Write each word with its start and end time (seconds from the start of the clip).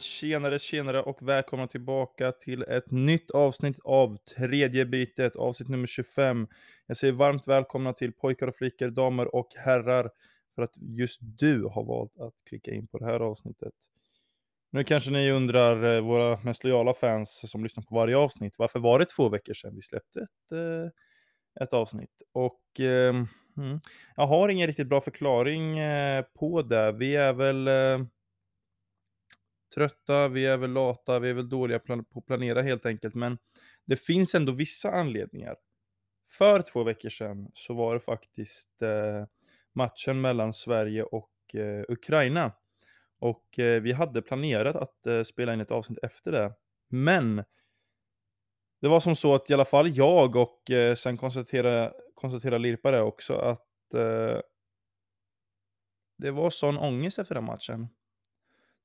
tjenare, 0.00 0.58
tjenare 0.58 1.02
och 1.02 1.28
välkomna 1.28 1.66
tillbaka 1.66 2.32
till 2.32 2.62
ett 2.62 2.90
nytt 2.90 3.30
avsnitt 3.30 3.78
av 3.84 4.16
tredje 4.16 4.86
bytet, 4.86 5.36
avsnitt 5.36 5.68
nummer 5.68 5.86
25. 5.86 6.46
Jag 6.86 6.96
säger 6.96 7.12
varmt 7.12 7.48
välkomna 7.48 7.92
till 7.92 8.12
pojkar 8.12 8.46
och 8.46 8.56
flickor, 8.56 8.90
damer 8.90 9.34
och 9.34 9.48
herrar, 9.56 10.10
för 10.54 10.62
att 10.62 10.74
just 10.76 11.18
du 11.20 11.64
har 11.64 11.84
valt 11.84 12.18
att 12.18 12.34
klicka 12.48 12.70
in 12.70 12.86
på 12.86 12.98
det 12.98 13.04
här 13.04 13.20
avsnittet. 13.20 13.72
Nu 14.70 14.84
kanske 14.84 15.10
ni 15.10 15.30
undrar, 15.30 15.96
eh, 15.96 16.00
våra 16.00 16.38
mest 16.42 16.64
lojala 16.64 16.94
fans 16.94 17.50
som 17.50 17.62
lyssnar 17.62 17.84
på 17.84 17.94
varje 17.94 18.16
avsnitt, 18.16 18.54
varför 18.58 18.78
var 18.78 18.98
det 18.98 19.04
två 19.04 19.28
veckor 19.28 19.54
sedan 19.54 19.74
vi 19.74 19.82
släppte 19.82 20.20
ett, 20.20 20.52
eh, 20.52 21.62
ett 21.64 21.72
avsnitt? 21.72 22.22
Och 22.32 22.80
eh, 22.80 23.14
jag 24.16 24.26
har 24.26 24.48
ingen 24.48 24.66
riktigt 24.66 24.88
bra 24.88 25.00
förklaring 25.00 25.78
eh, 25.78 26.24
på 26.38 26.62
det. 26.62 26.92
Vi 26.92 27.16
är 27.16 27.32
väl 27.32 27.68
trötta, 29.78 30.28
vi 30.28 30.46
är 30.46 30.56
väl 30.56 30.70
lata, 30.70 31.18
vi 31.18 31.30
är 31.30 31.34
väl 31.34 31.48
dåliga 31.48 31.78
på 31.78 32.04
att 32.14 32.26
planera 32.26 32.62
helt 32.62 32.86
enkelt. 32.86 33.14
Men 33.14 33.38
det 33.86 33.96
finns 33.96 34.34
ändå 34.34 34.52
vissa 34.52 34.90
anledningar. 34.90 35.56
För 36.30 36.62
två 36.62 36.84
veckor 36.84 37.08
sedan 37.08 37.50
så 37.54 37.74
var 37.74 37.94
det 37.94 38.00
faktiskt 38.00 38.82
eh, 38.82 39.24
matchen 39.72 40.20
mellan 40.20 40.52
Sverige 40.52 41.02
och 41.02 41.54
eh, 41.54 41.84
Ukraina. 41.88 42.52
Och 43.18 43.58
eh, 43.58 43.82
vi 43.82 43.92
hade 43.92 44.22
planerat 44.22 44.76
att 44.76 45.06
eh, 45.06 45.22
spela 45.22 45.54
in 45.54 45.60
ett 45.60 45.70
avsnitt 45.70 45.98
efter 46.02 46.32
det. 46.32 46.54
Men 46.88 47.44
det 48.80 48.88
var 48.88 49.00
som 49.00 49.16
så 49.16 49.34
att 49.34 49.50
i 49.50 49.54
alla 49.54 49.64
fall 49.64 49.96
jag 49.96 50.36
och 50.36 50.70
eh, 50.70 50.94
sen 50.94 51.16
konstaterade, 51.16 51.92
konstaterade 52.14 52.58
Lirpa 52.58 52.90
det 52.90 53.02
också 53.02 53.34
att 53.34 53.94
eh, 53.94 54.40
det 56.18 56.30
var 56.30 56.50
sån 56.50 56.78
ångest 56.78 57.18
efter 57.18 57.34
den 57.34 57.44
matchen. 57.44 57.88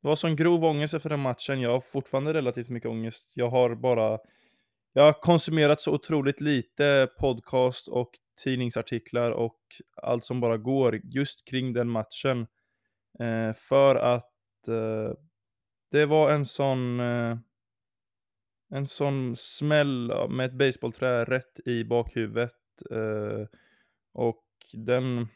Det 0.03 0.09
var 0.09 0.15
sån 0.15 0.35
grov 0.35 0.65
ångest 0.65 0.93
efter 0.93 1.09
den 1.09 1.19
matchen. 1.19 1.61
Jag 1.61 1.69
har 1.69 1.81
fortfarande 1.81 2.33
relativt 2.33 2.69
mycket 2.69 2.89
ångest. 2.89 3.31
Jag 3.35 3.49
har 3.49 3.75
bara 3.75 4.19
jag 4.93 5.03
har 5.03 5.13
konsumerat 5.13 5.81
så 5.81 5.93
otroligt 5.93 6.41
lite 6.41 7.09
podcast 7.19 7.87
och 7.87 8.11
tidningsartiklar 8.43 9.31
och 9.31 9.59
allt 10.01 10.25
som 10.25 10.39
bara 10.39 10.57
går 10.57 11.01
just 11.03 11.47
kring 11.47 11.73
den 11.73 11.89
matchen. 11.89 12.47
Eh, 13.19 13.53
för 13.53 13.95
att 13.95 14.67
eh, 14.67 15.13
det 15.91 16.05
var 16.05 16.31
en 16.31 16.45
sån 16.45 16.99
eh, 16.99 17.37
en 18.69 18.87
sån 18.87 19.35
smäll 19.35 20.13
med 20.29 20.45
ett 20.45 20.57
baseballträ 20.57 21.25
rätt 21.25 21.59
i 21.65 21.83
bakhuvudet. 21.83 22.51
Eh, 22.91 23.47
och 24.13 24.45
den 24.73 25.27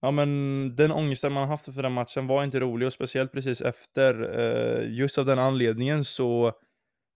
Ja 0.00 0.10
men 0.10 0.76
den 0.76 0.92
ångesten 0.92 1.32
man 1.32 1.48
haft 1.48 1.74
för 1.74 1.82
den 1.82 1.92
matchen 1.92 2.26
var 2.26 2.44
inte 2.44 2.60
rolig 2.60 2.86
och 2.86 2.92
speciellt 2.92 3.32
precis 3.32 3.60
efter. 3.60 4.38
Eh, 4.38 4.92
just 4.92 5.18
av 5.18 5.26
den 5.26 5.38
anledningen 5.38 6.04
så 6.04 6.52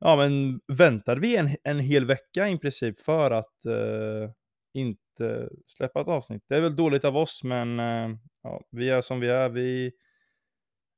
ja 0.01 0.17
men 0.17 0.61
väntade 0.79 1.21
vi 1.21 1.37
en, 1.37 1.57
en 1.65 1.81
hel 1.81 2.05
vecka 2.05 2.49
i 2.49 2.59
princip 2.59 3.01
för 3.01 3.31
att 3.31 3.65
eh, 3.65 4.31
inte 4.75 5.49
släppa 5.67 6.01
ett 6.01 6.09
avsnitt. 6.09 6.45
Det 6.49 6.57
är 6.57 6.61
väl 6.61 6.77
dåligt 6.77 7.05
av 7.05 7.17
oss 7.17 7.45
men 7.45 7.81
eh, 7.81 8.11
ja, 8.43 8.61
vi 8.71 8.91
är 8.91 9.01
som 9.01 9.21
vi 9.21 9.29
är. 9.29 9.49
Vi 9.49 9.93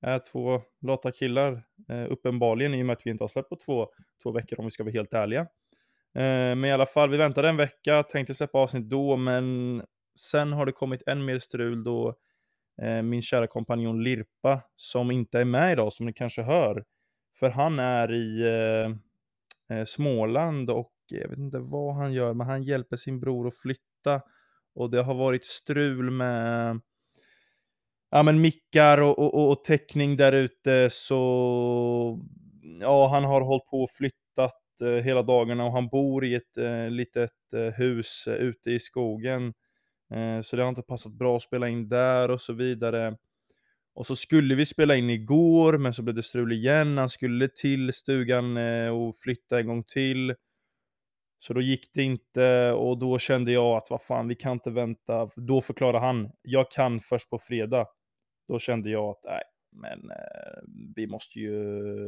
är 0.03 0.19
två 0.19 0.63
lata 0.81 1.13
killar 1.13 1.63
eh, 1.89 2.13
uppenbarligen 2.13 2.75
i 2.75 2.83
och 2.83 2.87
med 2.87 2.95
att 2.95 3.07
vi 3.07 3.11
inte 3.11 3.25
har 3.25 3.29
släppt 3.29 3.49
på 3.49 3.57
två, 3.57 3.89
två 4.23 4.33
veckor 4.33 4.59
om 4.61 4.65
vi 4.65 4.71
ska 4.71 4.85
vara 4.85 4.93
helt 4.93 5.15
ärliga. 5.15 5.41
Eh, 6.15 6.55
men 6.57 6.65
i 6.65 6.73
alla 6.73 6.87
fall, 6.87 7.11
vi 7.11 7.17
väntade 7.17 7.49
en 7.49 7.57
vecka, 7.57 8.03
tänkte 8.03 8.35
släppa 8.35 8.59
avsnitt 8.59 8.89
då 8.91 9.17
men 9.17 9.83
sen 10.17 10.53
har 10.53 10.67
det 10.67 10.73
kommit 10.73 11.03
än 11.07 11.25
mer 11.25 11.39
strul 11.39 11.85
då 11.85 12.15
eh, 12.83 13.03
min 13.03 13.23
kära 13.23 13.47
kompanjon 13.47 14.05
Lirpa, 14.05 14.61
som 14.77 15.11
inte 15.11 15.39
är 15.39 15.45
med 15.45 15.73
idag, 15.73 15.93
som 15.93 16.07
ni 16.07 16.13
kanske 16.13 16.43
hör, 16.43 16.85
för 17.41 17.49
han 17.49 17.79
är 17.79 18.13
i 18.13 18.43
eh, 18.43 19.79
eh, 19.79 19.85
Småland 19.85 20.71
och 20.71 20.93
jag 21.11 21.29
vet 21.29 21.39
inte 21.39 21.59
vad 21.59 21.95
han 21.95 22.13
gör, 22.13 22.35
men 22.35 22.47
han 22.47 22.63
hjälper 22.63 22.97
sin 22.97 23.21
bror 23.21 23.49
att 23.49 23.57
flytta. 23.57 24.23
Och 24.75 24.91
det 24.91 25.03
har 25.03 25.15
varit 25.15 25.45
strul 25.45 26.11
med 26.11 26.81
ja, 28.11 28.23
men 28.23 28.41
mickar 28.41 29.01
och, 29.01 29.19
och, 29.19 29.51
och 29.51 29.65
täckning 29.65 30.17
där 30.17 30.33
ute. 30.33 30.89
Så 30.93 32.21
ja, 32.81 33.09
han 33.09 33.25
har 33.25 33.41
hållit 33.41 33.67
på 33.67 33.83
och 33.83 33.91
flyttat 33.91 34.81
eh, 34.81 35.05
hela 35.05 35.23
dagarna 35.23 35.65
och 35.65 35.73
han 35.73 35.89
bor 35.89 36.25
i 36.25 36.35
ett 36.35 36.59
eh, 36.59 36.91
litet 36.91 37.53
eh, 37.55 37.61
hus 37.61 38.25
eh, 38.27 38.35
ute 38.35 38.71
i 38.71 38.79
skogen. 38.79 39.55
Eh, 40.11 40.43
så 40.43 40.57
det 40.57 40.63
har 40.63 40.69
inte 40.69 40.83
passat 40.83 41.13
bra 41.13 41.37
att 41.37 41.43
spela 41.43 41.69
in 41.69 41.89
där 41.89 42.31
och 42.31 42.41
så 42.41 42.53
vidare. 42.53 43.17
Och 43.95 44.07
så 44.07 44.17
skulle 44.17 44.55
vi 44.55 44.67
spela 44.67 44.97
in 44.97 45.11
igår, 45.11 45.79
men 45.79 45.95
så 45.95 46.03
blev 46.03 46.15
det 46.15 46.23
strul 46.23 46.53
igen. 46.53 46.99
Han 46.99 47.09
skulle 47.09 47.49
till 47.49 47.93
stugan 47.93 48.57
eh, 48.57 48.89
och 48.89 49.17
flytta 49.17 49.61
en 49.61 49.67
gång 49.67 49.85
till. 49.85 50.35
Så 51.39 51.53
då 51.53 51.61
gick 51.61 51.91
det 51.95 52.03
inte 52.03 52.73
och 52.73 52.99
då 52.99 53.19
kände 53.19 53.53
jag 53.53 53.77
att 53.77 53.91
vad 53.91 54.03
fan, 54.03 54.29
vi 54.29 54.35
kan 54.35 54.53
inte 54.53 54.71
vänta. 54.71 55.31
Då 55.37 55.61
förklarade 55.61 55.99
han, 55.99 56.31
jag 56.43 56.71
kan 56.71 57.01
först 57.01 57.31
på 57.31 57.39
fredag. 57.39 57.87
Då 58.49 58.59
kände 58.59 58.91
jag 58.91 59.05
att 59.05 59.25
nej, 59.25 59.43
men 59.73 60.11
eh, 60.11 60.63
vi, 60.97 61.07
måste 61.07 61.39
ju, 61.39 61.61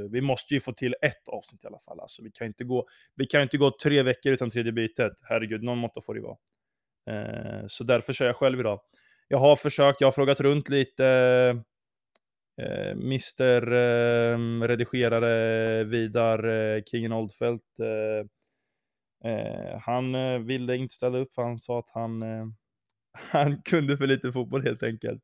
vi 0.09 0.21
måste 0.21 0.55
ju 0.55 0.61
få 0.61 0.73
till 0.73 0.95
ett 1.03 1.29
avsnitt 1.29 1.65
i 1.65 1.67
alla 1.67 1.79
fall. 1.79 2.01
Alltså, 2.01 2.23
vi 2.23 2.31
kan 2.31 2.45
ju 2.45 2.49
inte 2.49 2.65
gå, 2.65 2.87
vi 3.15 3.27
kan 3.27 3.43
inte 3.43 3.59
gå 3.59 3.71
tre 3.83 4.03
veckor 4.03 4.33
utan 4.33 4.51
tredje 4.51 4.73
bytet. 4.73 5.13
Herregud, 5.23 5.63
någon 5.63 5.79
måtta 5.79 6.03
får 6.03 6.15
det 6.15 6.21
vara. 6.21 6.37
Eh, 7.09 7.65
så 7.69 7.85
därför 7.85 8.13
kör 8.13 8.27
jag 8.27 8.37
själv 8.37 8.61
idag. 8.61 8.81
Jag 9.29 9.39
har 9.39 9.57
försökt, 9.57 10.01
jag 10.01 10.07
har 10.07 10.13
frågat 10.13 10.41
runt 10.41 10.69
lite. 10.69 11.07
Eh, 12.63 12.95
Mister 12.95 13.73
eh, 13.73 14.39
redigerare 14.63 15.85
Vidar 15.85 16.45
eh, 16.49 16.83
Kingen 16.87 17.13
Oldfelt. 17.13 17.63
Eh, 17.81 18.27
eh, 19.33 19.79
han 19.81 20.15
eh, 20.15 20.39
ville 20.39 20.77
inte 20.77 20.95
ställa 20.95 21.19
upp 21.19 21.35
för 21.35 21.43
han 21.43 21.61
sa 21.61 21.79
att 21.79 21.91
han, 21.91 22.23
eh, 22.23 22.47
han 23.13 23.63
kunde 23.63 23.97
för 23.97 24.07
lite 24.07 24.33
fotboll 24.33 24.63
helt 24.65 24.83
enkelt. 24.83 25.23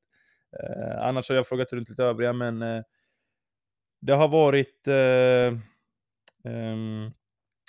Eh, 0.62 0.98
annars 0.98 1.28
har 1.28 1.36
jag 1.36 1.48
frågat 1.48 1.72
runt 1.72 1.88
lite 1.88 2.04
övriga 2.04 2.32
men 2.32 2.62
eh, 2.62 2.82
det 4.00 4.12
har 4.12 4.28
varit 4.28 4.88
ehm, 4.88 5.60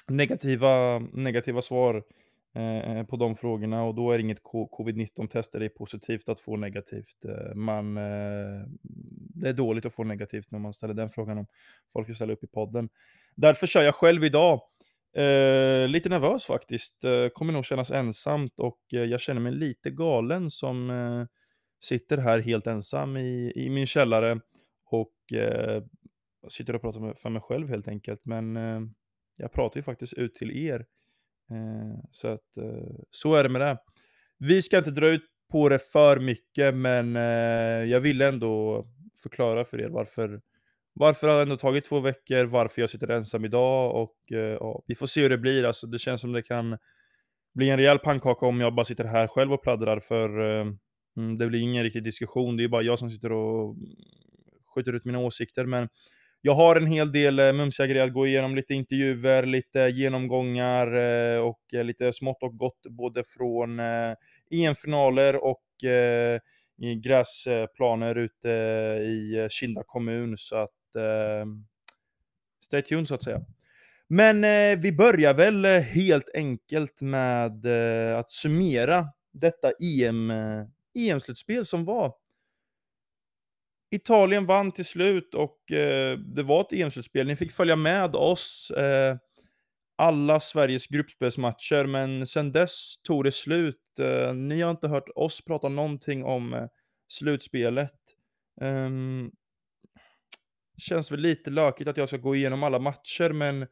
negativa, 0.07 0.99
negativa 0.99 1.61
svar 1.61 1.95
Eh, 1.95 2.24
Eh, 2.55 2.97
eh, 2.97 3.03
på 3.05 3.15
de 3.15 3.35
frågorna 3.35 3.83
och 3.83 3.95
då 3.95 4.11
är 4.11 4.19
inget 4.19 4.43
covid-19 4.43 5.27
test 5.27 5.51
där 5.51 5.59
det 5.59 5.65
är 5.65 5.69
positivt 5.69 6.29
att 6.29 6.39
få 6.39 6.57
negativt. 6.57 7.25
Eh, 7.25 7.55
man, 7.55 7.95
det 9.35 9.49
är 9.49 9.53
dåligt 9.53 9.85
att 9.85 9.93
få 9.93 10.03
negativt 10.03 10.51
när 10.51 10.59
man 10.59 10.73
ställer 10.73 10.93
den 10.93 11.09
frågan 11.09 11.37
om 11.37 11.47
folk 11.93 12.09
vill 12.09 12.15
ställa 12.15 12.33
upp 12.33 12.43
i 12.43 12.47
podden. 12.47 12.89
Därför 13.35 13.67
kör 13.67 13.83
jag 13.83 13.95
själv 13.95 14.23
idag. 14.23 14.61
Eh, 15.17 15.87
lite 15.87 16.09
nervös 16.09 16.45
faktiskt, 16.45 17.01
kommer 17.33 17.53
nog 17.53 17.65
kännas 17.65 17.91
ensamt 17.91 18.59
och 18.59 18.79
jag 18.87 19.21
känner 19.21 19.41
mig 19.41 19.51
lite 19.51 19.89
galen 19.89 20.51
som 20.51 21.27
sitter 21.83 22.17
här 22.17 22.39
helt 22.39 22.67
ensam 22.67 23.17
i, 23.17 23.53
i 23.55 23.69
min 23.69 23.85
källare 23.85 24.39
och 24.85 25.13
sitter 26.49 26.75
och 26.75 26.81
pratar 26.81 27.13
för 27.13 27.29
mig 27.29 27.41
själv 27.41 27.69
helt 27.69 27.87
enkelt. 27.87 28.25
Men 28.25 28.55
jag 29.37 29.51
pratar 29.51 29.77
ju 29.77 29.83
faktiskt 29.83 30.13
ut 30.13 30.35
till 30.35 30.67
er 30.67 30.85
Eh, 30.85 31.04
Eh, 31.51 31.99
så 32.11 32.27
att 32.27 32.57
eh, 32.57 32.95
så 33.11 33.35
är 33.35 33.43
det 33.43 33.49
med 33.49 33.61
det. 33.61 33.77
Vi 34.37 34.61
ska 34.61 34.77
inte 34.77 34.91
dra 34.91 35.07
ut 35.07 35.25
på 35.51 35.69
det 35.69 35.79
för 35.79 36.19
mycket, 36.19 36.75
men 36.75 37.15
eh, 37.15 37.91
jag 37.91 37.99
ville 37.99 38.27
ändå 38.27 38.85
förklara 39.23 39.65
för 39.65 39.81
er 39.81 39.89
varför 39.89 40.41
varför 40.97 41.27
har 41.27 41.35
det 41.35 41.41
ändå 41.41 41.57
tagit 41.57 41.85
två 41.85 41.99
veckor, 41.99 42.45
varför 42.45 42.81
jag 42.81 42.89
sitter 42.89 43.07
ensam 43.07 43.45
idag 43.45 43.95
och 43.95 44.31
eh, 44.31 44.37
ja, 44.59 44.83
vi 44.87 44.95
får 44.95 45.05
se 45.05 45.21
hur 45.21 45.29
det 45.29 45.37
blir. 45.37 45.63
Alltså, 45.63 45.87
det 45.87 45.99
känns 45.99 46.21
som 46.21 46.33
det 46.33 46.41
kan 46.41 46.77
bli 47.53 47.69
en 47.69 47.77
rejäl 47.77 47.99
pannkaka 47.99 48.45
om 48.45 48.59
jag 48.61 48.75
bara 48.75 48.85
sitter 48.85 49.03
här 49.03 49.27
själv 49.27 49.53
och 49.53 49.63
pladdrar, 49.63 49.99
för 49.99 50.59
eh, 50.59 50.67
mm, 51.17 51.37
det 51.37 51.47
blir 51.47 51.59
ingen 51.59 51.83
riktig 51.83 52.03
diskussion. 52.03 52.57
Det 52.57 52.63
är 52.63 52.67
bara 52.67 52.81
jag 52.81 52.99
som 52.99 53.09
sitter 53.09 53.31
och 53.31 53.75
skjuter 54.75 54.93
ut 54.93 55.05
mina 55.05 55.19
åsikter, 55.19 55.65
men 55.65 55.89
jag 56.45 56.55
har 56.55 56.75
en 56.75 56.87
hel 56.87 57.11
del 57.11 57.39
eh, 57.39 57.53
mumsiga 57.53 57.87
grejer 57.87 58.07
att 58.07 58.13
gå 58.13 58.27
igenom, 58.27 58.55
lite 58.55 58.73
intervjuer, 58.73 59.45
lite 59.45 59.79
genomgångar 59.79 60.95
eh, 60.95 61.39
och 61.39 61.73
eh, 61.73 61.83
lite 61.83 62.13
smått 62.13 62.43
och 62.43 62.57
gott 62.57 62.81
både 62.89 63.23
från 63.23 63.79
eh, 63.79 64.13
EM-finaler 64.51 65.35
och 65.43 65.83
eh, 65.83 66.39
gräsplaner 67.03 68.15
ute 68.15 68.49
i 69.01 69.37
eh, 69.37 69.47
Kinda 69.49 69.83
kommun. 69.85 70.37
Så 70.37 70.55
att 70.55 70.71
stay 72.65 72.81
tuned 72.81 73.07
så 73.07 73.15
att 73.15 73.23
säga. 73.23 73.41
Men 74.07 74.41
vi 74.81 74.91
börjar 74.91 75.33
väl 75.33 75.65
helt 75.65 76.29
enkelt 76.33 77.01
med 77.01 77.65
att 78.19 78.31
summera 78.31 79.07
detta 79.33 79.71
EM, 79.83 80.31
EM-slutspel 80.95 81.61
e 81.61 81.65
som 81.65 81.85
var. 81.85 82.13
Italien 83.95 84.45
vann 84.45 84.71
till 84.71 84.85
slut 84.85 85.33
och 85.35 85.71
eh, 85.71 86.17
det 86.17 86.43
var 86.43 86.61
ett 86.61 86.73
EM-slutspel. 86.73 87.27
Ni 87.27 87.35
fick 87.35 87.51
följa 87.51 87.75
med 87.75 88.15
oss 88.15 88.71
eh, 88.71 89.17
alla 89.95 90.39
Sveriges 90.39 90.87
gruppspelsmatcher, 90.87 91.85
men 91.85 92.27
sen 92.27 92.51
dess 92.51 92.97
tog 93.03 93.23
det 93.23 93.31
slut. 93.31 93.99
Eh, 93.99 94.33
ni 94.33 94.61
har 94.61 94.71
inte 94.71 94.87
hört 94.87 95.09
oss 95.15 95.45
prata 95.45 95.69
någonting 95.69 96.23
om 96.23 96.53
eh, 96.53 96.67
slutspelet. 97.07 97.99
Ehm, 98.61 99.31
känns 100.77 101.11
väl 101.11 101.19
lite 101.19 101.49
lökigt 101.49 101.89
att 101.89 101.97
jag 101.97 102.07
ska 102.07 102.17
gå 102.17 102.35
igenom 102.35 102.63
alla 102.63 102.79
matcher, 102.79 103.29
men 103.29 103.67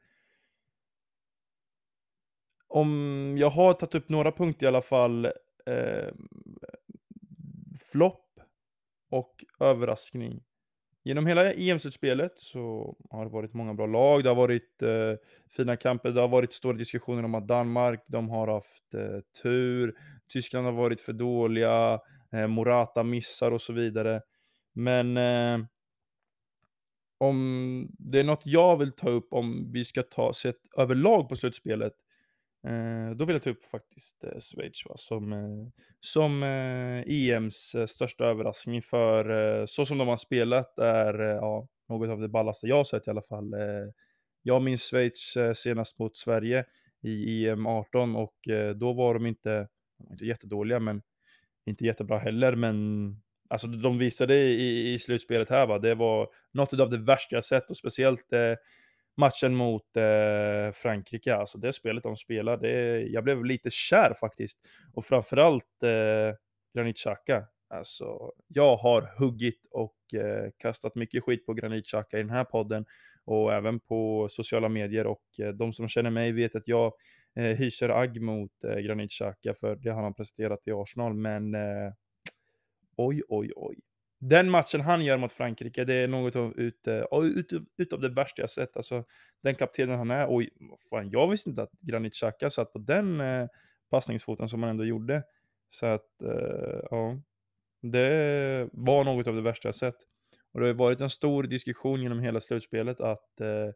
om 2.68 3.36
jag 3.40 3.50
har 3.50 3.74
tagit 3.74 3.96
upp 3.96 4.10
några 4.10 4.32
punkter 4.32 4.66
i 4.66 4.68
alla 4.68 4.82
fall, 4.82 5.26
eh, 5.66 6.14
flopp 7.92 8.33
och 9.14 9.46
överraskning. 9.60 10.44
Genom 11.04 11.28
hela 11.28 11.54
EM-slutspelet 11.54 12.32
så 12.36 12.96
har 13.10 13.26
det 13.26 13.32
varit 13.32 13.54
många 13.54 13.74
bra 13.74 13.86
lag, 13.86 14.24
det 14.24 14.30
har 14.30 14.36
varit 14.36 14.82
eh, 14.82 15.14
fina 15.50 15.76
kamper, 15.76 16.12
det 16.12 16.22
har 16.22 16.28
varit 16.28 16.54
stora 16.54 16.78
diskussioner 16.78 17.24
om 17.24 17.36
att 17.36 17.48
Danmark, 17.48 18.04
de 18.08 18.30
har 18.30 18.48
haft 18.48 18.94
eh, 18.94 19.20
tur, 19.42 19.94
Tyskland 20.28 20.66
har 20.66 20.74
varit 20.74 21.02
för 21.02 21.14
dåliga, 21.14 22.00
eh, 22.32 22.48
Morata 22.48 23.04
missar 23.04 23.52
och 23.52 23.62
så 23.62 23.74
vidare. 23.74 24.22
Men 24.74 25.18
eh, 25.18 25.66
om 27.18 27.88
det 28.00 28.20
är 28.20 28.24
något 28.24 28.46
jag 28.46 28.78
vill 28.78 28.92
ta 28.92 29.10
upp 29.10 29.34
om 29.34 29.72
vi 29.72 29.86
ska 29.86 30.04
ta 30.04 30.34
sett 30.34 30.60
överlag 30.78 31.30
på 31.30 31.36
slutspelet, 31.36 31.94
Eh, 31.94 32.13
Eh, 32.68 33.16
då 33.16 33.26
vill 33.26 33.34
jag 33.34 33.44
ta 33.44 33.50
upp 33.50 33.66
faktiskt 33.66 34.24
eh, 34.24 34.40
Schweiz 34.40 34.86
va, 34.86 34.98
som, 34.98 35.34
eh, 35.34 35.68
som 36.00 36.44
eh, 36.44 37.04
EMs 37.08 37.76
eh, 37.76 37.86
största 37.86 38.26
överraskning 38.26 38.82
för 38.82 39.30
eh, 39.60 39.66
så 39.66 39.86
som 39.86 39.98
de 39.98 40.08
har 40.08 40.18
spelat 40.18 40.80
är 40.80 41.22
eh, 41.22 41.36
ja, 41.36 41.68
något 41.90 42.10
av 42.10 42.22
det 42.22 42.30
ballaste 42.30 42.68
jag 42.68 42.76
har 42.76 42.84
sett 42.84 43.08
i 43.08 43.10
alla 43.10 43.22
fall. 43.22 43.54
Eh, 43.54 43.90
jag 44.44 44.62
minns 44.62 44.82
Schweiz 44.82 45.36
eh, 45.38 45.54
senast 45.54 46.00
mot 46.00 46.18
Sverige 46.18 46.66
i 47.02 47.48
EM 47.48 47.68
18 47.68 48.16
och 48.16 48.48
eh, 48.48 48.76
då 48.76 48.94
var 48.94 49.14
de 49.14 49.26
inte, 49.26 49.68
inte 50.12 50.26
jättedåliga 50.26 50.80
men 50.80 51.02
inte 51.66 51.86
jättebra 51.86 52.18
heller 52.18 52.56
men 52.56 53.08
alltså 53.50 53.68
de 53.68 53.98
visade 53.98 54.36
i, 54.36 54.94
i 54.94 55.00
slutspelet 55.00 55.50
här 55.50 55.68
va, 55.68 55.80
det 55.80 55.96
var 55.96 56.30
något 56.52 56.80
av 56.80 56.90
det 56.90 56.98
värsta 56.98 57.36
jag 57.36 57.44
sett 57.44 57.70
och 57.70 57.78
speciellt 57.78 58.34
eh, 58.34 58.54
matchen 59.18 59.56
mot 59.56 59.98
eh, 59.98 60.72
Frankrike, 60.74 61.36
alltså 61.36 61.58
det 61.58 61.74
spelet 61.74 62.04
de 62.04 62.18
spelar, 62.18 62.58
det, 62.58 63.02
jag 63.02 63.24
blev 63.24 63.46
lite 63.46 63.70
kär 63.72 64.14
faktiskt. 64.20 64.58
Och 64.94 65.06
framförallt 65.06 65.84
eh, 65.84 66.36
Granit 66.74 66.98
Xhaka. 66.98 67.46
Alltså, 67.68 68.32
jag 68.48 68.76
har 68.76 69.02
huggit 69.18 69.66
och 69.72 70.14
eh, 70.14 70.50
kastat 70.58 70.96
mycket 70.96 71.24
skit 71.24 71.46
på 71.46 71.54
Granit 71.54 71.86
Xhaka 71.86 72.18
i 72.20 72.22
den 72.22 72.30
här 72.30 72.44
podden 72.44 72.86
och 73.26 73.54
även 73.54 73.80
på 73.80 74.28
sociala 74.32 74.70
medier 74.70 75.08
och 75.08 75.24
eh, 75.40 75.50
de 75.50 75.74
som 75.74 75.88
känner 75.88 76.10
mig 76.10 76.32
vet 76.32 76.56
att 76.56 76.68
jag 76.68 76.94
eh, 77.36 77.44
hyser 77.44 77.90
agg 77.90 78.22
mot 78.22 78.64
eh, 78.64 78.76
Granit 78.76 79.12
Xhaka 79.12 79.54
för 79.54 79.76
det 79.76 79.92
han 79.92 80.04
har 80.04 80.12
presterat 80.12 80.68
i 80.68 80.72
Arsenal, 80.72 81.14
men 81.14 81.56
eh, 81.56 81.94
oj, 82.96 83.22
oj, 83.28 83.52
oj. 83.56 83.80
Den 84.30 84.50
matchen 84.50 84.82
han 84.82 85.02
gör 85.02 85.18
mot 85.18 85.32
Frankrike, 85.32 85.86
det 85.86 85.94
är 85.94 86.08
något 86.08 86.36
av, 86.36 86.60
ut, 86.60 86.88
uh, 86.88 87.26
ut, 87.78 87.94
av 87.94 88.02
det 88.02 88.10
värsta 88.10 88.42
jag 88.42 88.50
sett. 88.50 88.78
Alltså, 88.78 89.04
den 89.42 89.56
kaptenen 89.56 89.98
han 89.98 90.12
är, 90.12 90.28
Och 90.28 90.44
fan, 90.90 91.10
jag 91.10 91.28
visste 91.28 91.50
inte 91.50 91.64
att 91.64 91.72
Granit 91.82 92.14
Xhaka 92.14 92.50
satt 92.50 92.74
på 92.74 92.80
den 92.80 93.22
uh, 93.22 93.48
passningsfoten 93.90 94.50
som 94.50 94.64
han 94.64 94.70
ändå 94.70 94.86
gjorde. 94.86 95.24
Så 95.70 95.86
att, 95.86 96.08
uh, 96.24 96.80
ja, 96.92 97.22
det 97.82 98.70
var 98.74 99.04
något 99.04 99.28
av 99.28 99.36
det 99.36 99.42
värsta 99.42 99.68
jag 99.68 99.76
sett. 99.76 99.98
Och 100.52 100.60
det 100.60 100.66
har 100.68 100.74
varit 100.74 101.02
en 101.02 101.10
stor 101.10 101.44
diskussion 101.44 102.02
genom 102.02 102.20
hela 102.20 102.42
slutspelet 102.42 103.02
att 103.02 103.30
uh, 103.42 103.72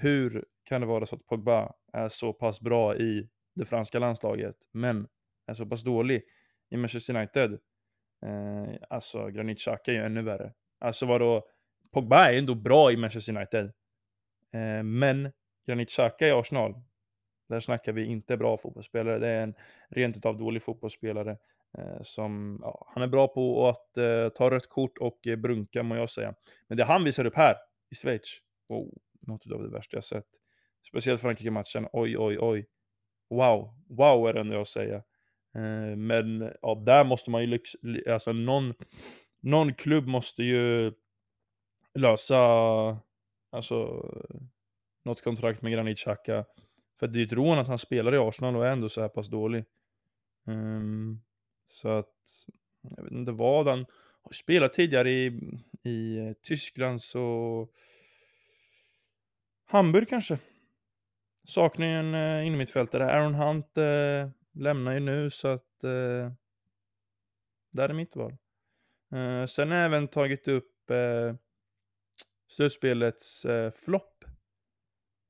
hur 0.00 0.44
kan 0.64 0.80
det 0.80 0.86
vara 0.86 1.06
så 1.06 1.16
att 1.16 1.26
Pogba 1.26 1.72
är 1.92 2.08
så 2.08 2.32
pass 2.32 2.60
bra 2.60 2.96
i 2.96 3.28
det 3.54 3.64
franska 3.64 3.98
landslaget, 3.98 4.56
men 4.70 5.08
är 5.46 5.54
så 5.54 5.66
pass 5.66 5.82
dålig 5.82 6.22
i 6.70 6.76
Manchester 6.76 7.16
United? 7.16 7.58
Eh, 8.22 8.74
alltså 8.90 9.28
Granit 9.28 9.58
Xhaka 9.58 9.90
är 9.90 9.94
ju 9.94 10.02
ännu 10.02 10.22
värre. 10.22 10.52
Alltså 10.78 11.06
vadå, 11.06 11.48
Pogba 11.90 12.30
är 12.30 12.38
ändå 12.38 12.54
bra 12.54 12.92
i 12.92 12.96
Manchester 12.96 13.36
United. 13.36 13.64
Eh, 14.52 14.82
men 14.82 15.32
Granit 15.66 15.90
Xhaka 15.90 16.28
i 16.28 16.30
Arsenal, 16.30 16.74
där 17.48 17.60
snackar 17.60 17.92
vi 17.92 18.04
inte 18.04 18.36
bra 18.36 18.58
fotbollsspelare. 18.58 19.18
Det 19.18 19.28
är 19.28 19.42
en 19.42 19.54
rent 19.88 20.16
utav 20.16 20.36
dålig 20.36 20.62
fotbollsspelare. 20.62 21.38
Eh, 21.78 22.02
som, 22.02 22.58
ja, 22.62 22.86
han 22.94 23.02
är 23.02 23.06
bra 23.06 23.28
på 23.28 23.68
att 23.68 23.96
eh, 23.96 24.28
ta 24.28 24.50
rött 24.50 24.68
kort 24.68 24.98
och 24.98 25.26
eh, 25.26 25.36
brunka 25.36 25.82
må 25.82 25.96
jag 25.96 26.10
säga. 26.10 26.34
Men 26.68 26.78
det 26.78 26.84
han 26.84 27.04
visar 27.04 27.24
upp 27.24 27.36
här 27.36 27.56
i 27.90 27.94
Schweiz, 27.94 28.38
oh, 28.68 28.88
något 29.20 29.52
av 29.52 29.62
det 29.62 29.68
värsta 29.68 29.96
jag 29.96 30.04
sett. 30.04 30.26
Speciellt 30.88 31.20
Frankrike-matchen, 31.20 31.88
oj 31.92 32.18
oj 32.18 32.38
oj. 32.40 32.66
Wow, 33.30 33.74
wow 33.88 34.28
är 34.28 34.32
det 34.32 34.40
ändå 34.40 34.54
jag 34.54 34.66
säga. 34.66 35.02
Eh, 35.54 35.96
men 35.96 36.52
ja, 36.62 36.82
där 36.86 37.04
måste 37.04 37.30
man 37.30 37.40
ju 37.40 37.46
lyx, 37.46 37.70
alltså 38.08 38.32
någon, 38.32 38.74
någon 39.40 39.74
klubb 39.74 40.06
måste 40.06 40.42
ju 40.42 40.92
lösa, 41.94 42.38
alltså 43.50 44.06
något 45.04 45.22
kontrakt 45.22 45.62
med 45.62 45.72
Granit 45.72 45.98
Xhaka. 45.98 46.44
För 47.00 47.06
det 47.06 47.18
är 47.18 47.20
ju 47.20 47.26
ett 47.26 47.32
rån 47.32 47.58
att 47.58 47.66
han 47.66 47.78
spelar 47.78 48.14
i 48.14 48.18
Arsenal 48.18 48.56
och 48.56 48.66
är 48.66 48.70
ändå 48.70 48.88
så 48.88 49.00
här 49.00 49.08
pass 49.08 49.28
dålig. 49.28 49.64
Um, 50.46 51.22
så 51.64 51.88
att, 51.88 52.14
jag 52.96 53.02
vet 53.02 53.12
inte 53.12 53.32
vad 53.32 53.68
han 53.68 53.86
har 54.22 54.32
spelat 54.32 54.72
tidigare 54.72 55.10
i, 55.10 55.26
i 55.82 56.18
eh, 56.18 56.32
Tyskland 56.42 57.02
så 57.02 57.68
Hamburg 59.64 60.08
kanske. 60.08 60.38
Saknar 61.44 61.86
ju 61.86 61.92
en 61.92 62.14
uh, 62.14 62.46
innermittfältare. 62.46 63.12
Aaron 63.12 63.34
Hunt 63.34 63.78
uh, 63.78 64.30
lämnar 64.54 64.92
ju 64.92 65.00
nu 65.00 65.30
så 65.30 65.48
att 65.48 65.84
eh, 65.84 66.32
där 67.70 67.88
är 67.88 67.92
mitt 67.92 68.16
val. 68.16 68.36
Eh, 69.12 69.46
sen 69.46 69.70
har 69.70 69.76
jag 69.76 69.86
även 69.86 70.08
tagit 70.08 70.48
upp 70.48 70.90
eh, 70.90 71.34
slutspelets 72.48 73.44
eh, 73.44 73.70
flopp. 73.70 74.24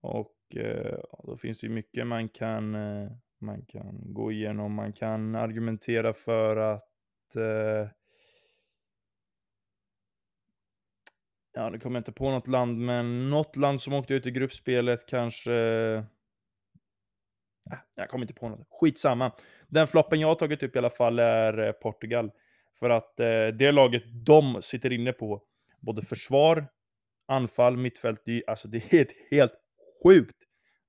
Och 0.00 0.56
eh, 0.56 0.98
då 1.24 1.36
finns 1.36 1.58
det 1.58 1.66
ju 1.66 1.72
mycket 1.72 2.06
man 2.06 2.28
kan, 2.28 2.74
eh, 2.74 3.10
man 3.40 3.64
kan 3.66 4.12
gå 4.12 4.32
igenom. 4.32 4.74
Man 4.74 4.92
kan 4.92 5.34
argumentera 5.34 6.12
för 6.12 6.56
att 6.56 7.36
eh, 7.36 7.88
Ja, 11.54 11.70
det 11.70 11.78
kommer 11.78 11.96
jag 11.96 12.00
inte 12.00 12.12
på 12.12 12.30
något 12.30 12.46
land, 12.46 12.78
men 12.78 13.30
något 13.30 13.56
land 13.56 13.82
som 13.82 13.92
åkte 13.92 14.14
ut 14.14 14.26
i 14.26 14.30
gruppspelet 14.30 15.06
kanske 15.06 15.52
Äh, 17.72 17.78
jag 17.94 18.08
kommer 18.08 18.24
inte 18.24 18.34
på 18.34 18.48
något. 18.48 18.66
Skitsamma. 18.70 19.32
Den 19.68 19.86
floppen 19.86 20.20
jag 20.20 20.28
har 20.28 20.34
tagit 20.34 20.62
upp 20.62 20.76
i 20.76 20.78
alla 20.78 20.90
fall 20.90 21.18
är 21.18 21.58
eh, 21.58 21.72
Portugal. 21.72 22.30
För 22.78 22.90
att 22.90 23.20
eh, 23.20 23.46
det 23.46 23.72
laget 23.72 24.02
de 24.26 24.62
sitter 24.62 24.92
inne 24.92 25.12
på, 25.12 25.42
både 25.80 26.02
försvar, 26.02 26.66
anfall, 27.28 27.76
mittfält, 27.76 28.22
det, 28.24 28.42
alltså 28.46 28.68
det 28.68 28.92
är 28.94 29.02
ett 29.02 29.30
helt 29.30 29.54
sjukt 30.02 30.36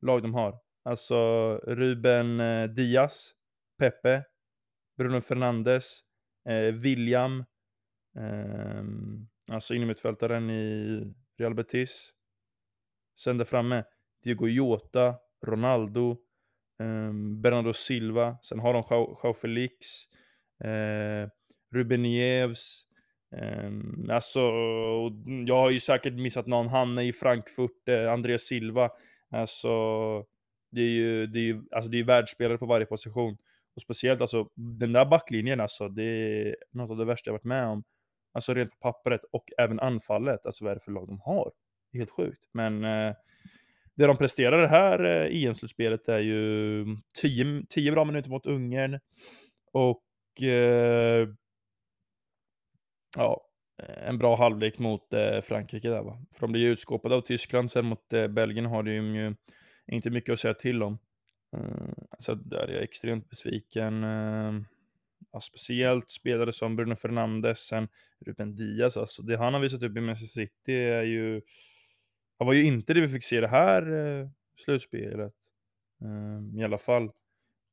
lag 0.02 0.22
de 0.22 0.34
har. 0.34 0.60
Alltså 0.84 1.16
Ruben 1.58 2.40
eh, 2.40 2.70
Diaz, 2.70 3.32
Pepe, 3.80 4.24
Bruno 4.98 5.22
Fernandes, 5.22 6.00
eh, 6.50 6.74
William, 6.74 7.46
eh, 8.18 8.84
alltså 9.52 9.74
innermittfältaren 9.74 10.50
i 10.50 11.13
Real 11.38 11.56
Betis. 11.56 12.13
Sen 13.20 13.38
där 13.38 13.46
framme, 13.46 13.84
Diego 14.24 14.48
Jota, 14.48 15.16
Ronaldo, 15.46 16.18
Um, 16.80 17.42
Bernardo 17.42 17.74
Silva, 17.74 18.38
sen 18.42 18.60
har 18.60 18.74
de 18.74 18.84
Joao 18.89 19.34
Felix, 19.34 19.75
uh, 20.65 21.30
Ruben 21.72 22.01
Nieves. 22.01 22.86
Um, 23.32 24.10
alltså, 24.12 24.39
jag 25.48 25.56
har 25.56 25.70
ju 25.70 25.80
säkert 25.80 26.13
missat 26.13 26.48
någon, 26.48 26.68
han 26.68 26.98
är 26.98 27.01
i 27.01 27.13
Frankfurt, 27.13 27.88
eh, 27.89 27.94
uh, 27.94 28.12
Andreas 28.12 28.42
Silva. 28.42 28.89
Alltså, 29.30 29.70
det 30.72 30.82
är 30.82 30.89
ju, 30.89 31.27
det 31.27 31.39
är 31.39 31.44
ju 31.44 31.63
alltså 31.72 31.89
det 31.89 32.00
är 32.00 32.03
världsspelare 32.03 32.58
på 32.58 32.65
varje 32.65 32.86
position. 32.86 33.38
Och 33.75 33.82
speciellt 33.82 34.22
alltså, 34.22 34.50
den 34.56 34.94
där 34.94 35.06
backlinjen 35.06 35.60
alltså, 35.60 35.89
det 35.89 36.03
är 36.03 36.56
något 36.72 36.92
av 36.92 36.98
det 36.98 37.06
värsta 37.06 37.30
jag 37.30 37.34
varit 37.34 37.44
med 37.44 37.68
om. 37.68 37.84
Alltså 38.32 38.53
rent 38.53 38.72
på 38.72 38.77
pappret 38.77 39.22
och 39.32 39.46
även 39.58 39.80
anfallet, 39.80 40.46
alltså 40.46 40.63
vad 40.63 40.72
är 40.72 40.75
det 40.75 40.82
för 40.82 40.92
lag 40.92 41.08
de 41.08 41.20
har? 41.20 41.51
Det 41.92 41.98
är 41.98 42.00
helt 42.00 42.12
sjukt. 42.12 42.50
Men 42.51 42.84
eh, 42.84 43.15
det 43.96 44.08
de 44.08 44.18
presterar 44.18 44.62
det 44.62 44.68
här 44.68 45.04
eh, 45.04 45.44
EM-slutspelet 45.44 46.10
är 46.10 46.20
ju 46.20 46.86
10 47.70 47.92
bra 47.92 48.06
minuter 48.06 48.30
mot 48.30 48.46
Ungern 48.46 49.00
och 49.72 50.42
eh, 50.42 51.28
ja, 53.18 53.48
en 53.88 54.18
bra 54.18 54.36
halvlek 54.36 54.80
mot 54.80 55.14
eh, 55.14 55.42
Frankrike 55.42 55.90
där 55.90 56.02
va. 56.02 56.26
För 56.34 56.42
de 56.42 56.52
blir 56.52 56.62
ju 56.62 56.72
utskåpade 56.72 57.16
av 57.16 57.22
Tyskland, 57.22 57.72
sen 57.72 57.86
mot 57.86 58.14
eh, 58.14 58.28
Belgien 58.28 58.66
har 58.66 58.84
de 58.84 58.92
ju 58.92 59.36
inte 59.88 60.10
mycket 60.10 60.34
att 60.34 60.40
säga 60.40 60.54
till 60.54 60.84
om. 60.84 60.98
Eh, 61.56 61.94
så 62.20 62.34
där 62.34 62.68
är 62.68 62.74
jag 62.74 62.84
extremt 62.84 63.30
besviken. 63.30 64.04
Eh, 64.04 64.54
ja, 65.32 65.42
speciellt 65.42 66.10
spelare 66.10 66.54
som 66.54 66.76
Bruno 66.76 66.96
Fernandes, 66.96 67.68
sen 67.68 67.88
Ruben 68.26 68.56
Diaz, 68.56 68.98
alltså 68.98 69.24
det 69.24 69.38
han 69.38 69.54
har 69.54 69.62
visat 69.62 69.84
upp 69.84 69.98
i 69.98 70.02
Manchester 70.02 70.42
City 70.42 70.74
är 70.74 71.04
ju 71.04 71.42
det 72.44 72.46
var 72.46 72.54
ju 72.54 72.64
inte 72.64 72.94
det 72.94 73.02
vi 73.02 73.08
fick 73.08 73.24
se 73.24 73.42
det 73.42 73.48
här 73.48 73.92
eh, 73.92 74.28
slutspelet. 74.58 75.34
Eh, 76.02 76.60
I 76.60 76.64
alla 76.64 76.78
fall. 76.78 77.12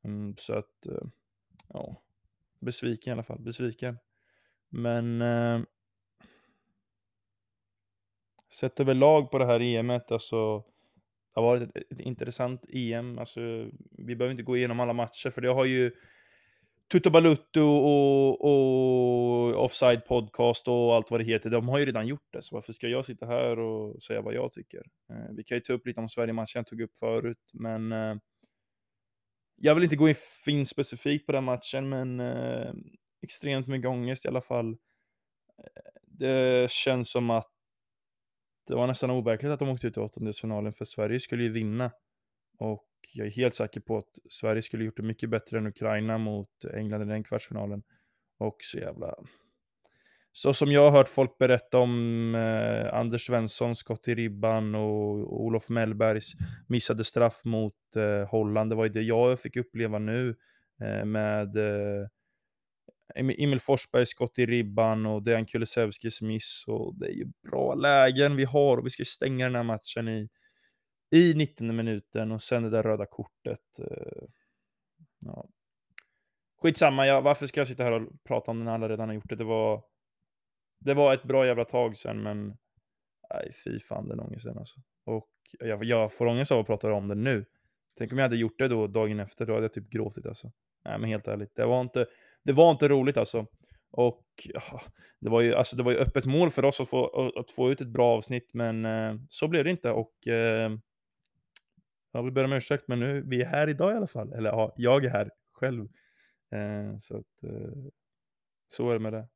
Mm, 0.05 0.37
så 0.37 0.55
att, 0.55 0.87
eh, 0.87 1.09
ja. 1.69 2.03
Besviken 2.61 3.11
i 3.11 3.13
alla 3.13 3.23
fall, 3.23 3.41
besviken. 3.41 3.99
Men... 4.69 5.23
Eh, 5.23 5.61
sett 8.53 8.81
överlag 8.81 9.31
på 9.31 9.39
det 9.39 9.47
här 9.47 9.61
EMet, 9.61 10.13
alltså, 10.13 10.59
det 10.59 11.41
har 11.41 11.43
varit 11.43 11.77
ett, 11.77 11.93
ett 11.93 12.01
intressant 12.01 12.67
EM. 12.69 13.19
Alltså, 13.19 13.41
vi 13.91 14.17
behöver 14.17 14.31
inte 14.31 14.43
gå 14.43 14.57
igenom 14.57 14.81
alla 14.81 14.93
matcher, 14.93 15.31
för 15.31 15.41
det 15.41 15.49
har 15.49 15.65
ju 15.65 15.93
Tutu 16.93 17.11
Balutto 17.11 17.63
och, 17.63 18.45
och 18.45 19.65
Offside 19.65 20.05
Podcast 20.05 20.69
och 20.69 20.95
allt 20.95 21.11
vad 21.11 21.21
det 21.21 21.25
heter, 21.25 21.51
de 21.51 21.69
har 21.69 21.79
ju 21.79 21.87
redan 21.87 22.07
gjort 22.07 22.29
det, 22.33 22.43
så 22.43 22.55
varför 22.55 22.73
ska 22.73 22.89
jag 22.89 23.05
sitta 23.05 23.27
här 23.27 23.59
och 23.59 24.03
säga 24.03 24.21
vad 24.21 24.35
jag 24.35 24.53
tycker? 24.53 24.83
Eh, 25.11 25.35
vi 25.37 25.45
kan 25.45 25.57
ju 25.57 25.61
ta 25.61 25.73
upp 25.73 25.87
lite 25.87 26.01
om 26.01 26.09
Sverige-matchen 26.09 26.59
jag 26.59 26.67
tog 26.67 26.81
upp 26.81 26.99
förut, 26.99 27.51
men 27.55 27.93
eh, 27.93 28.15
jag 29.57 29.75
vill 29.75 29.85
inte 29.85 29.97
gå 29.97 30.15
in 30.47 30.67
specifikt 30.67 31.27
på 31.27 31.33
den 31.33 31.45
matchen, 31.45 31.89
men 31.89 32.21
eh, 32.21 32.73
extremt 33.23 33.67
mycket 33.67 33.89
ångest 33.89 34.25
i 34.25 34.29
alla 34.29 34.41
fall. 34.41 34.71
Eh, 35.59 35.93
det 36.03 36.71
känns 36.71 37.11
som 37.11 37.31
att 37.31 37.51
det 38.67 38.75
var 38.75 38.87
nästan 38.87 39.11
overkligt 39.11 39.53
att 39.53 39.59
de 39.59 39.69
åkte 39.69 39.87
ut 39.87 39.97
i 39.97 40.01
åttondelsfinalen, 40.01 40.73
för 40.73 40.85
Sverige 40.85 41.21
skulle 41.21 41.43
ju 41.43 41.53
vinna. 41.53 41.91
Och 42.59 42.90
jag 43.13 43.27
är 43.27 43.31
helt 43.31 43.55
säker 43.55 43.81
på 43.81 43.99
att 43.99 44.19
Sverige 44.31 44.63
skulle 44.63 44.85
gjort 44.85 44.97
det 44.97 45.03
mycket 45.03 45.31
bättre 45.31 45.59
än 45.59 45.67
Ukraina 45.67 46.19
mot 46.19 46.65
England 46.75 47.03
i 47.03 47.05
den 47.05 47.25
kvartsfinalen. 47.25 47.83
Och 48.39 48.57
så 48.61 48.79
jävla... 48.79 49.15
Så 50.33 50.55
som 50.55 50.73
jag 50.73 50.91
har 50.91 50.99
hört 50.99 51.09
folk 51.09 51.39
berätta 51.39 51.79
om 51.79 52.35
eh, 52.35 52.95
Anders 52.95 53.27
Svenssons 53.27 53.79
skott 53.79 54.09
i 54.09 54.15
ribban 54.15 54.75
och 54.75 55.43
Olof 55.43 55.69
Mellbergs 55.69 56.33
missade 56.67 57.05
straff 57.05 57.41
mot 57.45 57.97
eh, 57.97 58.29
Holland. 58.29 58.71
Det 58.71 58.77
var 58.77 58.85
ju 58.85 58.91
det 58.91 59.03
jag 59.03 59.41
fick 59.41 59.57
uppleva 59.57 59.99
nu 59.99 60.37
eh, 60.81 61.05
med 61.05 61.57
eh, 61.57 62.07
Emil 63.15 63.61
Forsbergs 63.61 64.11
skott 64.11 64.39
i 64.39 64.47
ribban 64.47 65.07
och 65.07 65.23
Dejan 65.23 65.47
Kulusevskis 65.47 66.23
miss. 66.23 66.65
Och 66.67 66.95
det 66.95 67.07
är 67.07 67.13
ju 67.13 67.27
bra 67.51 67.75
lägen 67.75 68.37
vi 68.37 68.45
har 68.45 68.77
och 68.77 68.87
vi 68.87 68.91
ska 68.91 69.05
stänga 69.05 69.47
den 69.47 69.55
här 69.55 69.63
matchen 69.63 70.09
i 70.09 70.29
i 71.11 71.35
19 71.35 71.77
minuten 71.77 72.33
och 72.33 72.43
sen 72.43 72.63
det 72.63 72.71
där 72.71 72.83
röda 72.83 73.07
kortet. 73.07 73.79
Eh, 73.79 74.23
ja. 75.19 75.49
Skitsamma, 76.63 77.07
jag, 77.07 77.23
varför 77.23 77.47
ska 77.47 77.61
jag 77.61 77.69
sitta 77.69 77.85
här 77.85 77.93
och 77.93 78.25
prata 78.25 78.51
om 78.51 78.59
den 78.59 78.69
alla 78.69 78.89
redan 78.89 79.09
har 79.09 79.15
gjort 79.15 79.29
det? 79.29 79.37
Det 79.37 79.45
var, 79.45 79.83
det 80.81 80.95
var 80.95 81.15
ett 81.15 81.23
bra 81.23 81.47
jävla 81.47 81.65
tag 81.65 81.97
sen, 81.97 82.23
men 82.23 82.57
nej, 83.35 83.53
fy 83.65 83.81
fan 83.81 84.09
den 84.09 84.21
ångesten 84.21 84.59
alltså. 84.59 84.81
Och 85.05 85.31
jag, 85.59 85.85
jag 85.85 86.13
får 86.13 86.27
ångest 86.27 86.53
av 86.53 86.61
att 86.61 86.67
prata 86.67 86.93
om 86.93 87.09
det 87.09 87.15
nu. 87.15 87.45
Tänk 87.99 88.13
om 88.13 88.19
jag 88.19 88.25
hade 88.25 88.37
gjort 88.37 88.59
det 88.59 88.69
då 88.69 88.87
dagen 88.87 89.21
efter, 89.21 89.47
då 89.47 89.53
hade 89.53 89.65
jag 89.65 89.73
typ 89.73 89.91
gråtit 89.91 90.27
alltså. 90.27 90.53
Nej 90.85 90.99
men 90.99 91.11
helt 91.11 91.29
ärligt, 91.29 91.55
det 91.55 91.67
var 91.67 91.81
inte, 91.81 92.07
det 92.45 92.53
var 92.53 92.71
inte 92.71 92.89
roligt 92.89 93.17
alltså. 93.17 93.47
Och 93.91 94.25
ja, 94.45 94.81
det 95.21 95.31
var 95.31 95.41
ju, 95.41 95.55
alltså 95.55 95.77
det 95.77 95.83
var 95.83 95.93
ju 95.93 95.99
öppet 95.99 96.25
mål 96.25 96.51
för 96.51 96.65
oss 96.65 96.81
att 96.81 96.89
få, 96.89 97.31
att 97.39 97.51
få 97.51 97.73
ut 97.73 97.81
ett 97.81 97.89
bra 97.89 98.17
avsnitt, 98.17 98.51
men 98.55 98.85
eh, 98.85 99.15
så 99.29 99.49
blev 99.49 99.65
det 99.65 99.71
inte 99.71 99.91
och 99.91 100.29
eh, 100.29 100.71
jag 102.13 102.23
vill 102.23 102.33
börja 102.33 102.49
med 102.49 102.57
ursäkt, 102.57 102.85
men 102.89 103.01
nu, 103.01 103.23
vi 103.27 103.43
är 103.43 103.47
här 103.47 103.69
idag 103.69 103.93
i 103.93 103.97
alla 103.97 104.07
fall. 104.07 104.33
Eller 104.33 104.51
ja, 104.51 104.73
jag 104.77 105.05
är 105.05 105.11
här 105.11 105.31
själv. 105.53 105.89
Eh, 106.55 106.99
så 106.99 107.17
att, 107.17 107.43
eh, 107.43 107.91
så 108.69 108.91
är 108.91 108.93
det 108.93 109.01
med 109.01 109.13
det. 109.13 109.29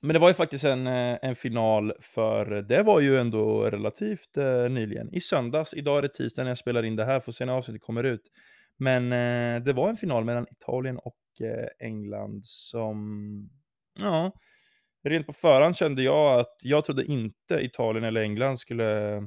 Men 0.00 0.14
det 0.14 0.18
var 0.18 0.28
ju 0.28 0.34
faktiskt 0.34 0.64
en, 0.64 0.86
eh, 0.86 1.18
en 1.22 1.36
final 1.36 1.92
för, 2.00 2.62
det 2.62 2.82
var 2.82 3.00
ju 3.00 3.16
ändå 3.16 3.70
relativt 3.70 4.36
eh, 4.36 4.68
nyligen. 4.68 5.14
I 5.14 5.20
söndags, 5.20 5.74
idag 5.74 5.98
är 5.98 6.02
det 6.02 6.08
tisdag 6.08 6.42
när 6.42 6.50
jag 6.50 6.58
spelar 6.58 6.82
in 6.82 6.96
det 6.96 7.04
här, 7.04 7.20
får 7.20 7.32
se 7.32 7.44
när 7.44 7.52
avsnittet 7.52 7.82
kommer 7.82 8.04
ut. 8.04 8.30
Men 8.78 9.12
eh, 9.12 9.62
det 9.62 9.72
var 9.72 9.88
en 9.88 9.96
final 9.96 10.24
mellan 10.24 10.46
Italien 10.50 10.98
och 10.98 11.46
eh, 11.46 11.86
England 11.86 12.40
som, 12.44 12.98
ja, 13.98 14.32
rent 15.04 15.26
på 15.26 15.32
förhand 15.32 15.76
kände 15.76 16.02
jag 16.02 16.40
att 16.40 16.54
jag 16.62 16.84
trodde 16.84 17.04
inte 17.04 17.54
Italien 17.54 18.04
eller 18.04 18.20
England 18.20 18.58
skulle 18.58 19.22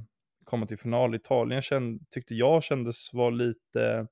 komma 0.50 0.66
till 0.66 0.78
final. 0.78 1.16
Italien 1.16 1.62
känd, 1.62 2.10
tyckte 2.10 2.36
jag 2.36 2.64
kändes 2.64 3.14
vara 3.14 3.30
lite, 3.30 4.08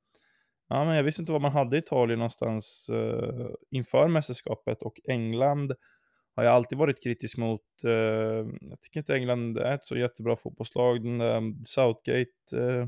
ja 0.70 0.86
men 0.86 0.96
jag 0.96 1.04
visste 1.04 1.22
inte 1.22 1.32
vad 1.32 1.42
man 1.42 1.52
hade 1.52 1.76
i 1.76 1.80
Italien 1.80 2.20
någonstans 2.20 2.88
uh, 2.92 3.50
inför 3.72 4.08
mästerskapet 4.08 4.82
och 4.82 5.00
England 5.08 5.74
har 6.36 6.44
jag 6.44 6.54
alltid 6.54 6.78
varit 6.78 7.04
kritisk 7.04 7.38
mot. 7.38 7.62
Uh, 7.86 7.92
jag 8.62 8.82
tycker 8.82 9.00
inte 9.00 9.16
England 9.16 9.58
är 9.58 9.76
ett 9.76 9.84
så 9.84 9.98
jättebra 9.98 10.36
fotbollslag. 10.36 11.04
Den 11.04 11.22
um, 11.22 11.64
Southgate, 11.66 12.56
uh, 12.56 12.88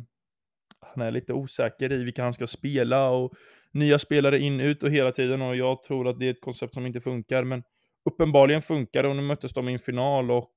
han 0.80 1.04
är 1.04 1.12
lite 1.12 1.34
osäker 1.34 1.92
i 1.92 2.04
vilka 2.04 2.24
han 2.24 2.34
ska 2.34 2.48
spela 2.48 3.10
och 3.10 3.34
nya 3.72 4.00
spelare 4.00 4.40
in, 4.40 4.60
ut 4.60 4.84
och 4.84 4.92
hela 4.92 5.12
tiden 5.12 5.42
och 5.42 5.56
jag 5.56 5.84
tror 5.84 6.08
att 6.08 6.20
det 6.20 6.26
är 6.26 6.32
ett 6.32 6.42
koncept 6.42 6.74
som 6.74 6.86
inte 6.86 7.02
funkar, 7.02 7.44
men 7.44 7.64
uppenbarligen 8.10 8.62
funkar 8.62 9.04
det 9.04 9.10
och 9.10 9.16
nu 9.16 9.22
möttes 9.22 9.54
de 9.54 9.70
i 9.70 9.74
en 9.74 9.80
final 9.80 10.32
och 10.32 10.52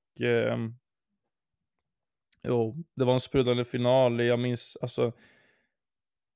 Jo, 2.47 2.83
det 2.95 3.05
var 3.05 3.13
en 3.13 3.19
sprudlande 3.19 3.65
final. 3.65 4.19
Jag 4.19 4.39
minns, 4.39 4.77
alltså, 4.81 5.13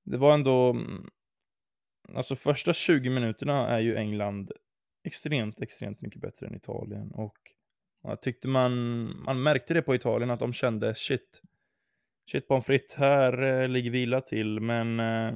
det 0.05 0.17
var 0.17 0.33
ändå, 0.33 0.69
mm, 0.69 1.09
alltså 2.13 2.35
första 2.35 2.73
20 2.73 3.09
minuterna 3.09 3.67
är 3.67 3.79
ju 3.79 3.95
England 3.95 4.51
extremt, 5.03 5.61
extremt 5.61 6.01
mycket 6.01 6.21
bättre 6.21 6.47
än 6.47 6.55
Italien. 6.55 7.11
Och 7.11 7.37
jag 8.03 8.21
tyckte 8.21 8.47
man, 8.47 8.73
man 9.23 9.43
märkte 9.43 9.73
det 9.73 9.81
på 9.81 9.95
Italien 9.95 10.31
att 10.31 10.39
de 10.39 10.53
kände 10.53 10.95
shit, 10.95 11.41
shit 12.31 12.47
pommes 12.47 12.65
frites, 12.65 12.95
här 12.95 13.43
eh, 13.43 13.67
ligger 13.67 13.91
vi 13.91 14.01
illa 14.01 14.21
till. 14.21 14.59
Men 14.59 14.99
eh, 14.99 15.33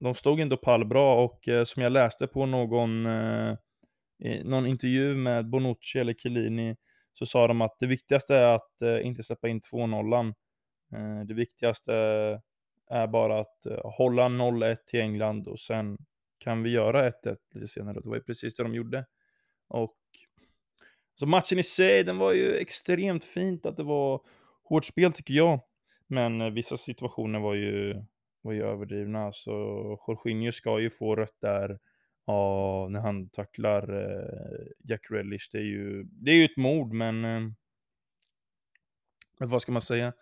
de 0.00 0.14
stod 0.14 0.40
ändå 0.40 0.56
pall 0.56 0.84
bra 0.84 1.24
och 1.24 1.48
eh, 1.48 1.64
som 1.64 1.82
jag 1.82 1.92
läste 1.92 2.26
på 2.26 2.46
någon, 2.46 3.06
eh, 3.06 3.56
någon 4.44 4.66
intervju 4.66 5.16
med 5.16 5.50
Bonucci 5.50 5.98
eller 5.98 6.14
Chiellini 6.14 6.76
så 7.18 7.26
sa 7.26 7.46
de 7.46 7.60
att 7.60 7.78
det 7.78 7.86
viktigaste 7.86 8.34
är 8.36 8.54
att 8.54 8.82
eh, 8.82 9.06
inte 9.06 9.22
släppa 9.22 9.48
in 9.48 9.60
2-0. 9.60 10.34
Eh, 10.92 11.26
det 11.26 11.34
viktigaste 11.34 11.92
är 12.90 13.06
bara 13.06 13.40
att 13.40 13.66
eh, 13.66 13.80
hålla 13.84 14.28
0-1 14.28 14.76
till 14.86 15.00
England 15.00 15.48
och 15.48 15.60
sen 15.60 15.98
kan 16.38 16.62
vi 16.62 16.70
göra 16.70 17.10
1-1 17.10 17.36
lite 17.54 17.68
senare. 17.68 18.00
Det 18.00 18.08
var 18.08 18.16
ju 18.16 18.22
precis 18.22 18.54
det 18.54 18.62
de 18.62 18.74
gjorde. 18.74 19.04
Och 19.68 19.96
så 21.18 21.26
matchen 21.26 21.58
i 21.58 21.62
sig, 21.62 22.04
den 22.04 22.18
var 22.18 22.32
ju 22.32 22.56
extremt 22.56 23.24
fint 23.24 23.66
att 23.66 23.76
det 23.76 23.82
var 23.82 24.20
hårt 24.62 24.84
spel 24.84 25.12
tycker 25.12 25.34
jag. 25.34 25.60
Men 26.06 26.40
eh, 26.40 26.50
vissa 26.50 26.76
situationer 26.76 27.38
var 27.38 27.54
ju, 27.54 28.04
var 28.42 28.52
ju 28.52 28.62
överdrivna. 28.62 29.32
Så 29.32 29.50
Jorginho 30.06 30.52
ska 30.52 30.80
ju 30.80 30.90
få 30.90 31.16
rött 31.16 31.40
där 31.40 31.78
Ja, 32.26 32.88
när 32.90 33.00
han 33.00 33.28
tacklar 33.28 33.88
eh, 33.88 34.66
Jack 34.78 35.10
Relish, 35.10 35.48
det 35.52 35.58
är 35.58 35.62
ju, 35.62 36.02
det 36.02 36.30
är 36.30 36.34
ju 36.34 36.44
ett 36.44 36.56
mord, 36.56 36.92
men 36.92 37.24
eh, 37.24 37.50
vad 39.38 39.62
ska 39.62 39.72
man 39.72 39.82
säga? 39.82 40.12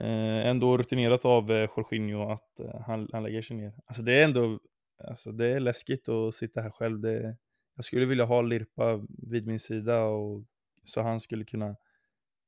Eh, 0.00 0.46
ändå 0.46 0.78
rutinerat 0.78 1.24
av 1.24 1.50
eh, 1.50 1.70
Jorginho 1.76 2.30
att 2.30 2.60
eh, 2.60 2.80
han, 2.80 3.08
han 3.12 3.22
lägger 3.22 3.42
sig 3.42 3.56
ner. 3.56 3.72
Alltså 3.86 4.02
det 4.02 4.12
är 4.12 4.24
ändå, 4.24 4.60
alltså 5.04 5.32
det 5.32 5.46
är 5.46 5.60
läskigt 5.60 6.08
att 6.08 6.34
sitta 6.34 6.60
här 6.60 6.70
själv. 6.70 7.00
Det, 7.00 7.36
jag 7.74 7.84
skulle 7.84 8.06
vilja 8.06 8.24
ha 8.24 8.42
Lirpa 8.42 9.06
vid 9.08 9.46
min 9.46 9.60
sida 9.60 10.04
och 10.04 10.44
så 10.84 11.02
han 11.02 11.20
skulle 11.20 11.44
kunna 11.44 11.76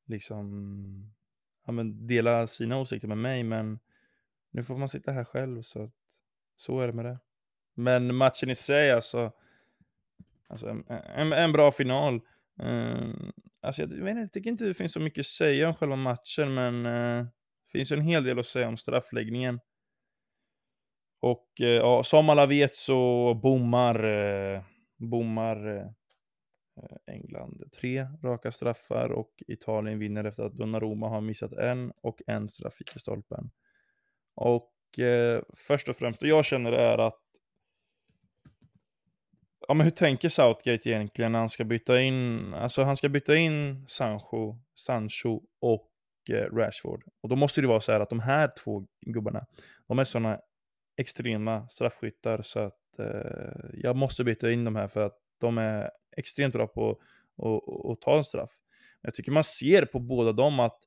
liksom 0.07 1.13
ja, 1.67 1.73
men 1.73 2.07
dela 2.07 2.47
sina 2.47 2.79
åsikter 2.79 3.09
med 3.09 3.19
mig, 3.19 3.43
men 3.43 3.79
nu 4.51 4.63
får 4.63 4.77
man 4.77 4.89
sitta 4.89 5.13
här 5.13 5.25
själv 5.25 5.63
så 5.63 5.83
att 5.83 5.91
så 6.57 6.81
är 6.81 6.87
det 6.87 6.93
med 6.93 7.05
det. 7.05 7.19
Men 7.75 8.15
matchen 8.15 8.51
i 8.51 8.55
sig 8.55 8.93
alltså, 8.93 9.33
alltså 10.49 10.69
en, 10.69 10.85
en, 10.89 11.33
en 11.33 11.53
bra 11.53 11.73
final. 11.73 12.21
Uh, 12.63 13.15
alltså 13.61 13.83
jag, 13.83 13.89
vet 13.89 14.17
jag 14.17 14.33
tycker 14.33 14.51
inte 14.51 14.65
det 14.65 14.75
finns 14.75 14.93
så 14.93 15.01
mycket 15.01 15.21
att 15.21 15.27
säga 15.27 15.69
om 15.69 15.75
själva 15.75 15.97
matchen, 15.97 16.55
men 16.55 16.87
uh, 16.87 17.25
det 17.67 17.73
finns 17.73 17.93
en 17.93 18.01
hel 18.01 18.25
del 18.25 18.39
att 18.39 18.47
säga 18.47 18.69
om 18.69 18.77
straffläggningen. 18.77 19.61
Och 21.21 21.49
uh, 21.61 21.69
ja, 21.69 22.05
som 22.05 22.31
alla 22.31 22.47
vet 22.47 22.77
så 22.77 23.35
bommar, 23.35 24.05
uh, 24.05 24.63
bommar 24.97 25.91
England 27.07 27.63
tre 27.81 28.07
raka 28.23 28.53
straffar 28.53 29.09
och 29.13 29.43
Italien 29.47 29.99
vinner 29.99 30.25
efter 30.25 30.43
att 30.43 30.53
Donnarumma 30.53 31.09
har 31.09 31.21
missat 31.21 31.53
en 31.53 31.93
och 32.03 32.23
en 32.27 32.49
straff 32.49 32.81
i 32.97 32.99
stolpen. 32.99 33.51
Och 34.35 34.73
först 35.57 35.89
och 35.89 35.97
främst, 35.97 36.21
det 36.21 36.29
jag 36.29 36.45
känner 36.45 36.73
är 36.73 36.99
att 36.99 37.30
ja, 39.69 39.75
men 39.75 39.85
hur 39.85 39.91
tänker 39.91 40.29
Southgate 40.29 40.91
egentligen 40.91 41.33
när 41.33 41.39
han 41.39 41.49
ska 41.49 41.65
byta 41.65 42.01
in, 42.01 42.55
alltså 42.55 42.83
han 42.83 42.97
ska 42.97 43.09
byta 43.09 43.37
in 43.37 43.87
Sancho, 43.89 44.57
Sancho 44.75 45.43
och 45.61 45.91
eh, 46.31 46.57
Rashford. 46.57 47.05
Och 47.21 47.29
då 47.29 47.37
måste 47.37 47.61
det 47.61 47.67
vara 47.67 47.81
så 47.81 47.93
här 47.93 48.01
att 48.01 48.09
de 48.09 48.21
här 48.21 48.53
två 48.65 48.87
gubbarna, 49.07 49.47
de 49.89 49.99
är 49.99 50.05
sådana 50.05 50.41
extrema 50.97 51.69
straffskyttar 51.69 52.43
så 52.43 52.61
att 52.61 52.99
eh, 52.99 53.71
jag 53.73 53.97
måste 53.97 54.25
byta 54.25 54.51
in 54.51 54.65
de 54.65 54.77
här 54.77 54.89
för 54.89 55.01
att 55.01 55.19
de 55.41 55.59
är 55.59 55.91
extremt 56.17 56.55
bra 56.55 56.67
på 56.67 56.91
att 57.93 58.01
ta 58.01 58.17
en 58.17 58.25
straff. 58.25 58.51
Jag 59.03 59.15
tycker 59.15 59.33
man 59.33 59.45
ser 59.45 59.85
på 59.85 59.99
båda 59.99 60.33
dem 60.33 60.61
att, 60.61 60.79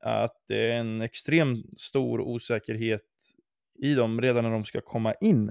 att 0.00 0.44
det 0.48 0.72
är 0.72 0.76
en 0.76 1.00
extremt 1.00 1.80
stor 1.80 2.20
osäkerhet 2.20 3.06
i 3.82 3.94
dem 3.94 4.20
redan 4.20 4.44
när 4.44 4.50
de 4.50 4.64
ska 4.64 4.80
komma 4.80 5.14
in. 5.14 5.48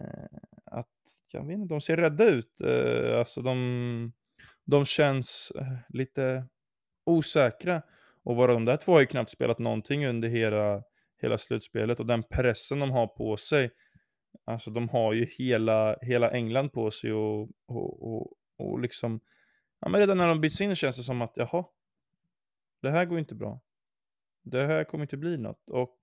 Eh, 0.00 0.38
att 0.64 0.86
jag 1.32 1.46
vet 1.46 1.58
inte, 1.58 1.74
de 1.74 1.80
ser 1.80 1.96
rädda 1.96 2.24
ut. 2.24 2.60
Eh, 2.60 3.18
alltså 3.18 3.42
de, 3.42 4.12
de 4.64 4.84
känns 4.84 5.52
eh, 5.56 5.76
lite, 5.88 6.44
osäkra. 7.04 7.82
Och 8.22 8.36
bara 8.36 8.52
de 8.52 8.64
där 8.64 8.76
två 8.76 8.92
har 8.92 9.00
ju 9.00 9.06
knappt 9.06 9.30
spelat 9.30 9.58
någonting 9.58 10.06
under 10.06 10.28
hela, 10.28 10.82
hela 11.22 11.38
slutspelet 11.38 12.00
och 12.00 12.06
den 12.06 12.22
pressen 12.22 12.78
de 12.78 12.90
har 12.90 13.06
på 13.06 13.36
sig. 13.36 13.70
Alltså 14.44 14.70
de 14.70 14.88
har 14.88 15.12
ju 15.12 15.26
hela, 15.26 15.96
hela 16.02 16.30
England 16.30 16.68
på 16.72 16.90
sig 16.90 17.12
och, 17.12 17.50
och, 17.66 18.02
och, 18.02 18.32
och 18.58 18.80
liksom, 18.80 19.20
ja 19.80 19.88
men 19.88 20.00
redan 20.00 20.18
när 20.18 20.28
de 20.28 20.40
byts 20.40 20.60
in 20.60 20.76
känns 20.76 20.96
det 20.96 21.02
som 21.02 21.22
att 21.22 21.36
jaha, 21.36 21.64
det 22.82 22.90
här 22.90 23.04
går 23.04 23.18
inte 23.18 23.34
bra. 23.34 23.60
Det 24.42 24.66
här 24.66 24.84
kommer 24.84 25.04
inte 25.04 25.16
bli 25.16 25.36
något 25.36 25.70
och 25.70 25.98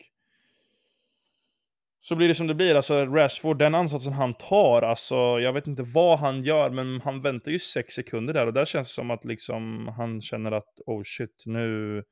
så 2.08 2.16
blir 2.16 2.28
det 2.28 2.36
som 2.36 2.48
det 2.48 2.56
blir, 2.56 2.76
alltså 2.76 3.06
Rashford, 3.06 3.60
den 3.60 3.76
ansatsen 3.76 4.14
han 4.14 4.34
tar, 4.34 4.82
alltså 4.82 5.16
jag 5.16 5.54
vet 5.54 5.68
inte 5.68 5.84
vad 5.84 6.20
han 6.20 6.44
gör, 6.44 6.70
men 6.70 7.02
han 7.02 7.22
väntar 7.22 7.52
ju 7.52 7.60
sex 7.60 7.94
sekunder 7.94 8.34
där 8.34 8.48
och 8.48 8.54
där 8.54 8.66
känns 8.66 8.88
det 8.88 8.94
som 8.94 9.12
att 9.12 9.26
liksom 9.26 9.88
han 9.88 10.22
känner 10.22 10.52
att 10.52 10.80
oh 10.86 11.02
shit, 11.04 11.44
nu, 11.46 12.04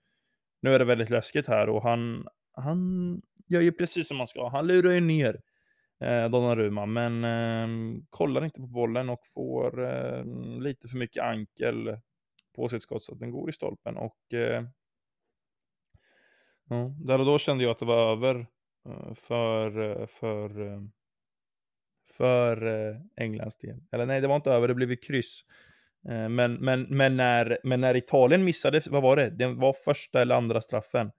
nu 0.61 0.75
är 0.75 0.79
det 0.79 0.85
väldigt 0.85 1.09
läskigt 1.09 1.47
här 1.47 1.69
och 1.69 1.83
han, 1.83 2.27
han 2.53 3.21
gör 3.47 3.61
ju 3.61 3.71
precis 3.71 4.07
som 4.07 4.17
han 4.17 4.27
ska. 4.27 4.49
Han 4.49 4.67
lurar 4.67 4.91
ju 4.91 5.01
ner 5.01 5.41
eh, 6.01 6.29
Donnarumma, 6.29 6.85
men 6.85 7.23
eh, 7.23 7.97
kollar 8.09 8.45
inte 8.45 8.59
på 8.59 8.67
bollen 8.67 9.09
och 9.09 9.21
får 9.33 9.83
eh, 9.83 10.23
lite 10.61 10.87
för 10.87 10.97
mycket 10.97 11.23
ankel 11.23 11.97
på 12.55 12.69
sitt 12.69 12.83
skott 12.83 13.03
så 13.03 13.13
att 13.13 13.19
den 13.19 13.31
går 13.31 13.49
i 13.49 13.53
stolpen 13.53 13.97
och 13.97 14.33
eh, 14.33 14.63
ja, 16.69 16.95
där 17.05 17.19
och 17.19 17.25
då 17.25 17.37
kände 17.37 17.63
jag 17.63 17.71
att 17.71 17.79
det 17.79 17.85
var 17.85 18.11
över 18.11 18.47
Eh, 18.85 19.13
för, 19.13 19.79
eh, 20.01 20.07
för, 20.07 20.61
eh, 20.61 20.81
för 22.17 22.67
Englands 23.17 23.57
del. 23.57 23.77
Eller 23.91 24.05
nej, 24.05 24.21
det 24.21 24.27
var 24.27 24.35
inte 24.35 24.51
över, 24.51 24.67
det 24.67 24.75
blev 24.75 24.89
ju 24.89 24.97
kryss. 24.97 25.41
Men, 26.29 26.53
men, 26.53 26.81
men, 26.81 27.17
när, 27.17 27.57
men 27.63 27.81
när 27.81 27.95
Italien 27.95 28.43
missade, 28.43 28.81
vad 28.85 29.03
var 29.03 29.15
det? 29.15 29.29
Det 29.29 29.47
var 29.47 29.73
första 29.73 30.21
eller 30.21 30.35
andra 30.35 30.61
straffen. 30.61 31.11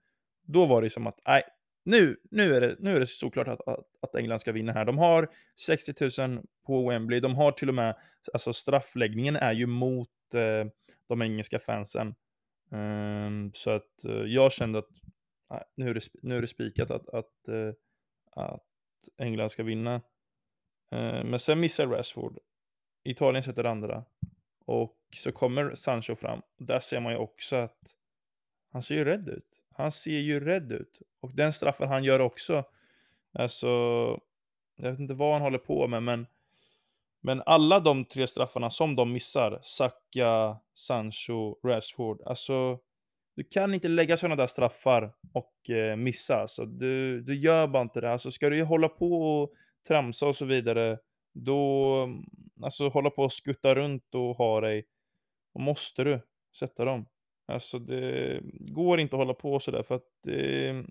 Då 0.43 0.65
var 0.65 0.81
det 0.81 0.89
som 0.89 1.07
att, 1.07 1.19
nej, 1.27 1.43
nu, 1.87 2.17
nu, 2.31 2.55
är 2.55 2.61
det, 2.61 2.75
nu 2.79 2.95
är 2.95 2.99
det 2.99 3.07
såklart 3.07 3.47
att, 3.47 3.67
att, 3.67 3.85
att 4.01 4.15
England 4.15 4.39
ska 4.39 4.51
vinna 4.51 4.71
här. 4.71 4.85
De 4.85 4.97
har 4.97 5.29
60 5.59 6.21
000 6.27 6.41
på 6.65 6.89
Wembley, 6.89 7.19
de 7.19 7.35
har 7.35 7.51
till 7.51 7.69
och 7.69 7.75
med, 7.75 7.95
alltså 8.33 8.53
straffläggningen 8.53 9.35
är 9.35 9.53
ju 9.53 9.65
mot 9.65 10.09
eh, 10.33 10.71
de 11.07 11.21
engelska 11.21 11.59
fansen. 11.59 12.15
Um, 12.71 13.51
så 13.53 13.69
att 13.69 14.05
uh, 14.05 14.25
jag 14.25 14.51
kände 14.51 14.79
att 14.79 14.89
nu, 15.75 15.89
är 15.89 15.93
det, 15.93 16.01
nu 16.21 16.37
är 16.37 16.41
det 16.41 16.47
spikat 16.47 16.91
att, 16.91 17.09
att, 17.09 17.33
uh, 17.49 17.73
att 18.31 18.63
England 19.17 19.49
ska 19.49 19.63
vinna. 19.63 19.95
Uh, 20.95 21.23
men 21.23 21.39
sen 21.39 21.59
missar 21.59 21.87
Rashford. 21.87 22.39
Italien 23.03 23.43
sätter 23.43 23.63
andra. 23.63 24.05
Och 24.65 24.97
så 25.15 25.31
kommer 25.31 25.75
Sancho 25.75 26.15
fram. 26.15 26.41
Där 26.57 26.79
ser 26.79 26.99
man 26.99 27.13
ju 27.13 27.17
också 27.17 27.55
att 27.55 27.79
han 28.71 28.83
ser 28.83 28.95
ju 28.95 29.05
rädd 29.05 29.29
ut. 29.29 29.63
Han 29.71 29.91
ser 29.91 30.19
ju 30.19 30.39
rädd 30.39 30.71
ut. 30.71 31.01
Och 31.19 31.35
den 31.35 31.53
straffen 31.53 31.87
han 31.87 32.03
gör 32.03 32.19
också. 32.19 32.63
Alltså, 33.31 33.67
jag 34.75 34.91
vet 34.91 34.99
inte 34.99 35.13
vad 35.13 35.33
han 35.33 35.41
håller 35.41 35.57
på 35.57 35.87
med, 35.87 36.03
men 36.03 36.27
men 37.27 37.43
alla 37.45 37.79
de 37.79 38.05
tre 38.05 38.27
straffarna 38.27 38.69
som 38.69 38.95
de 38.95 39.13
missar, 39.13 39.59
Saka, 39.63 40.57
Sancho, 40.73 41.55
Rashford, 41.63 42.21
alltså 42.25 42.79
du 43.37 43.43
kan 43.43 43.73
inte 43.73 43.87
lägga 43.87 44.17
sådana 44.17 44.35
där 44.35 44.47
straffar 44.47 45.13
och 45.33 45.69
eh, 45.69 45.95
missa. 45.95 46.35
Alltså, 46.35 46.65
du, 46.65 47.21
du 47.21 47.35
gör 47.35 47.67
bara 47.67 47.83
inte 47.83 48.01
det. 48.01 48.11
Alltså, 48.11 48.31
ska 48.31 48.49
du 48.49 48.63
hålla 48.63 48.89
på 48.89 49.41
och 49.41 49.53
tramsa 49.87 50.27
och 50.27 50.35
så 50.35 50.45
vidare, 50.45 50.99
då, 51.33 52.09
alltså 52.63 52.87
hålla 52.87 53.09
på 53.09 53.23
och 53.23 53.33
skutta 53.33 53.75
runt 53.75 54.15
och 54.15 54.37
ha 54.37 54.61
dig, 54.61 54.85
då 55.53 55.59
måste 55.59 56.03
du 56.03 56.21
sätta 56.59 56.85
dem. 56.85 57.05
Alltså 57.45 57.79
det 57.79 58.39
går 58.59 58.99
inte 58.99 59.15
att 59.15 59.19
hålla 59.19 59.33
på 59.33 59.59
sådär 59.59 59.83
för 59.83 59.95
att 59.95 60.27
eh, 60.27 60.83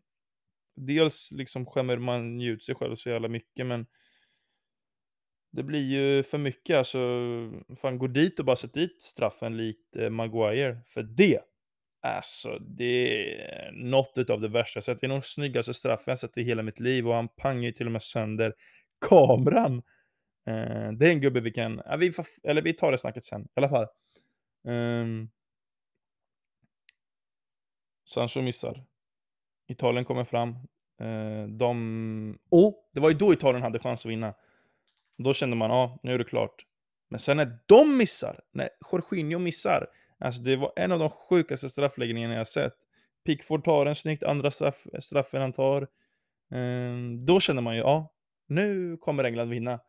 dels 0.77 1.33
liksom 1.33 1.67
skämmer 1.67 1.99
man 1.99 2.41
ut 2.41 2.65
sig 2.65 2.75
själv 2.75 2.97
så 2.97 3.09
jävla 3.09 3.29
mycket 3.29 3.67
men 3.67 3.87
det 5.53 5.63
blir 5.63 5.83
ju 5.83 6.23
för 6.23 6.39
mycket 6.39 6.77
alltså. 6.77 6.99
Fan 7.81 7.99
gå 7.99 8.07
dit 8.07 8.39
och 8.39 8.45
bara 8.45 8.57
sätt 8.57 8.75
dit 8.75 9.03
straffen 9.03 9.57
likt 9.57 9.97
eh, 9.97 10.11
Maguire. 10.11 10.79
För 10.87 11.03
det 11.03 11.41
Alltså, 12.07 12.59
det 12.59 13.35
är 13.41 13.73
något 13.73 14.31
av 14.31 14.41
det 14.41 14.49
värsta 14.49 14.77
jag 14.77 14.85
sett. 14.85 15.01
Det 15.01 15.07
är 15.07 15.09
nog 15.09 15.25
snyggaste 15.25 15.75
straffen 15.75 16.13
jag 16.13 16.19
sett 16.19 16.39
i 16.39 16.43
hela 16.43 16.63
mitt 16.63 16.81
liv 16.81 17.09
och 17.09 17.15
han 17.15 17.29
pangar 17.29 17.63
ju 17.63 17.73
till 17.73 17.87
och 17.87 17.93
med 17.93 18.03
sönder 18.03 18.55
kameran. 19.01 19.83
Eh, 20.47 20.93
det 20.93 21.07
är 21.07 21.11
en 21.11 21.21
gubbe 21.21 21.41
vi 21.41 21.51
kan, 21.51 21.83
ja, 21.85 21.97
vi, 21.97 22.13
får, 22.13 22.27
eller 22.43 22.63
vi 22.63 22.73
tar 22.73 22.93
det 22.93 22.99
snacket 22.99 23.25
sen 23.25 23.43
i 23.43 23.49
alla 23.55 23.69
fall. 23.69 23.87
Ehm. 24.69 24.75
Um, 24.75 25.31
Sancho 28.05 28.43
missar. 28.43 28.85
Italien 29.69 30.05
kommer 30.05 30.25
fram. 30.25 30.51
Eh, 31.01 31.49
de... 31.49 32.39
Oh, 32.51 32.75
det 32.93 33.01
var 33.01 33.09
ju 33.09 33.17
då 33.17 33.33
Italien 33.33 33.63
hade 33.63 33.79
chans 33.79 34.07
att 34.07 34.11
vinna. 34.11 34.35
Då 35.19 35.35
kände 35.35 35.57
man, 35.57 35.71
ja, 35.71 35.99
nu 36.03 36.15
är 36.15 36.19
det 36.19 36.25
klart. 36.25 36.67
Men 37.09 37.21
sen 37.21 37.37
när 37.37 37.59
de 37.67 37.97
missar, 37.97 38.41
när 38.53 38.69
Jorginho 38.93 39.39
missar, 39.39 39.87
Alltså 40.19 40.43
det 40.43 40.57
var 40.57 40.73
en 40.77 40.93
av 40.93 40.99
de 40.99 41.11
sjukaste 41.11 41.71
straffläggningarna 41.71 42.35
jag 42.35 42.49
sett. 42.49 42.75
Pickford 43.25 43.65
tar 43.65 43.85
den 43.85 43.95
snyggt, 43.95 44.23
andra 44.23 44.51
straff, 44.51 44.87
straffen 45.01 45.41
han 45.41 45.53
tar. 45.53 45.89
Ehm, 46.51 47.27
då 47.27 47.41
känner 47.41 47.63
man 47.63 47.75
ju, 47.75 47.81
ja, 47.81 48.13
nu 48.47 48.97
kommer 48.97 49.25
England 49.25 49.49
vinna. 49.49 49.81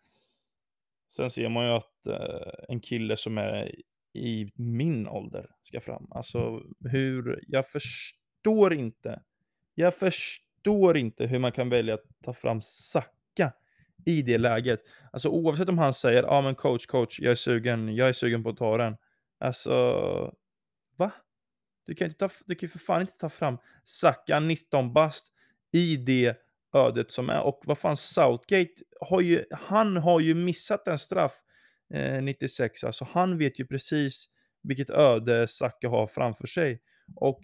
Sen 1.16 1.30
ser 1.30 1.50
man 1.50 1.66
ju 1.66 1.72
att 1.72 2.08
eh, 2.08 2.52
en 2.70 2.80
kille 2.80 3.18
som 3.18 3.38
är 3.38 3.76
i 4.14 4.52
min 4.56 5.08
ålder 5.08 5.50
ska 5.62 5.82
fram. 5.82 6.08
Alltså 6.12 6.62
hur, 6.80 7.44
jag 7.48 7.68
förstår 7.68 8.74
inte. 8.74 9.22
Jag 9.76 9.96
förstår 9.96 10.98
inte 10.98 11.26
hur 11.26 11.40
man 11.40 11.52
kan 11.52 11.70
välja 11.70 11.94
att 11.94 12.06
ta 12.24 12.34
fram 12.34 12.62
Sacka 12.62 13.54
i 14.06 14.22
det 14.22 14.38
läget. 14.38 14.80
Alltså 15.12 15.30
oavsett 15.30 15.70
om 15.70 15.78
han 15.78 15.94
säger, 15.94 16.24
ja 16.24 16.30
ah, 16.30 16.42
men 16.42 16.56
coach, 16.56 16.86
coach, 16.86 17.20
jag 17.20 17.32
är 17.32 17.36
sugen, 17.36 17.96
jag 17.96 18.10
är 18.10 18.14
sugen 18.14 18.44
på 18.44 18.50
att 18.50 18.58
ta 18.58 18.78
den. 18.78 18.98
Alltså, 19.40 19.72
va? 20.96 21.12
Du 21.86 21.96
kan, 21.96 22.08
inte 22.08 22.18
ta, 22.18 22.30
du 22.46 22.56
kan 22.56 22.70
för 22.70 22.80
fan 22.80 23.02
inte 23.02 23.18
ta 23.18 23.30
fram 23.30 23.58
Saka 23.84 24.40
19 24.40 24.94
bast 24.94 25.28
i 25.72 25.98
det 25.98 26.36
ödet 26.74 27.12
som 27.12 27.30
är. 27.30 27.42
Och 27.42 27.62
vad 27.66 27.78
fan, 27.78 27.98
Southgate 27.98 28.74
har 29.02 29.22
ju, 29.22 29.46
han 29.52 29.98
har 29.98 30.20
ju 30.20 30.36
missat 30.36 30.88
en 30.88 31.00
straff 31.00 31.34
eh, 31.94 32.22
96. 32.22 32.84
Alltså 32.84 33.08
han 33.12 33.38
vet 33.38 33.60
ju 33.60 33.68
precis 33.68 34.30
vilket 34.64 34.90
öde 34.90 35.48
Saka 35.48 35.90
har 35.90 36.08
framför 36.08 36.48
sig. 36.48 36.82
Och 37.16 37.40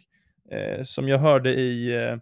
eh, 0.51 0.83
som 0.83 1.07
jag 1.07 1.19
hörde 1.19 1.53
i, 1.53 1.95
eh, 1.95 2.17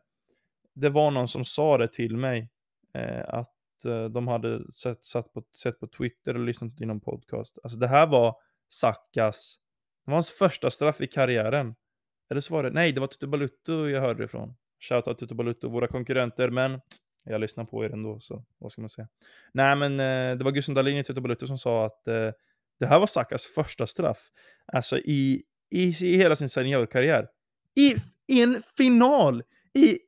det 0.73 0.89
var 0.89 1.11
någon 1.11 1.27
som 1.27 1.45
sa 1.45 1.77
det 1.77 1.93
till 1.93 2.17
mig, 2.17 2.49
eh, 2.93 3.23
att 3.27 3.85
eh, 3.85 4.05
de 4.05 4.27
hade 4.27 4.73
sett, 4.73 5.05
satt 5.05 5.33
på, 5.33 5.43
sett 5.63 5.79
på 5.79 5.87
Twitter 5.87 6.33
och 6.33 6.45
lyssnat 6.45 6.77
till 6.77 6.87
någon 6.87 7.01
podcast. 7.01 7.57
Alltså 7.63 7.77
det 7.77 7.87
här 7.87 8.07
var 8.07 8.35
Sakas 8.67 9.59
var 10.11 10.15
hans 10.15 10.31
första 10.31 10.71
straff 10.71 11.01
i 11.01 11.07
karriären. 11.07 11.75
Eller 12.31 12.41
så 12.41 12.53
var 12.53 12.63
det, 12.63 12.69
nej 12.69 12.91
det 12.91 12.99
var 12.99 13.07
Tutu 13.07 13.27
Balutto 13.27 13.89
jag 13.89 14.01
hörde 14.01 14.19
det 14.19 14.25
ifrån. 14.25 14.55
Shoutout 14.79 15.19
Tutu 15.19 15.35
Balutto, 15.35 15.69
våra 15.69 15.87
konkurrenter, 15.87 16.49
men 16.49 16.81
jag 17.23 17.41
lyssnar 17.41 17.65
på 17.65 17.85
er 17.85 17.89
ändå, 17.89 18.19
så 18.19 18.43
vad 18.57 18.71
ska 18.71 18.81
man 18.81 18.89
säga. 18.89 19.07
Nej 19.53 19.75
men 19.75 19.99
eh, 19.99 20.37
det 20.37 20.43
var 20.43 20.51
Gustav 20.51 20.75
Dahlin 20.75 20.97
i 20.97 21.03
Tutu 21.03 21.21
Balutto 21.21 21.47
som 21.47 21.57
sa 21.57 21.85
att 21.85 22.07
eh, 22.07 22.31
det 22.79 22.85
här 22.85 22.99
var 22.99 23.07
Sakas 23.07 23.45
första 23.45 23.87
straff. 23.87 24.31
Alltså 24.65 24.97
i, 24.97 25.43
i, 25.69 25.83
i 25.83 26.17
hela 26.17 26.35
sin 26.35 26.49
seniorkarriär. 26.49 27.27
I, 27.75 27.95
I 28.27 28.41
en 28.41 28.63
final 28.77 29.43
i 29.73 29.99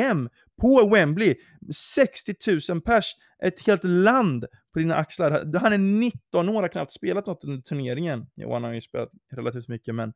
EM 0.00 0.28
på 0.60 0.88
Wembley. 0.88 1.36
60 1.74 2.34
000 2.68 2.80
pers, 2.80 3.16
ett 3.42 3.66
helt 3.66 3.84
land 3.84 4.44
på 4.72 4.78
dina 4.78 4.96
axlar. 4.96 5.58
Han 5.58 5.72
är 5.72 5.78
19 5.78 6.48
år, 6.48 6.62
har 6.62 6.68
knappt 6.68 6.92
spelat 6.92 7.26
något 7.26 7.44
under 7.44 7.62
turneringen. 7.62 8.26
Jo, 8.34 8.52
han 8.52 8.64
har 8.64 8.72
ju 8.72 8.80
spelat 8.80 9.10
relativt 9.32 9.68
mycket, 9.68 9.94
men... 9.94 10.12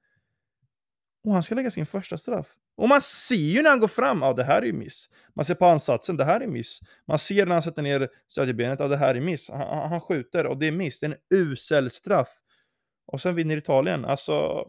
Och 1.25 1.33
han 1.33 1.43
ska 1.43 1.55
lägga 1.55 1.71
sin 1.71 1.87
första 1.87 2.19
straff. 2.19 2.47
Och 2.77 2.88
man 2.88 3.01
ser 3.01 3.35
ju 3.35 3.62
när 3.62 3.71
han 3.71 3.81
går 3.81 3.88
fram, 3.88 4.23
ja 4.23 4.33
det 4.33 4.45
här 4.45 4.62
är 4.62 4.67
ju 4.67 4.73
miss. 4.73 5.09
Man 5.35 5.45
ser 5.45 5.55
på 5.55 5.67
ansatsen, 5.67 6.17
det 6.17 6.25
här 6.25 6.40
är 6.40 6.47
miss. 6.47 6.81
Man 7.07 7.19
ser 7.19 7.47
när 7.47 7.53
han 7.53 7.62
sätter 7.62 7.83
ner 7.83 8.09
stödjebenet, 8.29 8.81
ja 8.81 8.88
det 8.88 8.97
här 8.97 9.14
är 9.14 9.21
miss. 9.21 9.51
Han, 9.51 9.90
han 9.90 10.01
skjuter 10.01 10.47
och 10.47 10.59
det 10.59 10.67
är 10.67 10.73
miss. 10.73 11.01
Det 11.01 11.07
är 11.07 11.11
en 11.11 11.17
usel 11.38 11.90
straff. 11.90 12.29
Och 13.07 13.21
sen 13.21 13.35
vinner 13.35 13.57
Italien. 13.57 14.05
Alltså, 14.05 14.64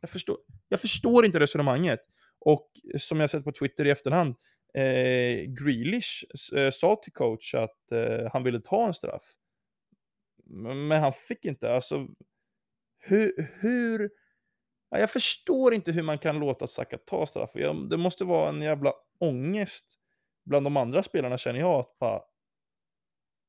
jag 0.00 0.10
förstår, 0.10 0.36
jag 0.68 0.80
förstår 0.80 1.26
inte 1.26 1.40
resonemanget. 1.40 2.00
Och 2.38 2.70
som 2.98 3.20
jag 3.20 3.30
sett 3.30 3.44
på 3.44 3.52
Twitter 3.52 3.84
i 3.84 3.90
efterhand, 3.90 4.34
eh, 4.74 5.44
Grealish 5.46 6.24
eh, 6.56 6.70
sa 6.70 6.96
till 6.96 7.12
coach 7.12 7.54
att 7.54 7.92
eh, 7.92 8.30
han 8.32 8.42
ville 8.42 8.60
ta 8.60 8.86
en 8.86 8.94
straff. 8.94 9.22
Men 10.44 10.90
han 10.90 11.12
fick 11.12 11.44
inte. 11.44 11.74
Alltså, 11.74 12.08
hur... 12.98 13.50
hur 13.60 14.10
ja, 14.90 14.98
jag 14.98 15.10
förstår 15.10 15.74
inte 15.74 15.92
hur 15.92 16.02
man 16.02 16.18
kan 16.18 16.38
låta 16.38 16.66
Saka 16.66 16.98
ta 16.98 17.26
straff. 17.26 17.50
Det 17.90 17.96
måste 17.96 18.24
vara 18.24 18.48
en 18.48 18.62
jävla 18.62 18.92
ångest 19.20 19.98
bland 20.44 20.66
de 20.66 20.76
andra 20.76 21.02
spelarna 21.02 21.38
känner 21.38 21.60
jag. 21.60 21.80
att 21.80 21.98
bara, 21.98 22.22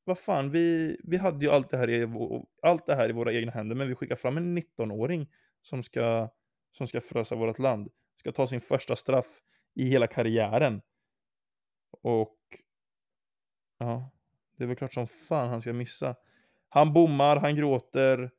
Vad 0.04 0.20
fan, 0.20 0.52
vi, 0.52 0.98
vi 1.04 1.18
hade 1.18 1.46
ju 1.46 1.52
allt 1.52 1.70
det, 1.70 1.78
här 1.78 1.90
i, 1.90 2.08
allt 2.62 2.86
det 2.86 2.96
här 2.96 3.10
i 3.10 3.14
våra 3.14 3.34
egna 3.34 3.52
händer, 3.52 3.76
men 3.76 3.88
vi 3.88 3.96
skickar 3.96 4.16
fram 4.16 4.38
en 4.38 4.58
19-åring 4.58 5.28
som 5.62 5.84
ska, 5.84 6.30
som 6.72 6.88
ska 6.88 7.02
frösa 7.02 7.36
vårt 7.36 7.60
land, 7.60 7.90
ska 8.16 8.32
ta 8.32 8.48
sin 8.48 8.62
första 8.62 8.96
straff 8.96 9.42
i 9.76 9.84
hela 9.84 10.08
karriären. 10.08 10.82
Och 12.02 12.38
ja, 13.78 14.12
det 14.58 14.64
är 14.64 14.68
väl 14.68 14.78
klart 14.78 14.94
som 14.94 15.08
fan 15.08 15.50
han 15.50 15.62
ska 15.62 15.74
missa. 15.74 16.16
Han 16.70 16.94
bommar, 16.94 17.36
han 17.36 17.56
gråter. 17.56 18.32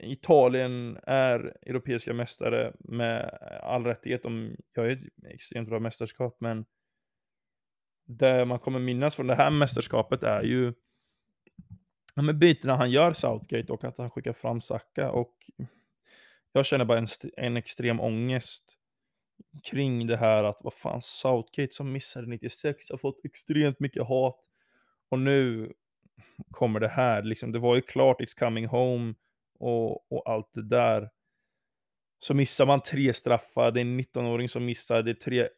Italien 0.00 0.98
är 1.02 1.56
europeiska 1.62 2.14
mästare 2.14 2.72
med 2.78 3.38
all 3.62 3.84
rättighet. 3.84 4.22
De 4.22 4.56
gör 4.76 4.84
ju 4.84 4.92
ett 4.92 5.32
extremt 5.34 5.68
bra 5.68 5.80
mästerskap, 5.80 6.36
men 6.40 6.64
det 8.04 8.44
man 8.44 8.58
kommer 8.58 8.78
minnas 8.78 9.14
från 9.14 9.26
det 9.26 9.34
här 9.34 9.50
mästerskapet 9.50 10.22
är 10.22 10.42
ju 10.42 10.74
ja, 12.14 12.32
bytena 12.32 12.76
han 12.76 12.90
gör 12.90 13.12
Southgate 13.12 13.72
och 13.72 13.84
att 13.84 13.98
han 13.98 14.10
skickar 14.10 14.32
fram 14.32 14.60
Saka 14.60 15.10
och 15.10 15.34
jag 16.52 16.66
känner 16.66 16.84
bara 16.84 16.98
en, 16.98 17.06
en 17.36 17.56
extrem 17.56 18.00
ångest 18.00 18.77
kring 19.62 20.06
det 20.06 20.16
här 20.16 20.44
att 20.44 20.60
vad 20.60 20.74
fan 20.74 21.02
Southgate 21.02 21.74
som 21.74 21.92
missade 21.92 22.26
96 22.26 22.90
har 22.90 22.98
fått 22.98 23.24
extremt 23.24 23.80
mycket 23.80 24.06
hat 24.06 24.40
och 25.08 25.18
nu 25.18 25.72
kommer 26.50 26.80
det 26.80 26.88
här 26.88 27.22
liksom. 27.22 27.52
Det 27.52 27.58
var 27.58 27.74
ju 27.74 27.82
klart 27.82 28.20
It's 28.20 28.38
coming 28.38 28.66
home 28.66 29.14
och, 29.58 30.12
och 30.12 30.30
allt 30.30 30.50
det 30.54 30.68
där. 30.68 31.10
Så 32.18 32.34
missar 32.34 32.66
man 32.66 32.82
tre 32.82 33.12
straffar, 33.12 33.70
det 33.70 33.80
är 33.80 33.82
en 33.82 34.00
19-åring 34.00 34.48
som 34.48 34.64
missar, 34.64 35.02
det 35.02 35.10
är 35.10 35.14
tre 35.14 35.48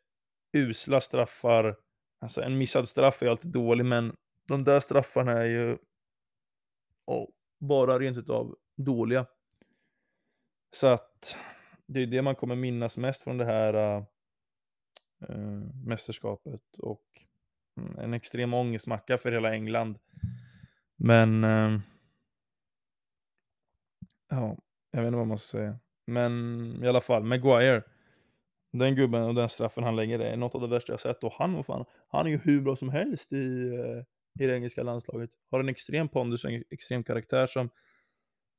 usla 0.52 1.00
straffar. 1.00 1.76
Alltså 2.20 2.42
en 2.42 2.58
missad 2.58 2.88
straff 2.88 3.22
är 3.22 3.26
alltid 3.26 3.50
dålig, 3.50 3.84
men 3.84 4.16
de 4.48 4.64
där 4.64 4.80
straffarna 4.80 5.32
är 5.32 5.44
ju 5.44 5.78
oh, 7.06 7.28
bara 7.58 7.98
rent 7.98 8.18
utav 8.18 8.56
dåliga. 8.76 9.26
Så 10.72 10.86
att 10.86 11.36
det 11.92 12.00
är 12.00 12.06
det 12.06 12.22
man 12.22 12.34
kommer 12.34 12.56
minnas 12.56 12.96
mest 12.96 13.22
från 13.22 13.38
det 13.38 13.44
här 13.44 13.74
äh, 13.74 14.04
äh 15.28 15.36
mästerskapet 15.84 16.62
och 16.78 17.04
mm, 17.76 17.98
en 17.98 18.14
extrem 18.14 18.54
ångestmacka 18.54 19.18
för 19.18 19.32
hela 19.32 19.54
England. 19.54 19.98
Men 20.96 21.44
äh, 21.44 21.80
ja, 24.28 24.56
jag 24.90 25.00
vet 25.00 25.06
inte 25.06 25.18
vad 25.18 25.26
man 25.26 25.38
ska 25.38 25.58
säga. 25.58 25.78
Men 26.06 26.84
i 26.84 26.88
alla 26.88 27.00
fall, 27.00 27.24
Maguire. 27.24 27.82
Den 28.72 28.94
gubben 28.94 29.22
och 29.22 29.34
den 29.34 29.48
straffen 29.48 29.84
han 29.84 29.96
lägger 29.96 30.18
är 30.18 30.36
något 30.36 30.54
av 30.54 30.60
det 30.60 30.66
värsta 30.68 30.92
jag 30.92 31.00
sett 31.00 31.24
och 31.24 31.32
han, 31.32 31.64
fan, 31.64 31.84
han 32.08 32.26
är 32.26 32.30
ju 32.30 32.38
hur 32.38 32.62
bra 32.62 32.76
som 32.76 32.88
helst 32.88 33.32
i, 33.32 33.68
äh, 33.68 34.44
i 34.44 34.46
det 34.46 34.56
engelska 34.56 34.82
landslaget. 34.82 35.30
Har 35.50 35.60
en 35.60 35.68
extrem 35.68 36.08
pondus 36.08 36.44
och 36.44 36.50
en 36.50 36.64
extrem 36.70 37.04
karaktär 37.04 37.46
som 37.46 37.70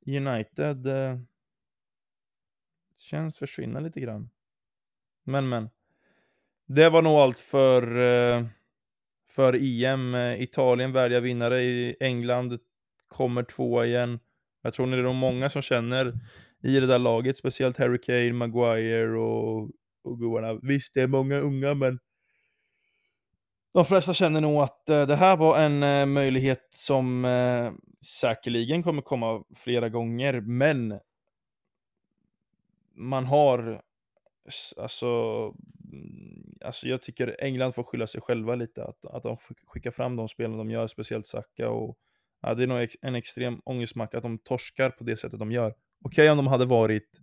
United 0.06 0.86
eh, 0.86 1.18
känns 3.02 3.38
försvinna 3.38 3.80
lite 3.80 4.00
grann. 4.00 4.30
Men 5.24 5.48
men. 5.48 5.70
Det 6.66 6.88
var 6.88 7.02
nog 7.02 7.12
allt 7.12 7.38
för, 7.38 7.82
eh, 8.00 8.46
för 9.30 9.54
EM. 9.54 10.14
Italien 10.14 10.92
värdiga 10.92 11.20
vinnare 11.20 11.62
i 11.62 11.96
England 12.00 12.58
kommer 13.08 13.42
tvåa 13.42 13.86
igen. 13.86 14.20
Jag 14.62 14.74
tror 14.74 14.86
det 14.86 14.96
är 14.96 15.02
nog 15.02 15.14
många 15.14 15.50
som 15.50 15.62
känner 15.62 16.12
i 16.62 16.80
det 16.80 16.86
där 16.86 16.98
laget, 16.98 17.36
speciellt 17.36 17.78
Harry 17.78 17.98
Kane, 18.00 18.32
Maguire 18.32 19.18
och, 19.18 19.70
och 20.04 20.18
gubbarna. 20.18 20.60
Visst, 20.62 20.94
det 20.94 21.02
är 21.02 21.06
många 21.06 21.38
unga, 21.38 21.74
men 21.74 21.98
de 23.74 23.84
flesta 23.84 24.14
känner 24.14 24.40
nog 24.40 24.62
att 24.62 24.88
eh, 24.88 25.06
det 25.06 25.16
här 25.16 25.36
var 25.36 25.58
en 25.58 25.82
eh, 25.82 26.06
möjlighet 26.06 26.68
som 26.70 27.26
säkerligen 28.20 28.82
kommer 28.82 29.02
komma 29.02 29.44
flera 29.56 29.88
gånger, 29.88 30.40
men 30.40 31.00
man 32.94 33.26
har, 33.26 33.82
alltså, 34.76 35.06
mm, 35.92 36.58
alltså 36.60 36.88
jag 36.88 37.02
tycker 37.02 37.36
England 37.38 37.72
får 37.72 37.82
skylla 37.82 38.06
sig 38.06 38.20
själva 38.20 38.54
lite, 38.54 38.84
att, 38.84 39.04
att 39.04 39.22
de 39.22 39.36
skickar 39.66 39.90
fram 39.90 40.16
de 40.16 40.28
spelarna 40.28 40.56
de 40.56 40.70
gör, 40.70 40.86
speciellt 40.86 41.26
Saka 41.26 41.70
och 41.70 41.98
ja, 42.40 42.54
det 42.54 42.62
är 42.62 42.66
nog 42.66 42.88
en 43.02 43.14
extrem 43.14 43.60
ångestmacka 43.64 44.16
att 44.16 44.22
de 44.22 44.38
torskar 44.38 44.90
på 44.90 45.04
det 45.04 45.16
sättet 45.16 45.38
de 45.38 45.52
gör. 45.52 45.70
Okej 45.70 45.78
okay, 46.04 46.28
om 46.28 46.36
de 46.36 46.46
hade 46.46 46.66
varit 46.66 47.20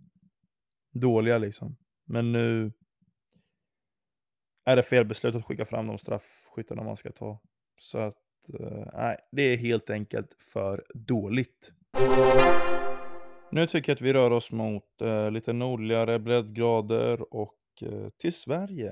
dåliga 0.92 1.38
liksom, 1.38 1.76
men 2.04 2.32
nu 2.32 2.72
är 4.64 4.76
det 4.76 4.82
fel 4.82 5.04
beslut 5.04 5.34
att 5.34 5.44
skicka 5.44 5.64
fram 5.64 5.86
de 5.86 5.98
straffskyttarna 5.98 6.82
man 6.82 6.96
ska 6.96 7.12
ta. 7.12 7.40
Så 7.78 7.98
att, 7.98 8.16
eh, 8.60 8.86
nej, 8.92 9.16
det 9.32 9.42
är 9.42 9.56
helt 9.56 9.90
enkelt 9.90 10.34
för 10.52 10.84
dåligt. 10.94 11.72
Nu 13.52 13.66
tycker 13.66 13.90
jag 13.92 13.96
att 13.96 14.02
vi 14.02 14.12
rör 14.12 14.30
oss 14.30 14.52
mot 14.52 15.00
eh, 15.02 15.30
lite 15.30 15.52
nordligare 15.52 16.18
breddgrader 16.18 17.34
och 17.34 17.58
eh, 17.82 18.08
till 18.18 18.32
Sverige. 18.32 18.88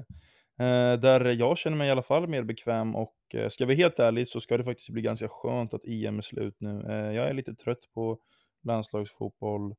Eh, 0.59 1.01
där 1.01 1.25
jag 1.25 1.59
känner 1.59 1.77
mig 1.77 1.89
i 1.89 1.91
alla 1.91 2.03
fall 2.03 2.29
mer 2.29 2.43
bekväm 2.43 2.97
och 2.97 3.17
eh, 3.35 3.49
ska 3.49 3.67
vi 3.67 3.75
helt 3.75 3.99
ärligt 3.99 4.29
så 4.29 4.41
ska 4.41 4.57
det 4.57 4.65
faktiskt 4.65 4.91
bli 4.91 5.03
ganska 5.03 5.29
skönt 5.29 5.75
att 5.75 5.85
EM 5.85 6.19
är 6.19 6.23
slut 6.23 6.57
nu. 6.59 6.85
Eh, 6.89 7.13
jag 7.17 7.29
är 7.29 7.35
lite 7.35 7.55
trött 7.55 7.93
på 7.95 8.19
landslagsfotboll. 8.63 9.75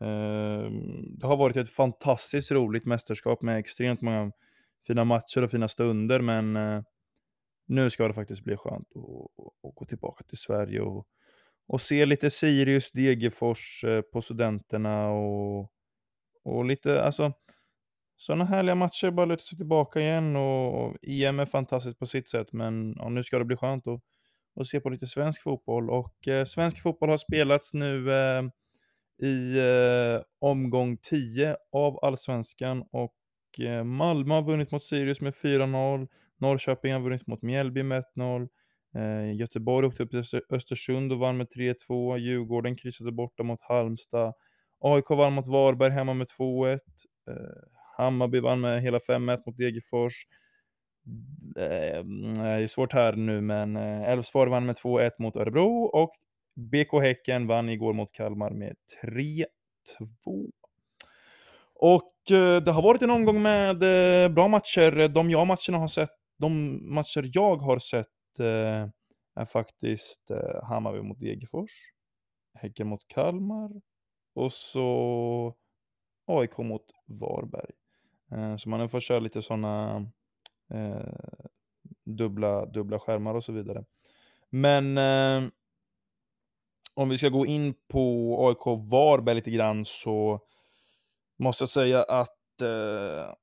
Ehm, 0.00 1.18
det 1.18 1.26
har 1.26 1.36
varit 1.36 1.56
ett 1.56 1.70
fantastiskt 1.70 2.50
roligt 2.50 2.86
mästerskap 2.86 3.42
med 3.42 3.58
extremt 3.58 4.00
många 4.00 4.32
fina 4.86 5.04
matcher 5.04 5.42
och 5.42 5.50
fina 5.50 5.68
stunder, 5.68 6.20
men 6.20 6.56
eh, 6.56 6.82
nu 7.66 7.90
ska 7.90 8.08
det 8.08 8.14
faktiskt 8.14 8.44
bli 8.44 8.56
skönt 8.56 8.88
att 9.64 9.74
gå 9.74 9.84
tillbaka 9.84 10.24
till 10.24 10.38
Sverige 10.38 10.80
och, 10.80 11.06
och 11.66 11.80
se 11.80 12.06
lite 12.06 12.30
Sirius, 12.30 12.92
Degerfors 12.92 13.84
eh, 13.84 14.00
på 14.00 14.22
studenterna 14.22 15.08
och, 15.08 15.72
och 16.44 16.64
lite, 16.64 17.02
alltså 17.02 17.32
sådana 18.16 18.44
härliga 18.44 18.74
matcher, 18.74 19.10
bara 19.10 19.26
luta 19.26 19.42
sig 19.42 19.58
tillbaka 19.58 20.00
igen 20.00 20.36
och, 20.36 20.84
och 20.84 20.96
EM 21.02 21.40
är 21.40 21.46
fantastiskt 21.46 21.98
på 21.98 22.06
sitt 22.06 22.28
sätt, 22.28 22.52
men 22.52 22.94
ja, 22.98 23.08
nu 23.08 23.24
ska 23.24 23.38
det 23.38 23.44
bli 23.44 23.56
skönt 23.56 23.86
att, 23.86 24.00
att 24.60 24.66
se 24.66 24.80
på 24.80 24.90
lite 24.90 25.06
svensk 25.06 25.42
fotboll 25.42 25.90
och 25.90 26.28
eh, 26.28 26.44
svensk 26.44 26.82
fotboll 26.82 27.08
har 27.08 27.18
spelats 27.18 27.74
nu 27.74 28.12
eh, 28.12 28.42
i 29.28 29.58
eh, 29.58 30.22
omgång 30.38 30.96
10 30.96 31.56
av 31.72 32.04
allsvenskan 32.04 32.84
och 32.90 33.14
Eh, 33.58 33.84
Malmö 33.84 34.34
har 34.34 34.42
vunnit 34.42 34.70
mot 34.70 34.84
Sirius 34.84 35.20
med 35.20 35.34
4-0. 35.34 36.08
Norrköping 36.38 36.92
har 36.92 37.00
vunnit 37.00 37.26
mot 37.26 37.42
Mjällby 37.42 37.82
med 37.82 38.04
1-0. 38.16 38.48
Eh, 38.94 39.36
Göteborg 39.36 39.86
åkte 39.86 40.02
upp 40.02 40.10
till 40.10 40.24
Östersund 40.50 41.12
och 41.12 41.18
vann 41.18 41.36
med 41.36 41.48
3-2. 41.48 42.16
Djurgården 42.18 42.76
kryssade 42.76 43.12
borta 43.12 43.42
mot 43.42 43.60
Halmstad. 43.60 44.34
AIK 44.78 45.10
vann 45.10 45.32
mot 45.32 45.46
Varberg 45.46 45.92
hemma 45.92 46.14
med 46.14 46.26
2-1. 46.38 46.78
Eh, 47.28 47.34
Hammarby 47.96 48.40
vann 48.40 48.60
med 48.60 48.82
hela 48.82 48.98
5-1 48.98 49.42
mot 49.46 49.56
Degerfors. 49.56 50.26
Eh, 51.56 52.04
det 52.34 52.62
är 52.62 52.66
svårt 52.66 52.92
här 52.92 53.12
nu, 53.12 53.40
men 53.40 53.76
eh, 53.76 54.02
Elfsborg 54.02 54.50
vann 54.50 54.66
med 54.66 54.76
2-1 54.76 55.10
mot 55.18 55.36
Örebro 55.36 55.84
och 55.84 56.12
BK 56.54 57.00
Häcken 57.00 57.46
vann 57.46 57.68
igår 57.68 57.92
mot 57.92 58.12
Kalmar 58.12 58.50
med 58.50 58.76
3-2. 59.04 59.46
Och 61.74 62.30
eh, 62.30 62.62
det 62.62 62.72
har 62.72 62.82
varit 62.82 63.02
en 63.02 63.10
omgång 63.10 63.42
med 63.42 63.82
eh, 64.24 64.28
bra 64.28 64.48
matcher. 64.48 65.08
De 65.08 65.30
jag 65.30 65.46
matcherna 65.46 65.78
har 65.78 65.88
sett, 65.88 66.10
de 66.38 66.80
matcher 66.94 67.30
jag 67.32 67.56
har 67.56 67.78
sett 67.78 68.11
Eh, 68.40 68.88
är 69.34 69.44
faktiskt 69.44 70.30
eh, 70.30 70.64
Hammarby 70.64 71.02
mot 71.02 71.20
Degerfors, 71.20 71.72
Häcken 72.54 72.86
mot 72.86 73.08
Kalmar 73.08 73.70
och 74.34 74.52
så 74.52 75.54
AIK 76.26 76.58
mot 76.58 76.84
Varberg. 77.06 77.72
Eh, 78.32 78.56
så 78.56 78.68
man 78.68 78.88
får 78.88 79.00
köra 79.00 79.18
lite 79.18 79.42
sådana 79.42 80.06
eh, 80.74 81.14
dubbla, 82.04 82.66
dubbla 82.66 82.98
skärmar 82.98 83.34
och 83.34 83.44
så 83.44 83.52
vidare. 83.52 83.84
Men 84.50 84.98
eh, 84.98 85.50
om 86.94 87.08
vi 87.08 87.18
ska 87.18 87.28
gå 87.28 87.46
in 87.46 87.74
på 87.88 88.36
AIK 88.48 88.66
Varberg 88.90 89.34
lite 89.34 89.50
grann 89.50 89.84
så 89.84 90.40
måste 91.38 91.62
jag 91.62 91.68
säga 91.68 92.02
att 92.02 92.60
eh, 92.62 93.34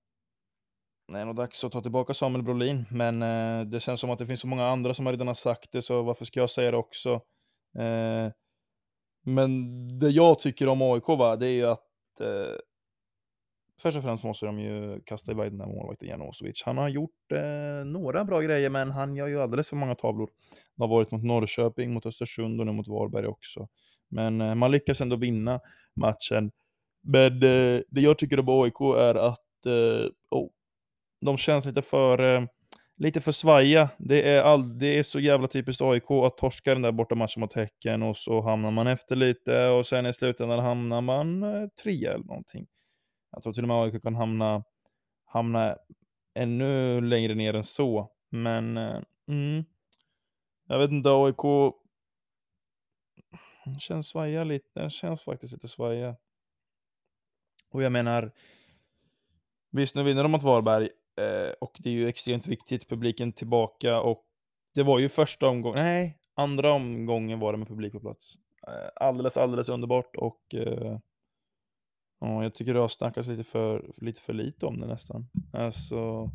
det 1.12 1.20
är 1.20 1.26
nog 1.26 1.36
dags 1.36 1.64
att 1.64 1.72
ta 1.72 1.82
tillbaka 1.82 2.14
Samuel 2.14 2.44
Brolin, 2.44 2.86
men 2.90 3.22
eh, 3.22 3.66
det 3.66 3.80
känns 3.80 4.00
som 4.00 4.10
att 4.10 4.20
det 4.20 4.28
finns 4.28 4.40
så 4.40 4.48
många 4.48 4.68
andra 4.68 4.94
som 4.94 5.08
redan 5.08 5.28
har 5.28 5.34
sagt 5.34 5.72
det, 5.72 5.82
så 5.82 6.02
varför 6.02 6.26
ska 6.26 6.40
jag 6.40 6.50
säga 6.50 6.72
det 6.72 6.78
också? 6.78 7.14
Eh, 7.78 8.32
men 9.24 9.50
det 10.00 10.10
jag 10.10 10.40
tycker 10.40 10.68
om 10.68 10.82
AIK, 10.82 11.08
va, 11.08 11.36
det 11.36 11.48
är 11.48 11.52
ju 11.52 11.66
att 11.66 12.20
eh, 12.22 12.56
först 13.82 13.98
och 13.98 14.04
främst 14.04 14.24
måste 14.24 14.46
de 14.46 14.60
ju 14.60 15.02
kasta 15.06 15.32
iväg 15.32 15.52
den 15.52 15.62
här 15.62 15.68
målvakten 15.68 16.08
Janosovic. 16.08 16.64
Han 16.66 16.78
har 16.78 16.90
gjort 16.90 17.32
eh, 17.32 17.86
några 17.86 18.24
bra 18.26 18.42
grejer, 18.42 18.70
men 18.70 18.92
han 18.92 19.16
gör 19.16 19.28
ju 19.28 19.42
alldeles 19.42 19.70
för 19.70 19.76
många 19.76 19.96
tavlor. 19.96 20.30
Det 20.76 20.84
har 20.84 20.88
varit 20.88 21.12
mot 21.12 21.24
Norrköping, 21.24 21.94
mot 21.94 22.06
Östersund 22.06 22.60
och 22.60 22.66
nu 22.66 22.72
mot 22.72 22.88
Varberg 22.88 23.28
också. 23.28 23.68
Men 24.10 24.42
eh, 24.42 24.56
man 24.56 24.72
lyckas 24.72 25.02
ändå 25.02 25.16
vinna 25.16 25.60
matchen. 25.96 26.52
Men 27.02 27.34
eh, 27.34 27.82
det 27.90 28.02
jag 28.02 28.18
tycker 28.18 28.40
om 28.40 28.50
AIK 28.50 28.82
är 28.82 29.16
att 29.16 29.66
eh, 29.66 30.10
oh, 30.30 30.50
de 31.22 31.38
känns 31.38 31.66
lite 31.66 31.82
för, 31.82 32.36
eh, 32.36 32.46
lite 32.98 33.22
för 33.22 33.32
svaja. 33.32 33.90
Det 33.98 34.30
är, 34.30 34.42
all, 34.42 34.80
det 34.80 35.00
är 35.00 35.04
så 35.04 35.20
jävla 35.20 35.48
typiskt 35.48 35.82
AIK 35.82 36.12
att 36.12 36.38
torska 36.38 36.74
den 36.74 36.82
där 36.82 36.92
borta 36.92 37.16
matchen 37.16 37.40
mot 37.40 37.54
Häcken 37.54 38.04
och 38.04 38.18
så 38.18 38.42
hamnar 38.42 38.72
man 38.72 38.88
efter 38.88 39.16
lite 39.16 39.68
och 39.68 39.86
sen 39.86 40.06
i 40.06 40.14
slutändan 40.14 40.60
hamnar 40.60 41.02
man 41.02 41.44
eh, 41.44 41.68
trea 41.84 42.14
eller 42.14 42.26
någonting. 42.26 42.68
Jag 43.32 43.44
tror 43.44 43.54
till 43.54 43.64
och 43.64 43.68
med 43.68 43.78
AIK 43.78 44.04
kan 44.04 44.16
hamna, 44.16 44.64
hamna 45.26 45.78
ännu 46.36 47.02
längre 47.02 47.36
ner 47.36 47.54
än 47.54 47.64
så. 47.64 48.12
Men, 48.32 48.78
eh, 48.78 49.02
mm, 49.28 49.64
jag 50.68 50.80
vet 50.80 50.92
inte, 50.92 51.10
AIK 51.10 51.74
känns 53.80 54.08
svaja 54.08 54.44
lite, 54.44 54.80
den 54.80 54.90
känns 54.90 55.22
faktiskt 55.22 55.54
lite 55.54 55.68
svaja. 55.68 56.16
Och 57.72 57.84
jag 57.84 57.92
menar, 57.92 58.32
visst 59.72 59.96
nu 59.96 60.04
vinner 60.04 60.24
de 60.24 60.32
mot 60.32 60.44
Varberg, 60.44 60.90
eh, 61.20 61.52
och 61.62 61.78
det 61.80 61.90
är 61.90 61.94
ju 61.94 62.08
extremt 62.08 62.48
viktigt, 62.48 62.90
publiken 62.90 63.34
tillbaka 63.34 64.02
och 64.02 64.26
det 64.76 64.84
var 64.84 65.00
ju 65.00 65.10
första 65.10 65.48
omgången, 65.48 65.84
nej, 65.84 66.18
andra 66.34 66.74
omgången 66.74 67.40
var 67.40 67.52
det 67.52 67.58
med 67.58 67.68
publik 67.68 67.94
på 67.94 68.00
plats. 68.00 68.36
Eh, 68.68 68.90
alldeles, 68.96 69.38
alldeles 69.38 69.70
underbart 69.70 70.16
och 70.16 70.56
eh, 70.56 71.00
ja, 72.20 72.44
jag 72.44 72.54
tycker 72.54 72.74
det 72.74 72.80
har 72.80 72.88
snackats 72.88 73.28
lite 73.28 73.44
för, 73.44 73.92
lite 73.98 74.22
för 74.22 74.34
lite 74.34 74.66
om 74.66 74.80
det 74.80 74.88
nästan. 74.88 75.30
Alltså, 75.54 76.32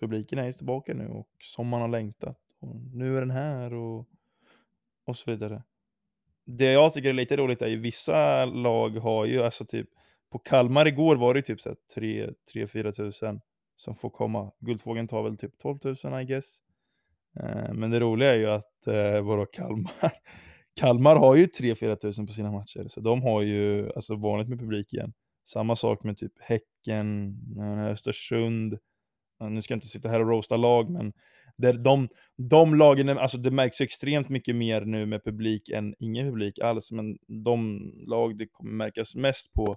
publiken 0.00 0.38
är 0.38 0.46
ju 0.46 0.52
tillbaka 0.52 0.94
nu 0.94 1.08
och 1.08 1.28
som 1.40 1.68
man 1.68 1.80
har 1.80 1.88
längtat. 1.88 2.38
Och 2.60 2.76
nu 2.76 3.16
är 3.16 3.20
den 3.20 3.30
här 3.30 3.74
och, 3.74 4.08
och 5.04 5.16
så 5.16 5.30
vidare. 5.30 5.62
Det 6.44 6.72
jag 6.72 6.92
tycker 6.92 7.08
är 7.08 7.12
lite 7.12 7.36
roligt 7.36 7.62
är 7.62 7.68
ju 7.68 7.80
vissa 7.80 8.44
lag 8.44 8.90
har 8.90 9.24
ju 9.24 9.42
alltså 9.42 9.64
typ 9.64 9.88
på 10.34 10.38
Kalmar 10.38 10.86
igår 10.86 11.16
var 11.16 11.34
det 11.34 11.42
typ 11.42 11.58
3-4 11.96 12.92
tusen 12.92 13.40
som 13.76 13.96
får 13.96 14.10
komma. 14.10 14.52
Guldfågeln 14.60 15.08
tar 15.08 15.22
väl 15.22 15.36
typ 15.36 15.58
12 15.58 15.78
000 16.04 16.22
I 16.22 16.24
guess. 16.24 16.44
Eh, 17.40 17.72
men 17.72 17.90
det 17.90 18.00
roliga 18.00 18.32
är 18.32 18.36
ju 18.36 18.50
att 18.50 18.86
eh, 18.86 19.22
vadå 19.22 19.46
Kalmar? 19.46 20.12
Kalmar 20.80 21.16
har 21.16 21.36
ju 21.36 21.46
3-4 21.46 21.96
tusen 21.96 22.26
på 22.26 22.32
sina 22.32 22.52
matcher, 22.52 22.88
så 22.88 23.00
de 23.00 23.22
har 23.22 23.42
ju 23.42 23.92
alltså 23.96 24.16
vanligt 24.16 24.48
med 24.48 24.58
publik 24.58 24.92
igen. 24.92 25.12
Samma 25.44 25.76
sak 25.76 26.04
med 26.04 26.18
typ 26.18 26.32
Häcken, 26.40 27.36
eh, 27.58 27.86
Östersund. 27.86 28.78
Nu 29.40 29.62
ska 29.62 29.72
jag 29.72 29.76
inte 29.76 29.88
sitta 29.88 30.08
här 30.08 30.20
och 30.20 30.28
roasta 30.28 30.56
lag, 30.56 30.90
men 30.90 31.12
det, 31.56 31.72
de, 31.72 32.08
de 32.36 32.74
lagen, 32.74 33.08
alltså 33.08 33.38
det 33.38 33.50
märks 33.50 33.80
extremt 33.80 34.28
mycket 34.28 34.56
mer 34.56 34.80
nu 34.80 35.06
med 35.06 35.24
publik 35.24 35.68
än 35.68 35.94
ingen 35.98 36.26
publik 36.26 36.58
alls, 36.58 36.92
men 36.92 37.18
de 37.44 37.90
lag 38.06 38.38
det 38.38 38.46
kommer 38.46 38.72
märkas 38.72 39.14
mest 39.14 39.52
på 39.52 39.76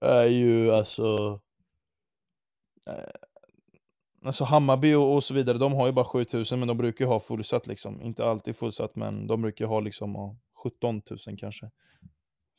är 0.00 0.26
ju 0.26 0.72
alltså 0.72 1.40
eh, 2.86 3.28
Alltså 4.24 4.44
Hammarby 4.44 4.94
och, 4.94 5.14
och 5.14 5.24
så 5.24 5.34
vidare, 5.34 5.58
de 5.58 5.72
har 5.72 5.86
ju 5.86 5.92
bara 5.92 6.04
7000 6.04 6.58
men 6.58 6.68
de 6.68 6.76
brukar 6.76 7.04
ju 7.04 7.08
ha 7.08 7.20
fullsatt 7.20 7.66
liksom. 7.66 8.02
Inte 8.02 8.24
alltid 8.24 8.56
fullsatt 8.56 8.96
men 8.96 9.26
de 9.26 9.42
brukar 9.42 9.66
ha 9.66 9.80
liksom 9.80 10.14
ja, 10.14 10.36
17 10.62 11.02
000 11.26 11.38
kanske. 11.38 11.70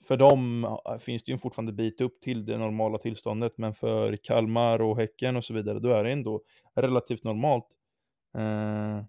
För 0.04 0.18
dem 0.18 0.78
finns 1.00 1.24
det 1.24 1.32
ju 1.32 1.38
fortfarande 1.38 1.72
bit 1.74 2.02
upp 2.02 2.22
till 2.22 2.46
det 2.46 2.58
normala 2.58 2.98
tillståndet 2.98 3.58
men 3.58 3.74
för 3.74 4.16
Kalmar 4.16 4.82
och 4.82 4.98
Häcken 4.98 5.36
och 5.36 5.44
så 5.44 5.54
vidare 5.54 5.80
då 5.80 5.90
är 5.90 6.04
det 6.04 6.12
ändå 6.12 6.42
relativt 6.76 7.24
normalt. 7.24 7.68
Eh, 8.38 9.04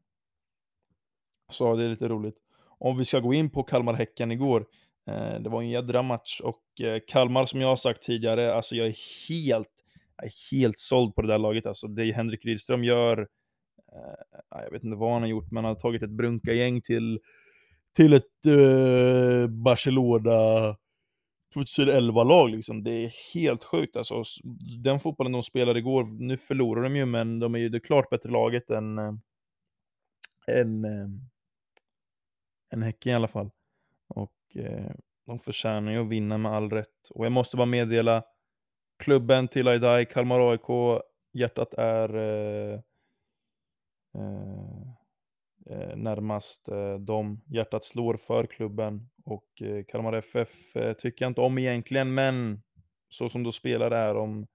så 1.50 1.76
det 1.76 1.84
är 1.84 1.88
lite 1.88 2.08
roligt. 2.08 2.36
Om 2.78 2.98
vi 2.98 3.04
ska 3.04 3.20
gå 3.20 3.34
in 3.34 3.50
på 3.50 3.62
Kalmar-Häcken 3.62 4.32
igår. 4.32 4.66
Eh, 5.08 5.40
det 5.40 5.50
var 5.50 5.62
en 5.62 5.70
jädra 5.70 6.02
match 6.02 6.40
och 6.40 6.80
eh, 6.80 7.00
Kalmar 7.08 7.46
som 7.46 7.60
jag 7.60 7.68
har 7.68 7.76
sagt 7.76 8.02
tidigare, 8.02 8.54
alltså 8.54 8.76
jag 8.76 8.86
är 8.86 9.28
helt 9.28 9.68
jag 10.16 10.26
är 10.26 10.56
helt 10.56 10.78
såld 10.78 11.14
på 11.14 11.22
det 11.22 11.28
där 11.28 11.38
laget 11.38 11.66
alltså. 11.66 11.88
Det 11.88 12.12
Henrik 12.12 12.44
Rydström 12.44 12.84
gör, 12.84 13.18
eh, 13.92 14.62
jag 14.62 14.70
vet 14.70 14.84
inte 14.84 14.96
vad 14.96 15.12
han 15.12 15.22
har 15.22 15.28
gjort, 15.28 15.50
men 15.50 15.64
han 15.64 15.74
har 15.74 15.80
tagit 15.80 16.02
ett 16.02 16.10
brunka-gäng 16.10 16.82
till, 16.82 17.20
till 17.96 18.12
ett 18.12 18.46
eh, 18.46 19.48
Barcelona 19.48 20.76
2011-lag 21.54 22.50
liksom. 22.50 22.84
Det 22.84 22.90
är 22.90 23.34
helt 23.34 23.64
sjukt 23.64 23.96
alltså. 23.96 24.22
Den 24.82 25.00
fotbollen 25.00 25.32
de 25.32 25.42
spelade 25.42 25.78
igår, 25.78 26.04
nu 26.04 26.36
förlorar 26.36 26.82
de 26.82 26.96
ju, 26.96 27.06
men 27.06 27.38
de 27.38 27.54
är 27.54 27.58
ju 27.58 27.68
det 27.68 27.80
klart 27.80 28.10
bättre 28.10 28.30
laget 28.30 28.70
än, 28.70 28.98
än, 30.46 30.84
än 32.72 32.82
Häcken 32.82 33.12
i 33.12 33.14
alla 33.14 33.28
fall. 33.28 33.50
Eh, 34.54 34.90
de 35.26 35.38
förtjänar 35.38 35.92
ju 35.92 35.98
att 36.02 36.08
vinna 36.08 36.38
med 36.38 36.52
all 36.52 36.70
rätt. 36.70 37.10
Och 37.10 37.24
jag 37.24 37.32
måste 37.32 37.56
bara 37.56 37.66
meddela 37.66 38.24
klubben 38.98 39.48
till 39.48 39.68
Aidai, 39.68 40.04
Kalmar 40.06 40.50
AIK, 40.50 41.00
hjärtat 41.32 41.74
är 41.74 42.16
eh, 42.16 42.80
eh, 44.14 44.80
eh, 45.66 45.96
närmast 45.96 46.68
eh, 46.68 46.94
dem. 46.94 47.40
Hjärtat 47.46 47.84
slår 47.84 48.16
för 48.16 48.46
klubben 48.46 49.10
och 49.24 49.62
eh, 49.62 49.84
Kalmar 49.84 50.12
FF 50.12 50.76
eh, 50.76 50.92
tycker 50.92 51.24
jag 51.24 51.30
inte 51.30 51.40
om 51.40 51.58
egentligen, 51.58 52.14
men 52.14 52.62
så 53.08 53.28
som 53.28 53.42
de 53.42 53.52
spelar 53.52 53.90
är 53.90 54.14
de 54.14 54.46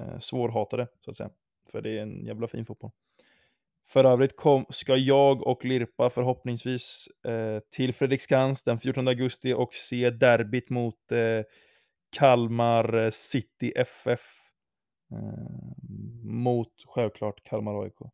eh, 0.00 0.18
svårhatade, 0.18 0.88
så 1.00 1.10
att 1.10 1.16
säga. 1.16 1.30
För 1.70 1.82
det 1.82 1.98
är 1.98 2.02
en 2.02 2.26
jävla 2.26 2.48
fin 2.48 2.66
fotboll. 2.66 2.90
För 3.92 4.04
övrigt 4.04 4.36
kom, 4.36 4.66
ska 4.68 4.96
jag 4.96 5.46
och 5.46 5.64
Lirpa 5.64 6.10
förhoppningsvis 6.10 7.08
eh, 7.24 7.58
till 7.70 7.94
Fredriksskans 7.94 8.62
den 8.62 8.80
14 8.80 9.08
augusti 9.08 9.52
och 9.52 9.74
se 9.74 10.10
derbyt 10.10 10.70
mot 10.70 11.12
eh, 11.12 11.42
Kalmar 12.10 12.94
eh, 12.94 13.10
City 13.10 13.72
FF. 13.76 14.20
Eh, 15.12 15.80
mot 16.22 16.72
självklart 16.86 17.42
Kalmar 17.42 17.82
AIK. 17.82 18.00
Eh, 18.00 18.10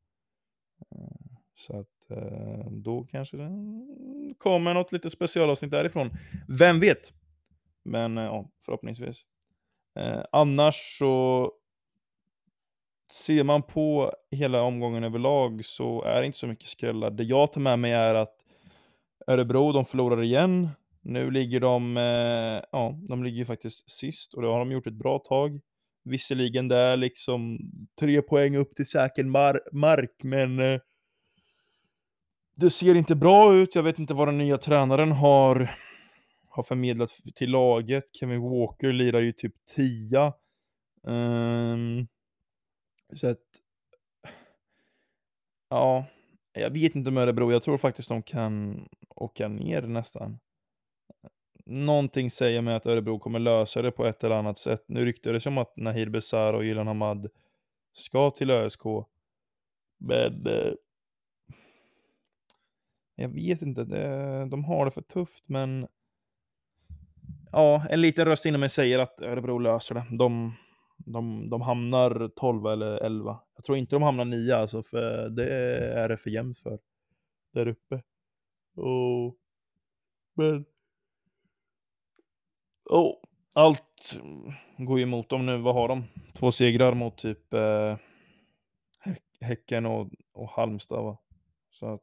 så 1.55 1.81
att 1.81 2.11
eh, 2.11 2.71
då 2.71 3.07
kanske 3.11 3.37
det 3.37 3.51
kommer 4.39 4.75
något 4.75 4.93
lite 4.93 5.11
specialavsnitt 5.11 5.71
därifrån. 5.71 6.11
Vem 6.49 6.81
vet? 6.81 7.13
Men 7.85 8.19
eh, 8.19 8.25
ja, 8.25 8.51
förhoppningsvis. 8.65 9.17
Eh, 9.99 10.23
annars 10.33 10.99
så 10.99 11.53
ser 13.13 13.45
man 13.45 13.63
på 13.63 14.13
hela 14.31 14.63
omgången 14.63 15.05
överlag 15.05 15.65
så 15.65 16.03
är 16.03 16.21
det 16.21 16.27
inte 16.27 16.39
så 16.39 16.47
mycket 16.47 16.69
skrällar. 16.69 17.11
Det 17.11 17.25
jag 17.25 17.53
tar 17.53 17.61
med 17.61 17.79
mig 17.79 17.93
är 17.93 18.15
att 18.15 18.35
Örebro, 19.27 19.73
de 19.73 19.85
förlorar 19.85 20.23
igen. 20.23 20.69
Nu 21.03 21.31
ligger 21.31 21.61
de, 21.61 21.97
eh, 21.97 22.63
ja, 22.73 22.99
de 23.09 23.25
ligger 23.25 23.39
ju 23.39 23.45
faktiskt 23.45 23.91
sist 23.91 24.35
och 24.35 24.43
det 24.43 24.49
har 24.49 24.59
de 24.59 24.73
gjort 24.73 24.87
ett 24.87 24.95
bra 24.95 25.19
tag. 25.19 25.61
Visserligen 26.05 26.69
det 26.69 26.77
är 26.77 26.97
liksom 26.97 27.59
tre 28.01 28.23
poäng 28.23 28.57
upp 28.57 28.77
till 28.77 28.87
säker 28.87 29.25
mar 29.25 29.61
mark, 29.73 30.15
men 30.23 30.59
eh, 30.59 30.81
det 32.57 32.71
ser 32.71 32.95
inte 32.95 33.17
bra 33.17 33.55
ut. 33.55 33.75
Jag 33.75 33.83
vet 33.83 33.99
inte 33.99 34.15
vad 34.15 34.29
den 34.29 34.39
nya 34.39 34.59
tränaren 34.59 35.13
har, 35.13 35.79
har 36.49 36.63
förmedlat 36.63 37.11
till 37.35 37.51
laget. 37.51 38.05
Kevin 38.13 38.41
Walker 38.41 38.93
lirar 38.93 39.21
ju 39.21 39.33
typ 39.33 39.55
tia. 39.77 40.33
Um, 41.03 42.07
så 43.15 43.29
att, 43.29 43.39
ja, 45.69 46.07
jag 46.53 46.71
vet 46.71 46.95
inte 46.95 47.11
om 47.11 47.17
Örebro. 47.17 47.53
Jag 47.53 47.63
tror 47.63 47.79
faktiskt 47.79 48.09
de 48.09 48.23
kan 48.23 48.89
åka 49.09 49.49
ner 49.49 49.83
nästan 49.83 50.39
någonting 51.67 52.31
säger 52.31 52.61
mig 52.61 52.75
att 52.75 52.87
Örebro 52.87 53.19
kommer 53.19 53.39
lösa 53.39 53.83
det 53.83 53.91
på 53.91 54.07
ett 54.07 54.25
eller 54.25 54.37
annat 54.37 54.59
sätt. 54.59 54.85
Nu 54.87 55.05
ryktades 55.05 55.45
det 55.45 55.51
om 55.51 55.59
att 55.59 55.77
Nahir 55.77 56.09
Besar 56.09 56.53
och 56.53 56.65
Ilan 56.65 56.87
Hamad 56.87 57.29
ska 57.93 58.31
till 58.31 58.51
ÖSK. 58.51 58.83
Men 59.99 60.47
eh, 60.47 60.73
jag 63.15 63.29
vet 63.29 63.63
inte, 63.63 63.85
det, 63.85 64.47
de 64.51 64.65
har 64.65 64.85
det 64.85 64.91
för 64.91 65.03
tufft 65.03 65.45
men 65.47 65.87
ja, 67.53 67.87
en 67.91 68.01
liten 68.01 68.25
röst 68.25 68.47
inom 68.47 68.61
mig 68.61 68.69
säger 68.69 68.99
att 68.99 69.21
Örebro 69.21 69.59
löser 69.59 69.95
det. 69.95 70.05
De, 70.11 70.55
de, 71.07 71.51
de 71.51 71.61
hamnar 71.61 72.29
12 72.37 72.67
eller 72.67 72.97
11. 72.97 73.41
Jag 73.55 73.65
tror 73.65 73.79
inte 73.79 73.97
de 73.97 74.03
hamnar 74.03 74.25
9 74.25 74.57
alltså, 74.57 74.83
för 74.83 75.29
det 75.29 75.55
är 75.95 76.09
det 76.09 76.17
för 76.17 76.31
jämnt 76.31 76.59
för 76.59 76.79
där 77.53 77.69
uppe. 77.69 78.03
Och, 78.75 79.37
men 80.35 80.65
Oh, 82.91 83.17
allt 83.53 84.19
går 84.79 84.99
ju 84.99 85.03
emot 85.03 85.29
dem 85.29 85.47
nu. 85.47 85.59
Vad 85.59 85.75
har 85.75 85.89
de? 85.89 86.05
Två 86.35 86.53
segrar 86.53 86.95
mot 86.95 87.19
typ 87.19 87.53
eh, 87.55 87.97
Häcken 89.41 89.87
och, 89.87 90.11
och 90.33 90.49
Halmstad 90.49 91.05
va? 91.05 91.19
Så 91.71 91.87
att, 91.87 92.03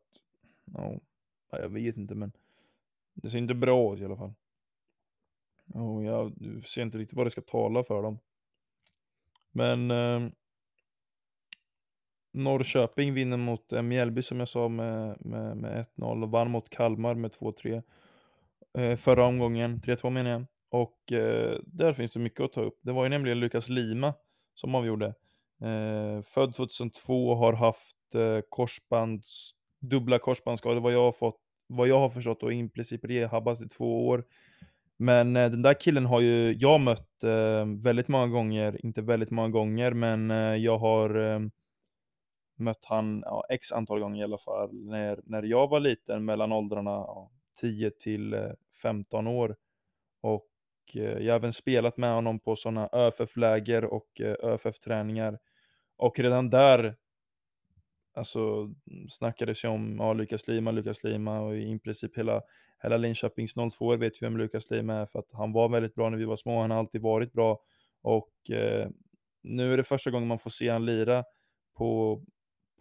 ja, 0.66 1.00
jag 1.52 1.70
vet 1.70 1.98
inte 1.98 2.16
men 2.16 2.32
det 3.14 3.30
ser 3.30 3.38
inte 3.38 3.54
bra 3.54 3.94
ut 3.94 4.02
i 4.02 4.06
alla 4.06 4.18
fall. 4.18 4.34
Och 5.74 6.04
jag 6.04 6.34
ser 6.66 6.82
inte 6.82 6.98
riktigt 6.98 7.18
vad 7.18 7.26
det 7.26 7.32
ska 7.32 7.42
tala 7.42 7.84
för 7.84 8.04
dem. 8.04 8.20
Men 9.54 9.92
eh, 9.92 10.30
Norrköping 12.34 13.14
vinner 13.14 13.38
mot 13.38 13.74
eh, 13.74 13.82
Mjällby 13.82 14.22
som 14.22 14.40
jag 14.40 14.50
sa 14.50 14.70
med, 14.70 15.26
med, 15.26 15.58
med 15.58 15.86
1-0 15.98 16.24
och 16.24 16.32
vann 16.32 16.52
mot 16.52 16.70
Kalmar 16.70 17.16
med 17.16 17.32
2-3 17.32 17.84
eh, 18.78 18.98
förra 18.98 19.26
omgången, 19.26 19.82
3-2 19.82 20.10
menar 20.10 20.32
jag. 20.32 20.46
Och 20.70 21.12
eh, 21.12 21.60
där 21.66 21.94
finns 21.94 22.12
det 22.12 22.20
mycket 22.20 22.42
att 22.42 22.54
ta 22.54 22.62
upp. 22.62 22.80
Det 22.82 22.92
var 22.92 23.04
ju 23.04 23.10
nämligen 23.10 23.40
Lukas 23.40 23.70
Lima 23.70 24.14
som 24.54 24.76
avgjorde. 24.76 25.06
Eh, 25.62 26.22
född 26.22 26.54
2002 26.54 27.30
och 27.30 27.38
har 27.38 27.54
haft 27.54 28.16
eh, 28.16 28.40
korsbands, 28.50 29.52
dubbla 29.82 30.20
korsbandsskador 30.20 30.82
vad 30.82 30.94
jag 30.94 31.04
har 31.04 31.12
fått 31.12 31.40
vad 31.68 31.88
jag 31.88 32.00
har 32.00 32.10
förstått 32.10 32.44
och 32.44 32.54
i 32.54 32.70
princip 32.70 33.06
rehabbat 33.06 33.62
i 33.62 33.68
två 33.68 34.08
år. 34.08 34.26
Men 34.98 35.36
eh, 35.36 35.52
den 35.52 35.62
där 35.62 35.74
killen 35.74 36.06
har 36.06 36.22
ju 36.22 36.54
jag 36.54 36.82
mött 36.82 37.24
eh, 37.24 37.66
väldigt 37.84 38.08
många 38.08 38.28
gånger, 38.28 38.86
inte 38.86 39.02
väldigt 39.02 39.32
många 39.32 39.50
gånger, 39.50 39.94
men 39.94 40.32
eh, 40.32 40.56
jag 40.56 40.78
har 40.78 41.34
eh, 41.34 41.40
mött 42.58 42.86
han 42.86 43.24
ja, 43.26 43.44
x 43.50 43.72
antal 43.72 44.00
gånger 44.00 44.22
i 44.22 44.24
alla 44.24 44.38
fall 44.38 44.70
när, 44.74 45.20
när 45.24 45.44
jag 45.44 45.68
var 45.68 45.80
liten 45.80 46.26
mellan 46.26 46.52
åldrarna 46.52 46.92
ja, 46.92 47.32
10 47.62 47.92
till 47.92 48.34
eh, 48.34 48.52
15 48.82 49.28
år. 49.28 49.56
Och 50.22 50.50
eh, 50.96 51.02
jag 51.02 51.34
har 51.34 51.40
även 51.40 51.54
spelat 51.54 51.98
med 51.98 52.14
honom 52.14 52.40
på 52.40 52.56
sådana 52.56 52.90
ÖFF-läger 52.94 53.86
och 53.86 54.22
eh, 54.22 54.36
ÖFF-träningar. 54.44 55.40
Och 55.98 56.20
redan 56.20 56.50
där 56.50 56.96
alltså, 58.14 58.40
mm, 58.92 59.10
snackades 59.10 59.64
ju 59.64 59.68
om 59.68 59.98
ja, 60.00 60.14
Lukas 60.14 60.48
Lima, 60.48 60.72
Lukas 60.72 61.04
Lima 61.04 61.42
och 61.42 61.58
i 61.58 61.80
princip 61.80 62.18
hela, 62.18 62.42
hela 62.84 62.98
Linköpings 62.98 63.54
02 63.78 63.98
vet 63.98 64.22
ju 64.22 64.26
vem 64.26 64.38
Lukas 64.38 64.72
Lima 64.72 64.94
är 64.94 65.06
för 65.06 65.20
att 65.20 65.32
han 65.32 65.52
var 65.54 65.70
väldigt 65.70 65.96
bra 65.96 66.10
när 66.10 66.18
vi 66.18 66.26
var 66.26 66.36
små, 66.36 66.62
han 66.62 66.72
har 66.72 66.78
alltid 66.78 67.02
varit 67.02 67.34
bra. 67.34 67.60
Och 68.02 68.52
eh, 68.52 68.90
nu 69.44 69.74
är 69.74 69.78
det 69.78 69.84
första 69.84 70.12
gången 70.12 70.28
man 70.28 70.40
får 70.40 70.50
se 70.50 70.70
han 70.70 70.86
lira 70.86 71.24
på, 71.78 72.22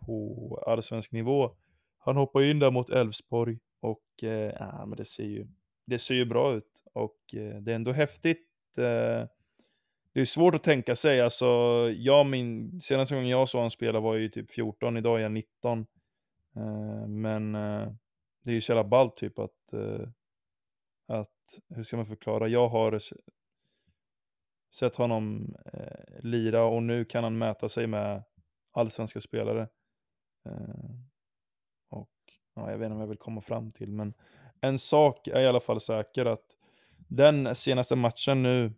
på 0.07 0.65
allsvensk 0.67 1.13
nivå. 1.13 1.57
Han 1.99 2.17
hoppar 2.17 2.43
in 2.43 2.59
där 2.59 2.71
mot 2.71 2.91
Elfsborg 2.91 3.59
och 3.81 4.23
eh, 4.23 4.53
ja, 4.59 4.87
men 4.87 4.97
det 4.97 5.05
ser 5.05 5.25
ju 5.25 5.47
det 5.87 5.99
ser 5.99 6.15
ju 6.15 6.25
bra 6.25 6.55
ut 6.55 6.83
och 6.93 7.35
eh, 7.35 7.57
det 7.57 7.73
är 7.73 7.77
ändå 7.77 7.93
häftigt. 7.93 8.49
Eh, 8.79 9.27
det 10.13 10.21
är 10.21 10.25
svårt 10.25 10.55
att 10.55 10.65
tänka 10.65 10.97
sig, 10.97 11.21
alltså 11.21 11.47
jag 11.97 12.27
min, 12.27 12.81
senaste 12.81 13.15
gången 13.15 13.31
jag 13.31 13.49
såg 13.49 13.59
honom 13.59 13.71
spela 13.71 14.01
var 14.01 14.15
ju 14.15 14.29
typ 14.29 14.51
14, 14.51 14.97
idag 14.97 15.19
är 15.19 15.23
jag 15.23 15.33
19. 15.33 15.87
Uh, 16.57 16.65
eh, 16.65 17.07
men 17.07 17.55
eh, 17.55 17.93
det 18.45 18.51
är 18.51 18.55
ju 18.55 18.61
så 18.61 18.73
jävla 18.73 18.89
ballt 18.89 19.17
typ 19.17 19.39
att, 19.39 19.73
eh, 19.73 20.09
att, 21.09 21.29
hur 21.69 21.85
ska 21.85 21.97
man 21.97 22.07
förklara, 22.07 22.49
jag 22.49 22.69
har 22.69 23.01
sett 24.75 24.97
honom 24.97 25.57
lira 26.21 26.65
och 26.65 26.83
nu 26.83 27.05
kan 27.05 27.25
han 27.25 27.39
mäta 27.39 27.69
sig 27.69 27.87
med 27.87 28.23
allsvenska 28.73 29.21
spelare. 29.21 29.69
och 31.91 32.11
ja, 32.55 32.71
jag 32.71 32.79
vet 32.79 32.87
inte 32.87 32.95
vad 32.95 33.03
jag 33.03 33.09
vill 33.09 33.19
komma 33.19 33.41
fram 33.41 33.71
till, 33.71 33.93
men 33.93 34.15
en 34.61 34.79
sak 34.79 35.27
är 35.29 35.41
i 35.41 35.47
alla 35.47 35.61
fall 35.61 35.81
säker 35.81 36.27
att 36.27 36.57
den 37.09 37.55
senaste 37.55 37.97
matchen 37.97 38.43
nu 38.43 38.73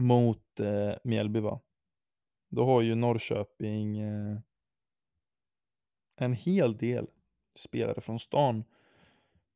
mot 0.00 0.60
eh, 0.60 0.92
Mjällby 1.04 1.40
va, 1.40 1.60
då 2.50 2.64
har 2.64 2.80
ju 2.80 2.94
Norrköping 2.94 3.98
eh, 3.98 4.38
en 6.16 6.32
hel 6.32 6.76
del 6.76 7.06
spelare 7.58 8.00
från 8.00 8.18
stan 8.18 8.64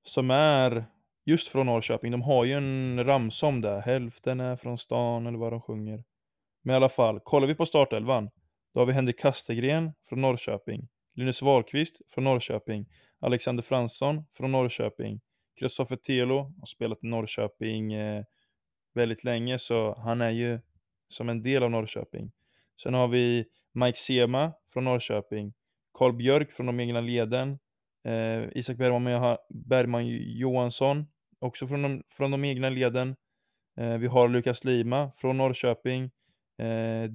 som 0.03 0.31
är 0.31 0.85
just 1.25 1.49
från 1.49 1.67
Norrköping. 1.67 2.11
De 2.11 2.23
har 2.23 2.45
ju 2.45 2.53
en 2.53 3.05
ramsa 3.05 3.47
om 3.47 3.61
det, 3.61 3.81
hälften 3.81 4.41
är 4.41 4.57
från 4.57 4.79
stan 4.79 5.27
eller 5.27 5.39
vad 5.39 5.53
de 5.53 5.61
sjunger. 5.61 6.05
Men 6.63 6.73
i 6.73 6.77
alla 6.77 6.89
fall, 6.89 7.21
kollar 7.21 7.47
vi 7.47 7.55
på 7.55 7.67
startelvan, 7.67 8.31
då 8.75 8.81
har 8.81 8.87
vi 8.87 8.93
Henrik 8.93 9.21
Kastegren 9.21 9.93
från 10.09 10.21
Norrköping, 10.21 10.89
Linus 11.15 11.43
Wahlqvist 11.43 12.01
från 12.09 12.25
Norrköping, 12.25 12.87
Alexander 13.21 13.63
Fransson 13.63 14.25
från 14.37 14.53
Norrköping. 14.53 15.21
Kristoffer 15.59 15.97
Telo 15.97 16.39
har 16.59 16.67
spelat 16.67 17.05
i 17.05 17.07
Norrköping 17.07 17.93
eh, 17.93 18.25
väldigt 18.97 19.25
länge, 19.25 19.59
så 19.59 19.95
han 19.99 20.21
är 20.21 20.31
ju 20.31 20.61
som 21.09 21.29
en 21.29 21.43
del 21.43 21.63
av 21.63 21.71
Norrköping. 21.71 22.33
Sen 22.83 22.95
har 22.95 23.09
vi 23.09 23.45
Mike 23.73 23.99
Sema 23.99 24.53
från 24.73 24.85
Norrköping, 24.85 25.53
Karl 25.93 26.13
Björk 26.13 26.53
från 26.53 26.67
de 26.67 26.81
egna 26.81 27.01
leden, 27.01 27.59
eh, 28.05 28.43
Isak 28.55 28.77
Bergman, 28.77 29.37
Bergman 29.49 30.07
Johansson, 30.39 31.07
också 31.39 31.69
från 31.69 31.83
de, 31.83 32.03
från 32.09 32.31
de 32.31 32.45
egna 32.45 32.71
leden. 32.71 33.17
Eh, 33.77 33.99
vi 33.99 34.07
har 34.07 34.29
Lukas 34.29 34.65
Lima 34.65 35.11
från 35.17 35.37
Norrköping, 35.37 36.11
eh, 36.59 37.11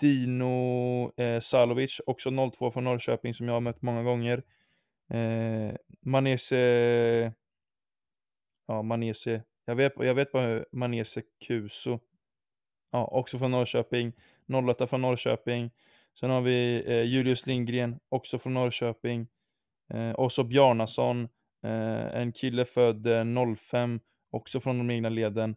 Dino 0.00 1.12
eh, 1.16 1.40
Salovic, 1.40 2.00
också 2.06 2.50
02 2.50 2.70
från 2.70 2.84
Norrköping 2.84 3.34
som 3.34 3.48
jag 3.48 3.54
har 3.54 3.60
mött 3.60 3.82
många 3.82 4.02
gånger. 4.02 4.42
Eh, 5.10 5.74
Manese, 6.00 7.32
ja 8.66 8.82
Manese, 8.82 9.42
jag 9.64 9.74
vet, 9.74 9.92
jag 9.96 10.14
vet 10.14 10.32
bara 10.32 10.64
Manese 10.72 11.22
Kuso. 11.46 11.98
Ja, 12.90 13.04
också 13.04 13.38
från 13.38 13.50
Norrköping. 13.50 14.12
08 14.70 14.86
från 14.86 15.02
Norrköping. 15.02 15.70
Sen 16.20 16.30
har 16.30 16.40
vi 16.40 16.84
eh, 16.86 17.02
Julius 17.02 17.46
Lindgren, 17.46 17.98
också 18.08 18.38
från 18.38 18.54
Norrköping. 18.54 19.26
Eh, 19.94 20.28
så 20.28 20.44
Bjarnason, 20.44 21.28
eh, 21.64 22.20
en 22.20 22.32
kille 22.32 22.64
född 22.64 23.06
eh, 23.06 23.54
05, 23.56 24.00
också 24.30 24.60
från 24.60 24.78
de 24.78 24.90
egna 24.90 25.08
leden. 25.08 25.56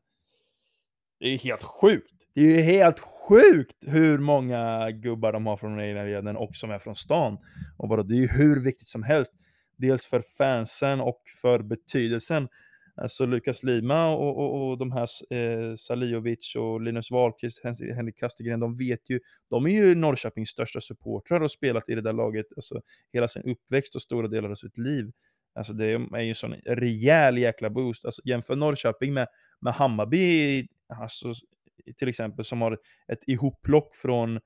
Det 1.19 1.25
är 1.25 1.37
helt 1.37 1.63
sjukt! 1.63 2.11
Det 2.35 2.41
är 2.41 2.45
ju 2.45 2.61
helt 2.61 2.99
sjukt 2.99 3.77
hur 3.81 4.17
många 4.17 4.91
gubbar 4.91 5.33
de 5.33 5.45
har 5.45 5.57
från 5.57 5.77
de 5.77 5.83
egna 5.83 6.03
leden 6.03 6.37
och 6.37 6.55
som 6.55 6.71
är 6.71 6.79
från 6.79 6.95
stan. 6.95 7.37
Och 7.77 7.89
bara, 7.89 8.03
det 8.03 8.15
är 8.15 8.19
ju 8.19 8.27
hur 8.27 8.63
viktigt 8.63 8.87
som 8.87 9.03
helst. 9.03 9.33
Dels 9.77 10.05
för 10.05 10.23
fansen 10.37 11.01
och 11.01 11.21
för 11.41 11.59
betydelsen. 11.59 12.47
Alltså 12.97 13.25
Lukas 13.25 13.63
Lima 13.63 14.15
och, 14.15 14.38
och, 14.38 14.69
och 14.69 14.77
de 14.77 14.91
här 14.91 15.08
eh, 15.29 15.75
Saliovic 15.75 16.55
och 16.55 16.81
Linus 16.81 17.12
Wahlqvist, 17.12 17.63
Henrik 17.63 18.17
Kastegren, 18.17 18.60
de 18.60 18.77
vet 18.77 19.10
ju, 19.10 19.19
de 19.49 19.65
är 19.65 19.69
ju 19.69 19.95
Norrköpings 19.95 20.49
största 20.49 20.81
supportrar 20.81 21.41
och 21.41 21.51
spelat 21.51 21.89
i 21.89 21.95
det 21.95 22.01
där 22.01 22.13
laget 22.13 22.45
alltså, 22.55 22.81
hela 23.13 23.27
sin 23.27 23.43
uppväxt 23.43 23.95
och 23.95 24.01
stora 24.01 24.27
delar 24.27 24.49
av 24.49 24.55
sitt 24.55 24.77
liv. 24.77 25.12
Alltså 25.55 25.73
det 25.73 25.86
är 25.86 26.19
ju 26.19 26.29
en 26.29 26.36
sån 26.36 26.53
rejäl 26.53 27.38
jäkla 27.38 27.69
boost. 27.69 28.05
Alltså 28.05 28.21
jämför 28.25 28.55
Norrköping 28.55 29.13
med, 29.13 29.27
med 29.60 29.73
Hammarby, 29.73 30.67
alltså, 30.88 31.34
till 31.97 32.08
exempel, 32.08 32.45
som 32.45 32.62
har 32.62 32.79
ett 33.08 33.23
ihopplock 33.27 33.95
från 33.95 34.39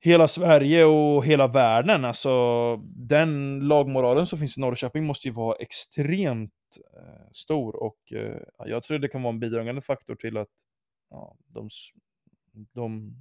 hela 0.00 0.28
Sverige 0.28 0.84
och 0.84 1.24
hela 1.24 1.48
världen. 1.48 2.04
Alltså 2.04 2.76
den 2.86 3.60
lagmoralen 3.60 4.26
som 4.26 4.38
finns 4.38 4.58
i 4.58 4.60
Norrköping 4.60 5.04
måste 5.04 5.28
ju 5.28 5.34
vara 5.34 5.56
extremt 5.56 6.52
eh, 6.96 7.30
stor 7.32 7.76
och 7.76 8.12
eh, 8.12 8.42
jag 8.58 8.82
tror 8.82 8.98
det 8.98 9.08
kan 9.08 9.22
vara 9.22 9.32
en 9.32 9.40
bidragande 9.40 9.80
faktor 9.80 10.14
till 10.14 10.36
att 10.36 10.52
ja, 11.10 11.36
de, 11.46 11.68
de 12.72 13.14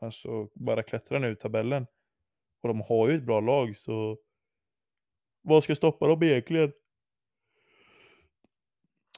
alltså, 0.00 0.48
bara 0.54 0.82
klättrar 0.82 1.18
nu 1.18 1.32
i 1.32 1.36
tabellen. 1.36 1.86
Och 2.62 2.68
de 2.68 2.80
har 2.80 3.08
ju 3.08 3.16
ett 3.16 3.26
bra 3.26 3.40
lag 3.40 3.76
så 3.76 4.18
vad 5.42 5.64
ska 5.64 5.76
stoppa 5.76 6.06
dem 6.06 6.22
egentligen? 6.22 6.72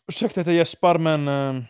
Ursäkta 0.08 0.40
att 0.40 0.46
jag 0.46 0.56
gäspar 0.56 0.98
men 0.98 1.28
eh, 1.28 1.64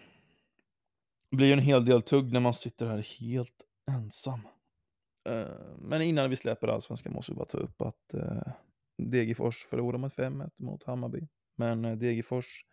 det 1.30 1.36
blir 1.36 1.46
ju 1.46 1.52
en 1.52 1.58
hel 1.58 1.84
del 1.84 2.02
tugg 2.02 2.32
när 2.32 2.40
man 2.40 2.54
sitter 2.54 2.86
här 2.86 3.20
helt 3.20 3.66
ensam. 3.90 4.40
Eh, 5.28 5.76
men 5.78 6.02
innan 6.02 6.30
vi 6.30 6.36
släpper 6.36 6.68
allsvenskan 6.68 7.12
måste 7.12 7.32
vi 7.32 7.36
bara 7.36 7.46
ta 7.46 7.58
upp 7.58 7.82
att 7.82 8.14
eh, 8.14 8.52
Degerfors 8.98 9.64
förlorade 9.64 9.98
med 9.98 10.12
5-1 10.12 10.50
mot 10.56 10.84
Hammarby. 10.84 11.28
Men 11.60 11.84
eh, 11.84 11.96
Degerfors, 11.96 12.64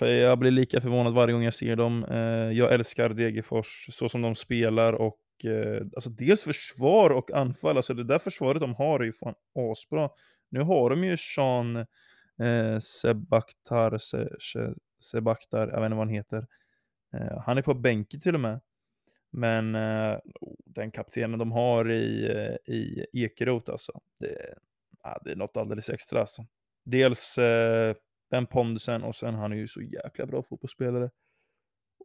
jag 0.00 0.38
blir 0.38 0.50
lika 0.50 0.80
förvånad 0.80 1.14
varje 1.14 1.32
gång 1.32 1.42
jag 1.42 1.54
ser 1.54 1.76
dem. 1.76 2.04
Eh, 2.04 2.58
jag 2.58 2.72
älskar 2.72 3.08
Degerfors 3.08 3.86
så 3.92 4.08
som 4.08 4.22
de 4.22 4.34
spelar 4.34 4.92
och 4.92 5.20
eh, 5.44 5.82
alltså 5.94 6.10
dels 6.10 6.42
försvar 6.42 7.10
och 7.10 7.30
anfall. 7.30 7.76
Alltså 7.76 7.94
det 7.94 8.04
där 8.04 8.18
försvaret 8.18 8.60
de 8.60 8.74
har 8.74 9.00
är 9.00 9.04
ju 9.04 9.12
fan 9.12 9.34
asbra. 9.54 10.10
Nu 10.50 10.60
har 10.60 10.90
de 10.90 11.04
ju 11.04 11.16
Sean 11.16 11.76
eh, 12.42 12.80
Sebaktar, 12.80 13.98
Se, 13.98 14.28
Se, 14.40 14.58
Sebaktar, 15.00 15.68
jag 15.68 15.80
vet 15.80 15.84
inte 15.84 15.96
vad 15.96 16.06
han 16.06 16.14
heter. 16.14 16.46
Eh, 17.14 17.42
han 17.46 17.58
är 17.58 17.62
på 17.62 17.74
bänken 17.74 18.20
till 18.20 18.34
och 18.34 18.40
med. 18.40 18.60
Men 19.30 19.74
eh, 19.74 20.18
oh, 20.40 20.56
den 20.64 20.90
kaptenen 20.90 21.38
de 21.38 21.52
har 21.52 21.90
i, 21.90 22.26
i 22.66 23.06
Ekeroth 23.12 23.70
alltså, 23.70 24.00
det, 24.18 24.54
det 25.24 25.30
är 25.30 25.36
något 25.36 25.56
alldeles 25.56 25.90
extra 25.90 26.20
alltså. 26.20 26.46
Dels 26.90 27.38
eh, 27.38 27.94
den 28.30 28.46
pondusen 28.46 29.02
och 29.02 29.16
sen 29.16 29.34
han 29.34 29.52
är 29.52 29.56
ju 29.56 29.68
så 29.68 29.82
jäkla 29.82 30.26
bra 30.26 30.42
fotbollsspelare. 30.42 31.10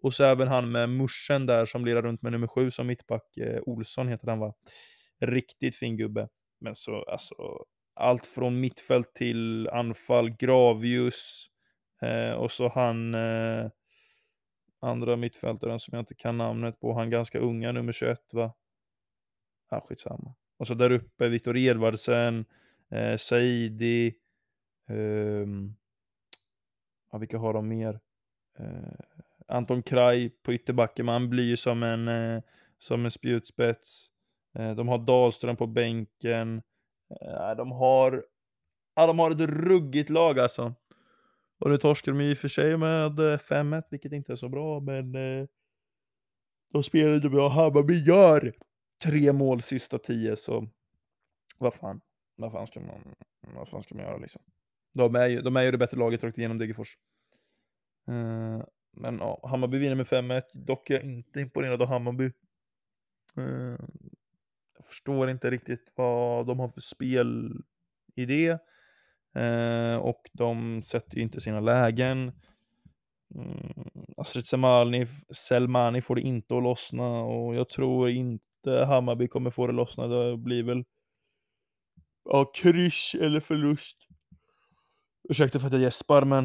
Och 0.02 0.14
så 0.14 0.24
även 0.24 0.48
han 0.48 0.72
med 0.72 0.90
muschen 0.90 1.46
där 1.46 1.66
som 1.66 1.86
lirar 1.86 2.02
runt 2.02 2.22
med 2.22 2.32
nummer 2.32 2.48
sju 2.48 2.72
som 2.72 2.88
mittback, 2.88 3.38
eh, 3.38 3.62
Olsson 3.66 4.08
heter 4.08 4.28
han 4.28 4.40
va. 4.40 4.54
Riktigt 5.20 5.76
fin 5.76 5.98
gubbe. 5.98 6.30
Men 6.60 6.76
så 6.76 7.04
alltså, 7.04 7.66
allt 7.94 8.26
från 8.26 8.60
mittfält 8.60 9.14
till 9.14 9.70
anfall, 9.70 10.30
Gravius, 10.30 11.48
eh, 12.02 12.32
och 12.32 12.52
så 12.52 12.70
han 12.70 13.14
eh, 13.14 13.70
andra 14.82 15.16
mittfältaren 15.16 15.80
som 15.80 15.92
jag 15.96 16.02
inte 16.02 16.16
kan 16.16 16.38
namnet 16.38 16.80
på, 16.80 16.94
han 16.94 17.10
ganska 17.10 17.40
unga, 17.40 17.72
nummer 17.72 17.92
21 17.92 18.20
va? 18.34 18.54
Ja, 19.70 19.82
skitsamma. 19.90 20.36
Och 20.58 20.68
så 20.68 20.74
där 20.74 20.92
uppe, 20.92 21.28
Viktor 21.28 21.58
Edvardsen, 21.58 22.46
eh, 22.92 23.18
Saidi, 23.18 24.16
eh, 24.90 25.48
ja, 27.12 27.18
vilka 27.18 27.38
har 27.38 27.54
de 27.54 27.68
mer? 27.68 28.00
Eh, 28.60 28.94
Anton 29.48 29.84
Kraj 29.84 30.30
på 30.30 30.54
ytterbacken, 30.54 31.06
men 31.06 31.14
han 31.14 31.30
blir 31.30 31.44
ju 31.44 31.58
som 31.58 31.84
en, 31.84 32.08
eh, 32.08 32.42
som 32.80 33.06
en 33.06 33.12
spjutspets. 33.12 34.10
Eh, 34.56 34.76
de 34.76 34.88
har 34.88 34.98
Dahlström 34.98 35.56
på 35.56 35.68
bänken. 35.68 36.62
Eh, 37.22 37.56
de 37.58 37.72
har, 37.72 38.26
ja, 38.96 39.08
de 39.08 39.20
har 39.20 39.32
ett 39.32 39.50
ruggigt 39.50 40.10
lag 40.10 40.40
alltså. 40.40 40.74
Och 41.60 41.70
nu 41.70 41.78
torskar 41.78 42.12
de 42.12 42.22
i 42.22 42.34
och 42.34 42.38
för 42.38 42.48
sig 42.48 42.78
med 42.78 43.20
eh, 43.20 43.38
5-1, 43.38 43.84
vilket 43.90 44.12
inte 44.12 44.32
är 44.32 44.36
så 44.36 44.50
bra, 44.50 44.80
men 44.80 45.16
eh, 45.16 45.48
de 46.74 46.84
spelar 46.84 47.16
inte 47.16 47.30
bra. 47.30 47.50
Hammarby 47.50 48.04
gör 48.04 48.54
tre 49.04 49.34
mål 49.34 49.62
sista 49.62 50.00
tio, 50.00 50.36
så 50.36 50.68
vad 51.58 51.74
fan, 51.74 52.02
vad 52.36 52.52
fan 52.52 52.68
ska 52.68 52.80
man, 52.80 53.16
vad 53.56 53.68
fan 53.70 53.84
ska 53.84 53.96
man 53.96 54.06
göra 54.06 54.18
liksom? 54.18 54.42
De 54.94 55.16
är 55.16 55.28
ju, 55.28 55.42
de 55.42 55.56
är 55.56 55.64
ju 55.64 55.72
det 55.72 55.78
bättre 55.78 55.98
laget 55.98 56.24
rakt 56.24 56.38
igenom 56.38 56.58
Degerfors. 56.58 56.98
Uh, 58.10 58.64
men 58.92 59.18
ja, 59.18 59.40
Hammarby 59.44 59.78
vinner 59.78 59.96
med 59.96 60.06
5-1, 60.06 60.42
dock 60.54 60.90
är 60.90 60.94
jag 60.94 61.04
inte 61.04 61.42
imponerad 61.42 61.82
av 61.82 61.88
Hammarby. 61.88 62.32
Uh, 63.38 63.78
jag 64.76 64.86
förstår 64.86 65.30
inte 65.30 65.52
riktigt 65.52 65.92
vad 65.96 66.48
de 66.48 66.60
har 66.60 66.70
för 66.70 66.82
spelidé. 66.82 68.58
Uh, 69.38 69.44
eh, 69.44 69.96
och 69.98 70.30
de 70.34 70.84
sätter 70.84 71.18
ju 71.18 71.24
inte 71.24 71.42
sina 71.42 71.60
lägen. 71.60 72.32
Mm, 73.36 73.90
Astrid 74.18 74.48
Selmani, 74.48 75.08
Selmani 75.30 76.02
får 76.02 76.16
det 76.16 76.22
inte 76.22 76.58
att 76.58 76.64
lossna 76.64 77.22
och 77.22 77.56
jag 77.56 77.70
tror 77.70 78.10
inte 78.10 78.86
Hammarby 78.86 79.28
kommer 79.28 79.52
få 79.52 79.68
det 79.68 79.72
att 79.72 79.76
lossna. 79.76 80.08
Det 80.08 80.38
blir 80.38 80.64
väl 80.64 80.84
ja, 82.26 82.46
kryss 82.46 83.16
eller 83.16 83.40
förlust. 83.40 83.98
Ursäkta 85.30 85.60
för 85.60 85.68
att 85.68 85.74
jag 85.74 85.82
gäspar 85.82 86.26
men 86.26 86.44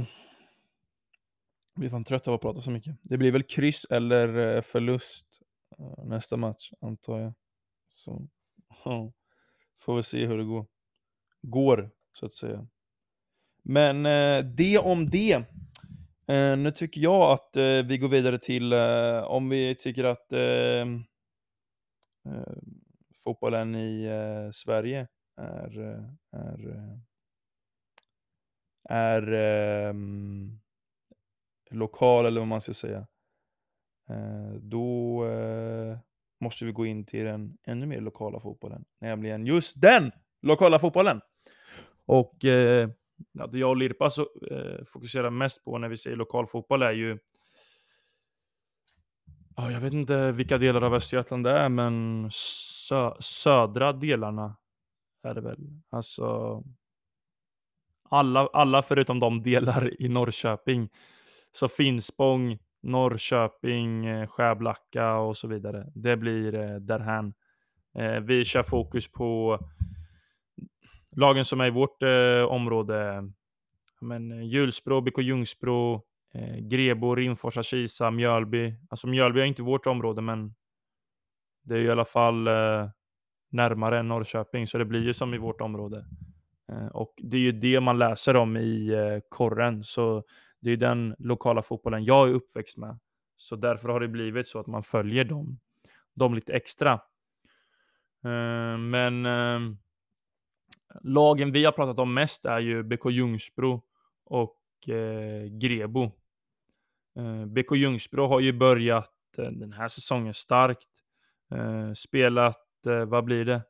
jag 1.75 1.81
blir 1.81 1.91
fan 1.91 2.05
trött 2.05 2.29
av 2.29 2.35
att 2.35 2.41
prata 2.41 2.61
så 2.61 2.71
mycket. 2.71 2.97
Det 3.03 3.19
blir 3.19 3.33
väl 3.33 3.43
kryss 3.43 3.85
eller 3.91 4.57
eh, 4.57 4.63
förlust 4.63 5.27
eh, 5.79 6.05
nästa 6.05 6.37
match 6.37 6.73
antar 6.81 7.19
jag. 7.19 7.35
Så 7.95 8.29
ja, 8.85 9.13
får 9.81 9.97
vi 9.97 10.03
se 10.03 10.27
hur 10.27 10.39
det 10.39 10.45
går. 10.45 10.67
Går 11.43 11.91
så 12.13 12.27
att 12.27 12.35
säga. 12.35 12.67
Men 13.63 14.07
eh, 14.07 14.45
det 14.45 14.79
om 14.79 15.11
det. 15.11 15.45
Nu 16.57 16.71
tycker 16.71 17.01
jag 17.01 17.33
att 17.33 17.51
vi 17.87 17.99
går 17.99 18.09
vidare 18.09 18.39
till 18.39 18.75
om 19.25 19.49
vi 19.49 19.75
tycker 19.75 20.05
att 20.05 20.33
ehm, 20.33 21.05
fotbollen 23.25 23.75
i 23.75 24.11
Sverige 24.55 25.09
är, 25.37 25.79
är, 26.33 26.99
är 28.89 29.33
eh, 29.33 29.95
lokal 31.71 32.27
eller 32.27 32.41
vad 32.41 32.49
man 32.49 32.61
ska 32.61 32.75
säga. 32.75 33.07
Eh, 34.11 34.53
då 34.61 35.25
eh, 35.27 35.99
måste 36.41 36.65
vi 36.65 36.73
gå 36.73 36.87
in 36.87 37.07
till 37.07 37.25
den 37.25 37.59
ännu 37.67 37.87
mer 37.87 38.01
lokala 38.01 38.41
fotbollen, 38.41 38.85
nämligen 39.01 39.47
just 39.47 39.81
den 39.81 40.13
lokala 40.43 40.79
fotbollen. 40.79 41.21
Och 42.07 42.45
eh, 42.45 42.91
ja, 43.33 43.47
det 43.47 43.59
jag 43.59 43.71
och 43.71 43.77
Lirpa 43.77 44.11
så, 44.11 44.29
eh, 44.51 44.85
fokuserar 44.87 45.31
mest 45.31 45.65
på 45.65 45.79
när 45.79 45.89
vi 45.89 45.97
säger 45.97 46.17
lokal 46.17 46.47
fotboll 46.47 46.83
är 46.83 46.93
ju 46.93 47.19
ja, 49.57 49.71
jag 49.73 49.81
vet 49.81 49.93
inte 49.93 50.33
vilka 50.33 50.59
delar 50.59 50.83
av 50.83 50.95
Östergötland 50.95 51.45
det 51.45 51.51
är, 51.51 51.69
men 51.69 52.29
sö 52.33 53.15
södra 53.21 53.93
delarna 53.93 54.57
är 55.23 55.35
det 55.35 55.41
väl. 55.41 55.59
Alltså 55.91 56.63
alla, 58.09 58.49
alla 58.53 58.83
förutom 58.83 59.21
de 59.21 59.43
delar 59.43 60.03
i 60.03 60.09
Norrköping. 60.09 60.89
Så 61.53 61.69
Finspång, 61.69 62.59
Norrköping, 62.83 64.03
Skäblacka 64.05 64.27
Skärblacka 64.27 65.17
och 65.17 65.37
så 65.37 65.49
vidare. 65.49 65.87
Det 65.95 66.17
blir 66.17 66.55
eh, 66.55 66.77
därhän. 66.77 67.35
Eh, 67.99 68.21
vi 68.21 68.45
kör 68.45 68.63
fokus 68.63 69.13
på 69.13 69.59
lagen 71.17 71.45
som 71.45 71.61
är 71.61 71.67
i 71.67 71.71
vårt 71.71 72.03
eh, 72.03 72.45
område, 72.49 73.31
men 74.01 74.33
eh, 74.33 74.47
Hjulsbro, 74.47 75.01
BK 75.01 75.19
Ljungsbro, 75.19 76.03
eh, 76.35 76.57
Grebo, 76.57 77.15
Rimforsa, 77.15 77.63
Kisa, 77.63 78.11
Mjölby. 78.11 78.75
Alltså 78.91 79.07
Mjölby 79.07 79.41
är 79.41 79.45
inte 79.45 79.63
vårt 79.63 79.87
område, 79.87 80.23
men 80.23 80.55
det 81.63 81.75
är 81.75 81.79
i 81.79 81.91
alla 81.91 82.05
fall 82.05 82.47
eh, 82.47 82.89
närmare 83.51 83.99
än 83.99 84.09
Norrköping, 84.09 84.67
så 84.67 84.79
det 84.79 84.85
blir 84.85 85.03
ju 85.03 85.15
som 85.15 85.35
i 85.35 85.39
vårt 85.39 85.61
område. 85.61 86.05
Eh, 86.69 86.87
och 86.87 87.15
det 87.17 87.37
är 87.37 87.41
ju 87.41 87.53
det 87.53 87.81
man 87.81 87.99
läser 87.99 88.37
om 88.37 88.57
i 88.57 88.89
eh, 88.89 89.21
korren, 89.29 89.85
så 89.85 90.25
det 90.61 90.71
är 90.71 90.77
den 90.77 91.15
lokala 91.19 91.63
fotbollen 91.63 92.05
jag 92.05 92.29
är 92.29 92.33
uppväxt 92.33 92.77
med. 92.77 92.99
Så 93.37 93.57
därför 93.57 93.89
har 93.89 94.01
det 94.01 94.09
blivit 94.09 94.49
så 94.49 94.59
att 94.59 94.67
man 94.67 94.83
följer 94.83 95.25
dem, 95.25 95.59
dem 96.15 96.35
lite 96.35 96.53
extra. 96.53 96.93
Eh, 98.25 98.79
men 98.79 99.27
lagen 101.03 101.53
vi 101.53 101.65
har 101.65 101.73
pratat 101.73 101.99
om 101.99 102.15
mest 102.15 102.45
är 102.45 102.61
ju 102.61 102.83
BK 102.83 103.11
Ljungsbro 103.11 103.83
och 104.25 104.55
Grebo. 105.51 106.11
BK 107.47 107.77
Ljungsbro 107.77 108.27
har 108.27 108.41
ju 108.41 108.53
börjat 108.53 109.13
den 109.37 109.73
här 109.73 109.89
säsongen 109.89 110.35
starkt. 110.35 110.89
Spelat, 111.97 112.69
vad 113.07 113.25
blir 113.25 113.45
det? 113.45 113.63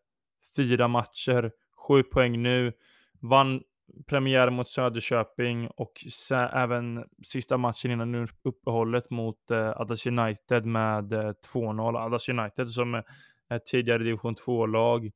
Fyra 0.56 0.88
matcher, 0.88 1.52
sju 1.76 2.02
poäng 2.02 2.42
nu. 2.42 2.72
Vann 3.20 3.62
premiär 4.06 4.50
mot 4.50 4.68
Söderköping 4.68 5.68
och 5.68 6.04
även 6.52 7.04
sista 7.24 7.56
matchen 7.56 7.90
innan 7.90 8.28
uppehållet 8.42 9.10
mot 9.10 9.50
eh, 9.50 9.80
Adas 9.80 10.06
United 10.06 10.64
med 10.66 11.12
eh, 11.12 11.32
2-0. 11.54 11.98
Adas 11.98 12.28
United 12.28 12.70
som 12.70 12.94
är 12.94 13.04
ett 13.50 13.66
tidigare 13.66 14.04
division 14.04 14.36
2-lag. 14.36 15.06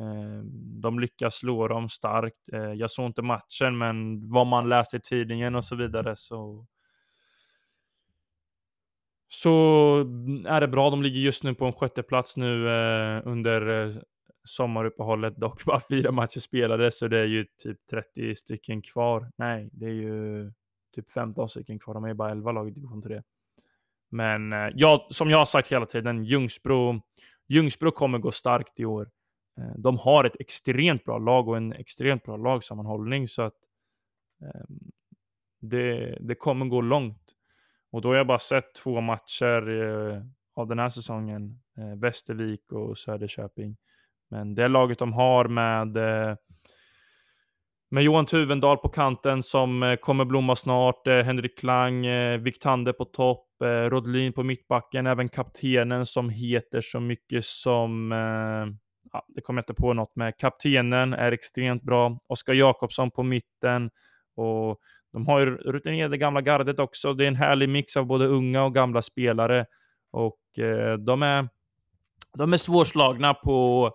Eh, 0.00 0.42
de 0.82 0.98
lyckas 0.98 1.34
slå 1.34 1.68
dem 1.68 1.88
starkt. 1.88 2.52
Eh, 2.52 2.72
jag 2.72 2.90
såg 2.90 3.06
inte 3.06 3.22
matchen, 3.22 3.78
men 3.78 4.28
vad 4.30 4.46
man 4.46 4.68
läste 4.68 4.96
i 4.96 5.00
tidningen 5.00 5.54
och 5.54 5.64
så 5.64 5.76
vidare 5.76 6.16
så 6.16 6.66
så 9.28 9.98
är 10.46 10.60
det 10.60 10.68
bra. 10.68 10.90
De 10.90 11.02
ligger 11.02 11.20
just 11.20 11.42
nu 11.42 11.54
på 11.54 11.66
en 11.66 11.72
sjätte 11.72 12.02
plats 12.02 12.36
nu 12.36 12.68
eh, 12.68 13.22
under 13.24 13.86
eh, 13.86 13.96
sommaruppehållet. 14.48 15.36
Dock 15.40 15.64
bara 15.64 15.80
fyra 15.88 16.12
matcher 16.12 16.40
spelade, 16.40 16.90
så 16.90 17.08
det 17.08 17.18
är 17.18 17.26
ju 17.26 17.46
typ 17.62 17.86
30 17.90 18.34
stycken 18.34 18.82
kvar. 18.82 19.30
Nej, 19.36 19.68
det 19.72 19.86
är 19.86 19.92
ju 19.92 20.52
typ 20.94 21.10
15 21.10 21.48
stycken 21.48 21.78
kvar. 21.78 21.94
De 21.94 22.04
är 22.04 22.14
bara 22.14 22.30
11 22.30 22.52
lag 22.52 22.68
i 22.68 22.70
division 22.70 23.02
3. 23.02 23.22
Men 24.08 24.52
eh, 24.52 24.68
ja, 24.74 25.08
som 25.10 25.30
jag 25.30 25.38
har 25.38 25.44
sagt 25.44 25.72
hela 25.72 25.86
tiden, 25.86 26.24
Ljungsbro, 26.24 27.02
Ljungsbro 27.48 27.90
kommer 27.90 28.18
gå 28.18 28.32
starkt 28.32 28.80
i 28.80 28.84
år. 28.84 29.10
Eh, 29.58 29.72
de 29.76 29.98
har 29.98 30.24
ett 30.24 30.40
extremt 30.40 31.04
bra 31.04 31.18
lag 31.18 31.48
och 31.48 31.56
en 31.56 31.72
extremt 31.72 32.22
bra 32.22 32.36
lagsammanhållning 32.36 33.28
så 33.28 33.42
att 33.42 33.56
ehm, 34.42 34.90
det, 35.60 36.18
det 36.20 36.34
kommer 36.34 36.66
gå 36.66 36.80
långt. 36.80 37.34
Och 37.90 38.00
då 38.00 38.08
har 38.08 38.16
jag 38.16 38.26
bara 38.26 38.38
sett 38.38 38.74
två 38.74 39.00
matcher 39.00 39.68
eh, 39.68 40.22
av 40.54 40.66
den 40.66 40.78
här 40.78 40.88
säsongen, 40.88 41.60
Västervik 41.96 42.72
och 42.72 42.98
Söderköping. 42.98 43.76
Men 44.30 44.54
det 44.54 44.68
laget 44.68 44.98
de 44.98 45.12
har 45.12 45.48
med 45.48 45.96
eh, 45.96 46.36
med 47.90 48.02
Johan 48.02 48.26
Tuvendal 48.26 48.76
på 48.76 48.88
kanten 48.88 49.42
som 49.42 49.82
eh, 49.82 49.96
kommer 49.96 50.24
blomma 50.24 50.56
snart, 50.56 51.06
eh, 51.06 51.22
Henrik 51.22 51.58
Klang, 51.58 52.06
Viktander 52.42 52.92
på 52.92 53.04
topp, 53.04 53.44
Rodlin 53.88 54.32
på 54.32 54.42
mittbacken, 54.42 55.06
även 55.06 55.28
kaptenen 55.28 56.06
som 56.06 56.30
heter 56.30 56.80
så 56.80 57.00
mycket 57.00 57.44
som 57.44 58.12
ja, 59.12 59.26
det 59.28 59.40
kommer 59.40 59.58
jag 59.58 59.62
inte 59.62 59.80
på 59.80 59.92
något 59.92 60.16
med. 60.16 60.36
Kaptenen 60.38 61.12
är 61.14 61.32
extremt 61.32 61.82
bra. 61.82 62.18
Oskar 62.26 62.52
Jakobsson 62.52 63.10
på 63.10 63.22
mitten. 63.22 63.90
Och 64.34 64.80
de 65.12 65.26
har 65.26 65.40
ju 65.40 65.56
rutinerade 65.56 66.18
gamla 66.18 66.40
gardet 66.40 66.78
också. 66.78 67.14
Det 67.14 67.24
är 67.24 67.28
en 67.28 67.36
härlig 67.36 67.68
mix 67.68 67.96
av 67.96 68.06
både 68.06 68.26
unga 68.26 68.64
och 68.64 68.74
gamla 68.74 69.02
spelare. 69.02 69.66
Och 70.10 70.58
eh, 70.58 70.98
de, 70.98 71.22
är, 71.22 71.48
de 72.34 72.52
är 72.52 72.56
svårslagna 72.56 73.34
på, 73.34 73.90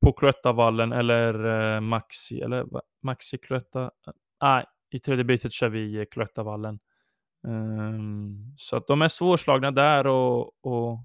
på 0.00 0.12
Cloettavallen 0.12 0.92
eller 0.92 1.44
eh, 1.74 1.80
Maxi, 1.80 2.40
eller 2.40 2.66
Maxi 3.02 3.38
Cloetta. 3.38 3.90
Nej, 4.42 4.64
i 4.90 5.00
tredje 5.00 5.24
bytet 5.24 5.52
kör 5.52 5.68
vi 5.68 5.96
eh, 5.96 6.04
Cloettavallen. 6.10 6.80
Um, 7.42 8.54
så 8.56 8.76
att 8.76 8.86
de 8.86 9.02
är 9.02 9.08
svårslagna 9.08 9.70
där 9.70 10.06
och, 10.06 10.64
och 10.66 10.98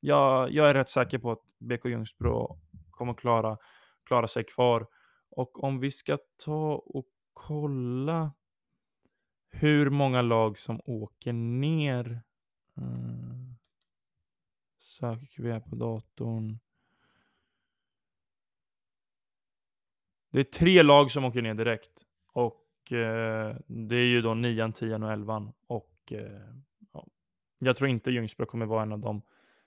jag, 0.00 0.52
jag 0.52 0.70
är 0.70 0.74
rätt 0.74 0.90
säker 0.90 1.18
på 1.18 1.32
att 1.32 1.42
BK 1.58 1.84
Ljungsbro 1.84 2.60
kommer 2.90 3.14
klara, 3.14 3.58
klara 4.04 4.28
sig 4.28 4.44
kvar. 4.44 4.86
Och 5.30 5.64
om 5.64 5.80
vi 5.80 5.90
ska 5.90 6.18
ta 6.44 6.74
och 6.74 7.06
kolla 7.32 8.32
hur 9.50 9.90
många 9.90 10.22
lag 10.22 10.58
som 10.58 10.80
åker 10.84 11.32
ner. 11.32 12.22
Eh, 12.76 12.82
um, 12.82 13.56
Söker 14.80 15.42
vi 15.42 15.52
här 15.52 15.60
på 15.60 15.76
datorn. 15.76 16.58
Det 20.36 20.40
är 20.40 20.44
tre 20.44 20.82
lag 20.82 21.10
som 21.10 21.24
åker 21.24 21.42
ner 21.42 21.54
direkt. 21.54 21.90
Och 22.32 22.92
eh, 22.92 23.56
det 23.66 23.96
är 23.96 24.06
ju 24.06 24.22
då 24.22 24.34
nian, 24.34 24.72
tian 24.72 25.02
och 25.02 25.12
elvan. 25.12 25.52
Och 25.66 25.92
eh, 26.10 26.18
ja, 26.92 27.06
jag 27.58 27.76
tror 27.76 27.90
inte 27.90 28.10
Ljungsbro 28.10 28.46
kommer 28.46 28.66
vara 28.66 28.82
en 28.82 28.92
av 28.92 28.98
dem. 28.98 29.22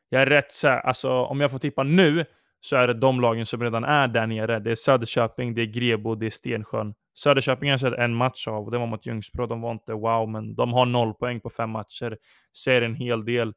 Jag 0.09 0.21
är 0.21 0.25
rätt 0.25 0.51
säker, 0.51 0.87
alltså 0.87 1.11
om 1.11 1.41
jag 1.41 1.51
får 1.51 1.59
tippa 1.59 1.83
nu 1.83 2.25
så 2.59 2.75
är 2.75 2.87
det 2.87 2.93
de 2.93 3.21
lagen 3.21 3.45
som 3.45 3.63
redan 3.63 3.83
är 3.83 4.07
där 4.07 4.27
nere. 4.27 4.59
Det 4.59 4.71
är 4.71 4.75
Söderköping, 4.75 5.55
det 5.55 5.61
är 5.61 5.65
Grebo, 5.65 6.15
det 6.15 6.25
är 6.25 6.29
Stensjön. 6.29 6.93
Söderköping 7.13 7.69
har 7.69 7.73
jag 7.73 7.79
sett 7.79 7.93
en 7.93 8.15
match 8.15 8.47
av 8.47 8.65
och 8.65 8.71
det 8.71 8.77
var 8.77 8.87
mot 8.87 9.05
Ljungsbro. 9.05 9.45
De 9.45 9.61
var 9.61 9.71
inte 9.71 9.93
wow, 9.93 10.29
men 10.29 10.55
de 10.55 10.73
har 10.73 10.85
noll 10.85 11.13
poäng 11.13 11.39
på 11.39 11.49
fem 11.49 11.69
matcher. 11.69 12.17
Ser 12.57 12.81
en 12.81 12.95
hel 12.95 13.25
del. 13.25 13.53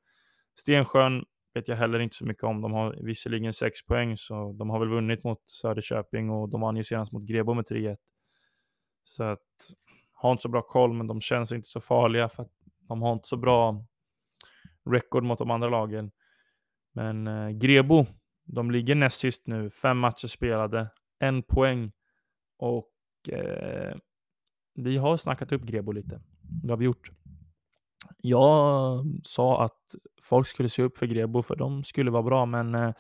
Stensjön 0.59 1.25
vet 1.55 1.69
jag 1.69 1.77
heller 1.77 1.99
inte 1.99 2.17
så 2.17 2.25
mycket 2.25 2.45
om. 2.45 2.61
De 2.61 2.73
har 2.73 2.99
visserligen 3.03 3.53
sex 3.53 3.87
poäng, 3.87 4.17
så 4.17 4.53
de 4.53 4.71
har 4.71 4.79
väl 4.79 4.89
vunnit 4.89 5.25
mot 5.25 5.51
Söderköping 5.51 6.31
och 6.31 6.49
de 6.49 6.61
vann 6.61 6.77
ju 6.77 6.85
senast 6.85 7.13
mot 7.13 7.23
Grebo 7.23 7.55
med 7.55 7.65
3-1. 7.65 7.97
Så 9.05 9.25
att, 9.25 9.41
har 10.13 10.33
inte 10.33 10.43
så 10.43 10.49
bra 10.49 10.63
koll, 10.63 10.93
men 10.93 11.07
de 11.07 11.21
känns 11.21 11.53
inte 11.53 11.69
så 11.69 11.81
farliga 11.81 12.29
för 12.29 12.43
att 12.43 12.53
de 12.89 13.03
har 13.03 13.13
inte 13.13 13.29
så 13.29 13.37
bra 13.37 13.85
record 14.91 15.25
mot 15.25 15.39
de 15.39 15.51
andra 15.51 15.69
lagen. 15.69 16.11
Men 16.93 17.27
eh, 17.27 17.49
Grebo, 17.51 18.07
de 18.45 18.71
ligger 18.71 18.95
näst 18.95 19.21
sist 19.21 19.47
nu, 19.47 19.71
fem 19.71 19.99
matcher 19.99 20.29
spelade, 20.29 20.91
en 21.19 21.43
poäng 21.43 21.93
och 22.57 22.93
eh, 23.29 23.97
vi 24.75 24.97
har 24.97 25.17
snackat 25.17 25.53
upp 25.53 25.63
Grebo 25.63 25.93
lite. 25.93 26.21
Det 26.63 26.71
har 26.73 26.77
vi 26.77 26.85
gjort. 26.85 27.11
Jag 28.25 29.05
sa 29.25 29.65
att 29.65 29.95
folk 30.23 30.49
skulle 30.49 30.69
se 30.69 30.83
upp 30.83 30.97
för 30.97 31.07
Grebo 31.07 31.43
för 31.43 31.57
de 31.57 31.85
skulle 31.85 32.11
vara 32.11 32.23
bra, 32.23 32.47
men 32.47 32.75
eh, 32.75 32.93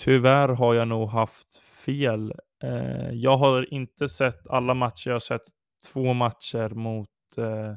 tyvärr 0.00 0.48
har 0.48 0.74
jag 0.74 0.88
nog 0.88 1.08
haft 1.08 1.56
fel. 1.56 2.32
Eh, 2.62 3.10
jag 3.10 3.36
har 3.36 3.74
inte 3.74 4.08
sett 4.08 4.46
alla 4.46 4.74
matcher. 4.74 5.08
Jag 5.08 5.14
har 5.14 5.20
sett 5.20 5.42
två 5.92 6.12
matcher 6.12 6.68
mot 6.68 7.08
eh, 7.36 7.74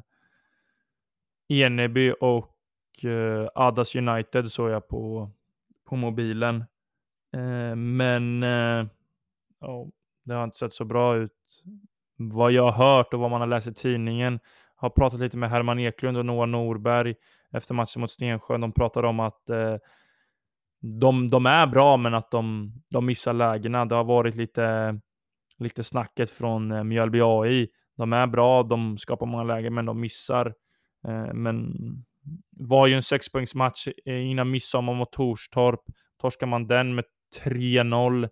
Eneby 1.48 2.12
och 2.20 3.04
eh, 3.04 3.48
Adas 3.54 3.94
United 3.96 4.52
såg 4.52 4.70
jag 4.70 4.88
på, 4.88 5.30
på 5.84 5.96
mobilen. 5.96 6.64
Eh, 7.32 7.76
men 7.76 8.42
eh, 8.42 8.86
det 10.24 10.34
har 10.34 10.44
inte 10.44 10.58
sett 10.58 10.74
så 10.74 10.84
bra 10.84 11.16
ut. 11.16 11.32
Vad 12.16 12.52
jag 12.52 12.70
har 12.70 12.96
hört 12.96 13.14
och 13.14 13.20
vad 13.20 13.30
man 13.30 13.40
har 13.40 13.48
läst 13.48 13.66
i 13.66 13.74
tidningen 13.74 14.40
har 14.80 14.90
pratat 14.90 15.20
lite 15.20 15.36
med 15.36 15.50
Herman 15.50 15.78
Eklund 15.78 16.16
och 16.16 16.26
Noah 16.26 16.48
Norberg 16.48 17.14
efter 17.52 17.74
matchen 17.74 18.00
mot 18.00 18.10
Stensjö. 18.10 18.58
De 18.58 18.72
pratar 18.72 19.02
om 19.02 19.20
att 19.20 19.50
eh, 19.50 19.76
de, 20.80 21.30
de 21.30 21.46
är 21.46 21.66
bra, 21.66 21.96
men 21.96 22.14
att 22.14 22.30
de, 22.30 22.72
de 22.90 23.06
missar 23.06 23.32
lägena. 23.32 23.84
Det 23.84 23.94
har 23.94 24.04
varit 24.04 24.34
lite, 24.34 24.98
lite 25.58 25.84
snacket 25.84 26.30
från 26.30 26.72
eh, 26.72 26.84
Mjölby 26.84 27.20
AI. 27.22 27.68
De 27.96 28.12
är 28.12 28.26
bra, 28.26 28.62
de 28.62 28.98
skapar 28.98 29.26
många 29.26 29.44
lägen, 29.44 29.74
men 29.74 29.86
de 29.86 30.00
missar. 30.00 30.54
Eh, 31.08 31.34
men 31.34 31.74
var 32.50 32.86
ju 32.86 32.94
en 32.94 33.02
sexpoängsmatch 33.02 33.88
eh, 34.06 34.30
innan 34.30 34.50
midsommar 34.50 34.94
mot 34.94 35.12
Torstorp. 35.12 35.80
Torskar 36.20 36.46
man 36.46 36.66
den 36.66 36.94
med 36.94 37.04
3-0 37.44 38.28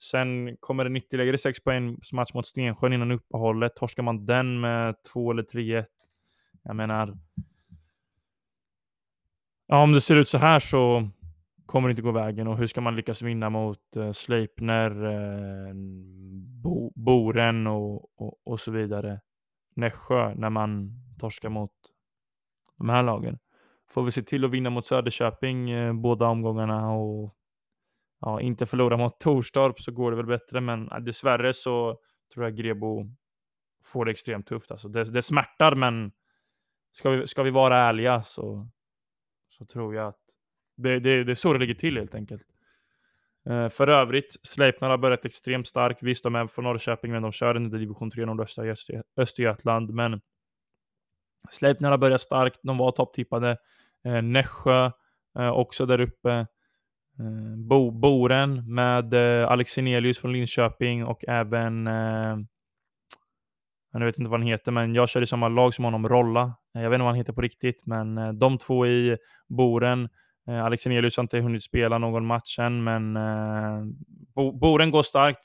Sen 0.00 0.56
kommer 0.60 0.84
det 0.84 0.98
ytterligare 0.98 1.38
6 1.38 1.64
poängs 1.64 2.12
match 2.12 2.34
mot 2.34 2.46
Stensjön 2.46 2.92
innan 2.92 3.10
uppehållet. 3.10 3.76
Torskar 3.76 4.02
man 4.02 4.26
den 4.26 4.60
med 4.60 5.02
2 5.12 5.30
eller 5.30 5.42
3-1. 5.42 5.84
Jag 6.62 6.76
menar. 6.76 7.18
Ja, 9.66 9.82
om 9.82 9.92
det 9.92 10.00
ser 10.00 10.16
ut 10.16 10.28
så 10.28 10.38
här 10.38 10.58
så 10.58 11.10
kommer 11.66 11.88
det 11.88 11.90
inte 11.92 12.02
gå 12.02 12.10
vägen 12.10 12.48
och 12.48 12.58
hur 12.58 12.66
ska 12.66 12.80
man 12.80 12.96
lyckas 12.96 13.22
vinna 13.22 13.50
mot 13.50 13.96
uh, 13.96 14.12
Sleipner, 14.12 15.04
uh, 15.04 15.74
Bo 16.62 16.92
Boren 16.94 17.66
och, 17.66 18.20
och, 18.20 18.40
och, 18.44 18.60
så 18.60 18.70
vidare. 18.70 19.20
Nässjö 19.74 20.34
när 20.34 20.50
man 20.50 20.92
torskar 21.18 21.48
mot 21.48 21.72
de 22.78 22.88
här 22.88 23.02
lagen. 23.02 23.38
Får 23.90 24.02
vi 24.02 24.12
se 24.12 24.22
till 24.22 24.44
att 24.44 24.50
vinna 24.50 24.70
mot 24.70 24.86
Söderköping 24.86 25.70
eh, 25.70 25.92
båda 25.92 26.26
omgångarna 26.26 26.90
och 26.90 27.37
ja, 28.20 28.40
inte 28.40 28.66
förlora 28.66 28.96
mot 28.96 29.20
Torstorp 29.20 29.80
så 29.80 29.92
går 29.92 30.10
det 30.10 30.16
väl 30.16 30.26
bättre, 30.26 30.60
men 30.60 30.92
äh, 30.92 30.98
dessvärre 30.98 31.52
så 31.52 31.98
tror 32.34 32.44
jag 32.44 32.56
Grebo 32.56 33.06
får 33.84 34.04
det 34.04 34.10
extremt 34.10 34.46
tufft. 34.46 34.70
Alltså 34.70 34.88
det, 34.88 35.04
det 35.04 35.22
smärtar, 35.22 35.74
men 35.74 36.12
ska 36.92 37.10
vi, 37.10 37.26
ska 37.26 37.42
vi 37.42 37.50
vara 37.50 37.78
ärliga 37.78 38.22
så, 38.22 38.68
så 39.48 39.64
tror 39.64 39.94
jag 39.94 40.08
att 40.08 40.20
det, 40.76 40.98
det, 40.98 41.24
det 41.24 41.32
är 41.32 41.34
så 41.34 41.52
det 41.52 41.58
ligger 41.58 41.74
till 41.74 41.96
helt 41.96 42.14
enkelt. 42.14 42.42
Uh, 43.50 43.68
för 43.68 43.88
övrigt, 43.88 44.36
Sleipner 44.42 44.88
har 44.88 44.98
börjat 44.98 45.24
extremt 45.24 45.68
starkt. 45.68 46.02
Visst, 46.02 46.24
de 46.24 46.34
är 46.34 46.46
från 46.46 46.64
Norrköping, 46.64 47.12
men 47.12 47.22
de 47.22 47.32
kör 47.32 47.56
under 47.56 47.78
division 47.78 48.10
3 48.10 48.26
nordöstra 48.26 48.74
Östergötland. 49.16 49.90
Men 49.90 50.20
Sleipner 51.50 51.90
har 51.90 51.98
börjat 51.98 52.20
starkt. 52.20 52.60
De 52.62 52.78
var 52.78 52.92
topptippade. 52.92 53.56
Uh, 54.06 54.22
Nässjö 54.22 54.90
uh, 55.38 55.50
också 55.50 55.86
där 55.86 56.00
uppe. 56.00 56.46
Eh, 57.18 57.56
bo, 57.56 57.90
Boren 57.90 58.74
med 58.74 59.14
eh, 59.14 59.50
Alex 59.50 59.70
Sinelius 59.70 60.18
från 60.18 60.32
Linköping 60.32 61.04
och 61.04 61.24
även 61.28 61.86
eh, 61.86 62.38
jag 63.92 64.04
vet 64.04 64.18
inte 64.18 64.30
vad 64.30 64.40
han 64.40 64.48
heter, 64.48 64.72
men 64.72 64.94
jag 64.94 65.08
kör 65.08 65.22
i 65.22 65.26
samma 65.26 65.48
lag 65.48 65.74
som 65.74 65.84
honom, 65.84 66.08
Rolla. 66.08 66.54
Eh, 66.74 66.82
jag 66.82 66.90
vet 66.90 66.96
inte 66.96 67.02
vad 67.02 67.12
han 67.12 67.18
heter 67.18 67.32
på 67.32 67.40
riktigt, 67.40 67.86
men 67.86 68.18
eh, 68.18 68.32
de 68.32 68.58
två 68.58 68.86
i 68.86 69.16
Boren. 69.48 70.08
Alex 70.64 70.82
Sinelius 70.82 71.16
har 71.16 71.22
inte 71.22 71.38
hunnit 71.40 71.64
spela 71.64 71.98
någon 71.98 72.26
match 72.26 72.58
än, 72.58 72.84
men 72.84 73.14
Boren 74.34 74.90
går 74.90 75.02
starkt. 75.02 75.42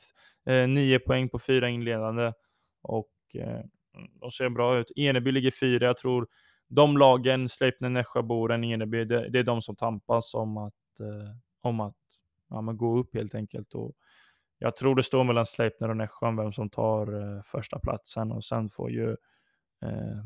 Nio 0.67 0.99
poäng 0.99 1.29
på 1.29 1.39
fyra 1.39 1.69
inledande 1.69 2.33
och 2.81 3.11
de 4.21 4.31
ser 4.31 4.49
bra 4.49 4.77
ut. 4.77 4.91
Eneby 4.95 5.31
ligger 5.31 5.51
fyra. 5.51 5.85
Jag 5.85 5.97
tror 5.97 6.27
de 6.69 6.97
lagen, 6.97 7.49
Sleipner, 7.49 7.89
Nässjö, 7.89 8.21
Boren, 8.21 8.63
Eneby, 8.63 9.05
det, 9.05 9.29
det, 9.29 9.39
är 9.39 9.43
de 9.43 9.61
som 9.61 9.75
tampas 9.75 10.33
om 10.33 10.57
att 10.57 10.73
om 11.63 11.79
att 11.79 11.95
ja, 12.49 12.61
men 12.61 12.77
gå 12.77 12.97
upp 12.97 13.15
helt 13.15 13.35
enkelt. 13.35 13.73
Och 13.73 13.93
jag 14.57 14.75
tror 14.75 14.95
det 14.95 15.03
står 15.03 15.23
mellan 15.23 15.45
Sleipner 15.45 15.89
och 15.89 15.97
Nässjö 15.97 16.31
vem 16.31 16.53
som 16.53 16.69
tar 16.69 17.21
eh, 17.21 17.43
första 17.43 17.79
platsen 17.79 18.31
och 18.31 18.43
sen 18.43 18.69
får 18.69 18.91
ju 18.91 19.09
eh, 19.81 20.23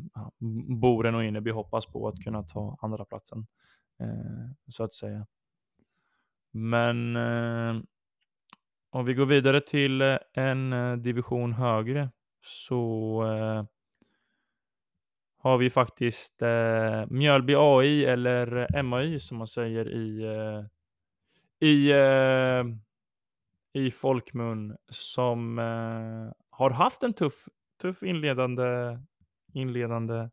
Boren 0.79 1.15
och 1.15 1.23
Inneby 1.23 1.51
hoppas 1.51 1.85
på 1.85 2.07
att 2.07 2.23
kunna 2.23 2.43
ta 2.43 2.77
andra 2.81 3.05
platsen 3.05 3.47
eh, 3.99 4.51
så 4.67 4.83
att 4.83 4.93
säga. 4.93 5.27
Men 6.51 7.15
eh, 7.15 7.81
om 8.89 9.05
vi 9.05 9.13
går 9.13 9.25
vidare 9.25 9.61
till 9.61 10.01
eh, 10.01 10.17
en 10.33 10.73
eh, 10.73 10.95
division 10.95 11.53
högre 11.53 12.09
så 12.41 13.23
eh, 13.25 13.63
har 15.37 15.57
vi 15.57 15.69
faktiskt 15.69 16.41
eh, 16.41 17.05
Mjölby 17.09 17.55
AI 17.57 18.05
eller 18.05 18.67
MAI 18.83 19.19
som 19.19 19.37
man 19.37 19.47
säger 19.47 19.89
i 19.89 20.23
eh, 20.23 20.65
i, 21.59 21.91
eh, 21.91 22.63
i 23.73 23.91
folkmun 23.91 24.77
som 24.89 25.59
eh, 25.59 26.31
har 26.49 26.69
haft 26.69 27.03
en 27.03 27.13
tuff, 27.13 27.47
tuff 27.81 28.03
inledande, 28.03 28.99
inledande 29.53 30.29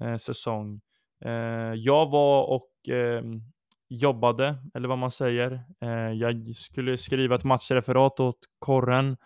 eh, 0.00 0.16
säsong. 0.16 0.80
Eh, 1.24 1.74
jag 1.74 2.10
var 2.10 2.44
och 2.44 2.70
ehm, 2.88 3.42
jobbade, 3.88 4.56
eller 4.74 4.88
vad 4.88 4.98
man 4.98 5.10
säger. 5.10 5.64
Eh, 5.80 6.12
jag 6.12 6.56
skulle 6.56 6.98
skriva 6.98 7.34
ett 7.34 7.44
matchreferat 7.44 8.20
åt 8.20 8.38
korren 8.58 9.16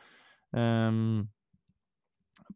ehm, 0.56 1.28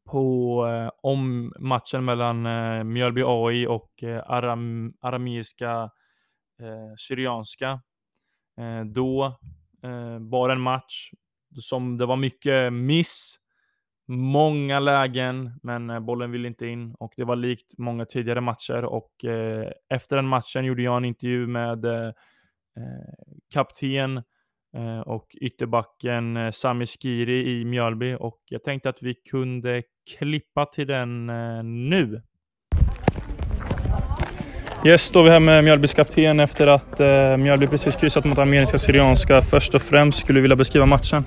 på, 0.04 0.66
eh, 0.66 0.90
om 1.02 1.52
matchen 1.58 2.04
mellan 2.04 2.46
eh, 2.46 2.84
Mjölby 2.84 3.22
AI 3.26 3.66
och 3.66 4.02
eh, 4.02 4.22
Aram, 4.26 4.94
arameiska 5.00 5.90
eh, 6.60 6.94
Syrianska 6.98 7.80
Eh, 8.58 8.84
då 8.84 9.24
eh, 9.82 10.18
var 10.18 10.48
det 10.48 10.54
en 10.54 10.60
match 10.60 11.10
som 11.60 11.98
det 11.98 12.06
var 12.06 12.16
mycket 12.16 12.72
miss, 12.72 13.38
många 14.08 14.80
lägen, 14.80 15.50
men 15.62 15.90
eh, 15.90 16.00
bollen 16.00 16.30
ville 16.30 16.48
inte 16.48 16.66
in 16.66 16.94
och 16.98 17.12
det 17.16 17.24
var 17.24 17.36
likt 17.36 17.78
många 17.78 18.04
tidigare 18.04 18.40
matcher 18.40 18.84
och 18.84 19.24
eh, 19.24 19.72
efter 19.88 20.16
den 20.16 20.28
matchen 20.28 20.64
gjorde 20.64 20.82
jag 20.82 20.96
en 20.96 21.04
intervju 21.04 21.46
med 21.46 21.84
eh, 21.84 22.12
kapten 23.52 24.22
och 25.06 25.36
ytterbacken 25.40 26.52
Sami 26.52 26.86
Skiri 26.86 27.60
i 27.60 27.64
Mjölby 27.64 28.16
och 28.20 28.40
jag 28.44 28.64
tänkte 28.64 28.88
att 28.88 29.02
vi 29.02 29.14
kunde 29.14 29.82
klippa 30.18 30.66
till 30.66 30.86
den 30.86 31.26
nu. 31.90 32.22
Yes, 34.84 35.02
står 35.02 35.24
vi 35.24 35.30
här 35.30 35.40
med 35.40 35.64
Mjölbys 35.64 35.94
kapten 35.94 36.40
efter 36.40 36.66
att 36.66 37.00
eh, 37.00 37.36
Mjölby 37.36 37.66
precis 37.66 37.96
kryssat 37.96 38.24
mot 38.24 38.38
Armeniska 38.38 38.78
Syrianska. 38.78 39.42
Först 39.42 39.74
och 39.74 39.82
främst, 39.82 40.18
skulle 40.18 40.38
du 40.38 40.42
vilja 40.42 40.56
beskriva 40.56 40.86
matchen? 40.86 41.24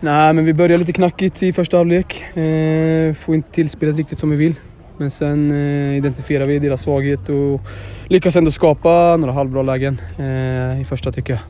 Nej, 0.00 0.32
men 0.32 0.44
vi 0.44 0.52
började 0.54 0.78
lite 0.78 0.92
knackigt 0.92 1.42
i 1.42 1.52
första 1.52 1.76
halvlek. 1.76 2.36
Eh, 2.36 3.14
får 3.14 3.34
inte 3.34 3.50
till 3.52 3.70
spelet 3.70 3.96
riktigt 3.96 4.18
som 4.18 4.30
vi 4.30 4.36
vill. 4.36 4.54
Men 4.98 5.10
sen 5.10 5.50
eh, 5.50 5.96
identifierar 5.96 6.46
vi 6.46 6.58
deras 6.58 6.82
svaghet 6.82 7.28
och 7.28 7.60
lyckas 8.08 8.36
ändå 8.36 8.50
skapa 8.50 9.16
några 9.16 9.32
halvbra 9.32 9.62
lägen 9.62 10.00
eh, 10.18 10.80
i 10.80 10.84
första 10.88 11.12
tycker 11.12 11.32
jag. 11.32 11.42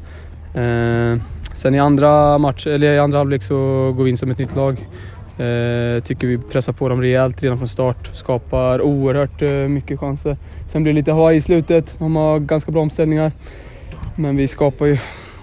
Eh, 0.64 1.18
sen 1.52 1.74
i 1.74 1.78
andra, 1.78 2.38
match, 2.38 2.66
eller 2.66 2.92
i 2.92 2.98
andra 2.98 3.18
halvlek 3.18 3.42
så 3.42 3.54
går 3.96 4.04
vi 4.04 4.10
in 4.10 4.16
som 4.16 4.30
ett 4.30 4.38
nytt 4.38 4.56
lag. 4.56 4.86
Eh, 5.38 6.02
tycker 6.02 6.26
vi 6.26 6.38
pressar 6.38 6.72
på 6.72 6.88
dem 6.88 7.00
rejält 7.00 7.42
redan 7.42 7.58
från 7.58 7.68
start. 7.68 8.10
Skapar 8.12 8.80
oerhört 8.80 9.42
eh, 9.42 9.50
mycket 9.50 10.00
chanser. 10.00 10.36
Sen 10.68 10.82
blir 10.82 10.92
det 10.92 10.96
lite 10.96 11.12
Hawaii 11.12 11.36
i 11.36 11.40
slutet. 11.40 11.98
De 11.98 12.16
har 12.16 12.38
ganska 12.38 12.72
bra 12.72 12.82
omställningar. 12.82 13.32
Men 14.16 14.36
vi 14.36 14.48
skapar 14.48 14.86
ju 14.86 14.98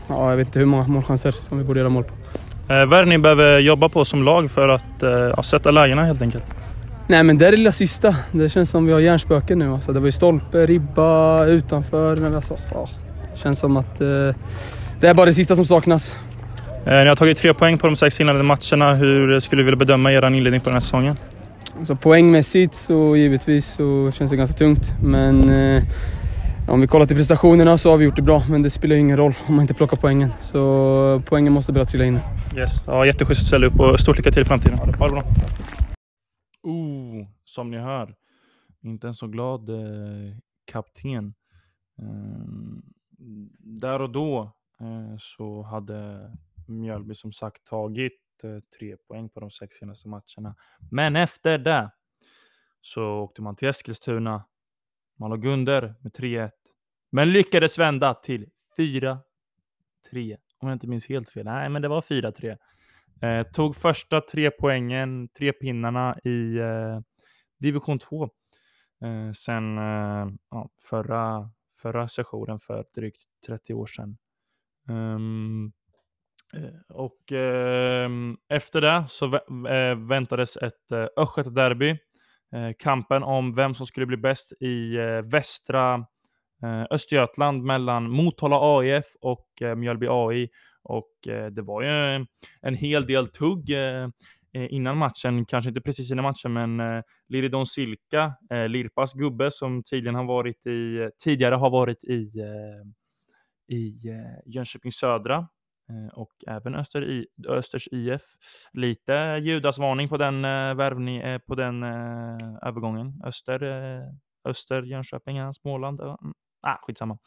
ja, 0.08 0.30
jag 0.30 0.38
vet 0.38 0.48
inte 0.48 0.60
hur 0.60 0.66
många 0.66 0.88
målchanser 0.88 1.32
som 1.32 1.58
vi 1.58 1.64
borde 1.64 1.80
göra 1.80 1.90
mål 1.90 2.04
på. 2.04 2.14
Eh, 2.74 2.86
vad 2.86 3.00
är 3.00 3.04
det 3.04 3.10
ni 3.10 3.18
behöver 3.18 3.60
jobba 3.60 3.90
på 3.90 4.06
som 4.06 4.24
lag 4.24 4.52
för 4.52 4.70
att 4.70 5.04
eh, 5.04 5.42
sätta 5.42 5.72
lägena 5.72 6.06
helt 6.06 6.22
enkelt? 6.22 6.46
Nej 7.08 7.24
men 7.24 7.38
det 7.38 7.48
är 7.48 7.52
det 7.52 7.58
lilla 7.58 7.72
sista. 7.72 8.16
Det 8.32 8.50
känns 8.50 8.70
som 8.70 8.86
vi 8.86 8.94
har 8.94 9.00
hjärnspöken 9.00 9.60
nu. 9.60 9.74
Alltså, 9.74 9.94
det 9.94 10.00
var 10.00 10.06
ju 10.06 10.12
stolpe, 10.12 10.66
ribba, 10.66 11.46
utanför. 11.46 12.18
Men 12.18 12.36
alltså, 12.36 12.58
ja, 12.74 12.90
det 13.32 13.40
känns 13.40 13.60
som 13.60 13.78
att 13.78 14.02
eh, 14.02 14.08
det 15.00 15.08
är 15.08 15.14
bara 15.14 15.26
det 15.26 15.34
sista 15.34 15.56
som 15.56 15.66
saknas. 15.66 16.16
Eh, 16.86 17.02
ni 17.02 17.08
har 17.08 17.16
tagit 17.16 17.38
tre 17.38 17.54
poäng 17.54 17.78
på 17.78 17.88
de 17.88 17.96
sex 17.96 18.20
inledande 18.20 18.44
matcherna. 18.44 18.96
Hur 18.96 19.40
skulle 19.40 19.62
du 19.62 19.66
vilja 19.66 19.78
bedöma 19.78 20.12
er 20.12 20.28
inledning 20.36 20.62
på 20.62 20.66
den 20.66 20.74
här 20.74 20.80
säsongen? 20.80 21.16
Alltså, 21.78 21.96
poängmässigt 21.96 22.76
så 22.76 23.16
givetvis 23.16 23.74
så 23.74 24.12
känns 24.12 24.32
det 24.32 24.38
ganska 24.38 24.58
tungt. 24.58 24.94
Men 25.04 25.50
eh, 25.50 25.84
om 26.68 26.82
vi 26.82 26.88
kollar 26.88 27.06
till 27.06 27.16
prestationerna 27.16 27.78
så 27.78 27.90
har 27.90 27.98
vi 27.98 28.06
gjort 28.06 28.16
det 28.16 28.22
bra. 28.22 28.44
Men 28.50 28.62
det 28.62 28.70
spelar 28.70 28.96
ingen 28.96 29.18
roll 29.18 29.34
om 29.48 29.56
man 29.56 29.62
inte 29.62 29.74
plockar 29.74 29.98
poängen. 29.98 30.30
Så 30.40 31.22
poängen 31.26 31.54
måste 31.54 31.72
börja 31.72 31.86
trilla 31.86 32.06
in. 32.06 32.20
Yes. 32.56 32.84
Ja, 32.88 33.06
jätteschysst 33.06 33.42
att 33.42 33.48
ställa 33.48 33.68
upp 33.68 33.80
och 33.80 34.00
stort 34.00 34.18
lycka 34.18 34.32
till 34.32 34.42
i 34.42 34.46
framtiden. 34.46 34.78
Ha 34.78 34.86
det 34.86 34.98
bra. 34.98 35.24
Oh, 36.64 37.28
som 37.46 37.72
ni 37.72 37.78
hör. 37.78 38.16
Inte 38.84 39.08
en 39.08 39.14
så 39.14 39.28
glad 39.28 39.70
eh, 39.70 40.36
kapten. 40.72 41.34
Eh, 42.02 42.06
där 43.60 44.02
och 44.02 44.10
då 44.10 44.52
eh, 44.80 45.18
så 45.20 45.62
hade 45.62 46.32
Mjölby 46.72 47.16
som 47.16 47.34
sagt 47.34 47.64
tagit 47.64 48.44
eh, 48.44 48.60
tre 48.78 48.98
poäng 48.98 49.30
på 49.30 49.40
de 49.40 49.52
sex 49.52 49.76
senaste 49.76 50.08
matcherna. 50.08 50.56
Men 50.92 51.16
efter 51.16 51.58
det 51.58 51.92
så 52.82 53.04
åkte 53.04 53.42
man 53.42 53.56
till 53.56 53.68
Eskilstuna. 53.68 54.46
Man 55.20 55.30
låg 55.30 55.46
under 55.46 55.96
med 56.02 56.12
3-1. 56.12 56.52
Men 57.12 57.32
lyckades 57.32 57.78
vända 57.78 58.14
till 58.14 58.50
4-3. 58.78 59.18
Om 60.58 60.68
jag 60.68 60.76
inte 60.76 60.88
minns 60.88 61.10
helt 61.10 61.30
fel. 61.30 61.46
Nej, 61.46 61.70
men 61.70 61.82
det 61.82 61.88
var 61.88 62.02
4-3. 62.02 62.58
Eh, 63.22 63.44
tog 63.44 63.76
första 63.76 64.22
tre 64.22 64.52
poängen, 64.52 65.28
tre 65.28 65.54
pinnarna 65.54 66.20
i 66.24 66.58
eh, 66.58 67.00
division 67.60 68.00
2. 68.00 68.24
Eh, 69.02 69.32
sen 69.32 69.78
eh, 69.78 70.28
ja, 70.50 70.70
förra, 70.82 71.52
förra 71.82 72.08
sessionen 72.08 72.60
för 72.60 72.86
drygt 72.96 73.24
30 73.48 73.74
år 73.74 73.86
sedan. 73.86 74.18
Um, 74.88 75.74
Eh, 76.54 76.96
och 76.96 77.32
eh, 77.32 78.10
efter 78.50 78.82
det 78.82 79.06
så 79.08 79.36
eh, 79.68 79.96
väntades 80.08 80.58
ett 80.58 80.92
eh, 80.92 81.06
Östgötaderby. 81.18 81.90
Eh, 82.54 82.72
kampen 82.80 83.24
om 83.24 83.56
vem 83.56 83.76
som 83.76 83.86
skulle 83.86 84.06
bli 84.06 84.18
bäst 84.18 84.52
i 84.62 84.96
eh, 84.96 85.22
västra 85.22 86.06
Östergötland 86.90 87.64
mellan 87.64 88.10
Motala 88.10 88.58
AIF 88.62 89.06
och 89.22 89.48
Mjölby 89.78 90.08
AI. 90.10 90.50
Och 90.84 91.28
eh, 91.28 91.52
det 91.52 91.62
var 91.62 91.82
ju 91.82 92.26
en 92.62 92.76
hel 92.76 93.08
del 93.08 93.28
tugg 93.28 93.70
eh, 93.70 94.08
innan 94.54 94.98
matchen, 94.98 95.46
kanske 95.46 95.70
inte 95.70 95.82
precis 95.82 96.12
innan 96.12 96.24
matchen, 96.24 96.54
men 96.54 96.80
eh, 96.80 97.04
Liridon 97.28 97.68
Silka, 97.68 98.34
eh, 98.50 98.68
Lirpas 98.68 99.14
gubbe 99.14 99.52
som 99.52 99.84
tidigare 99.84 100.16
har 100.16 100.26
varit 100.26 100.68
i, 100.68 101.10
tidigare 101.24 101.56
har 101.56 101.70
varit 101.70 102.04
i, 102.04 102.40
eh, 102.40 103.76
i 103.78 104.10
eh, 104.10 104.54
Jönköping 104.54 104.92
Södra 104.92 105.48
Eh, 105.92 106.18
och 106.20 106.32
även 106.48 106.76
Öster 106.76 107.04
I, 107.04 107.28
Östers 107.48 107.88
IF. 107.92 108.22
Lite 108.74 109.40
Judasvarning 109.42 110.10
på 110.10 110.18
den, 110.18 110.46
eh, 110.46 110.74
värvning, 110.76 111.18
eh, 111.18 111.40
på 111.40 111.56
den 111.56 111.84
eh, 111.84 112.68
övergången. 112.68 113.22
Öster, 113.26 113.62
Öster, 114.46 114.82
Jönköping, 114.82 115.54
Småland. 115.54 116.02
Mm, 116.02 116.18
ah, 116.62 116.78
skitsamma. 116.82 117.18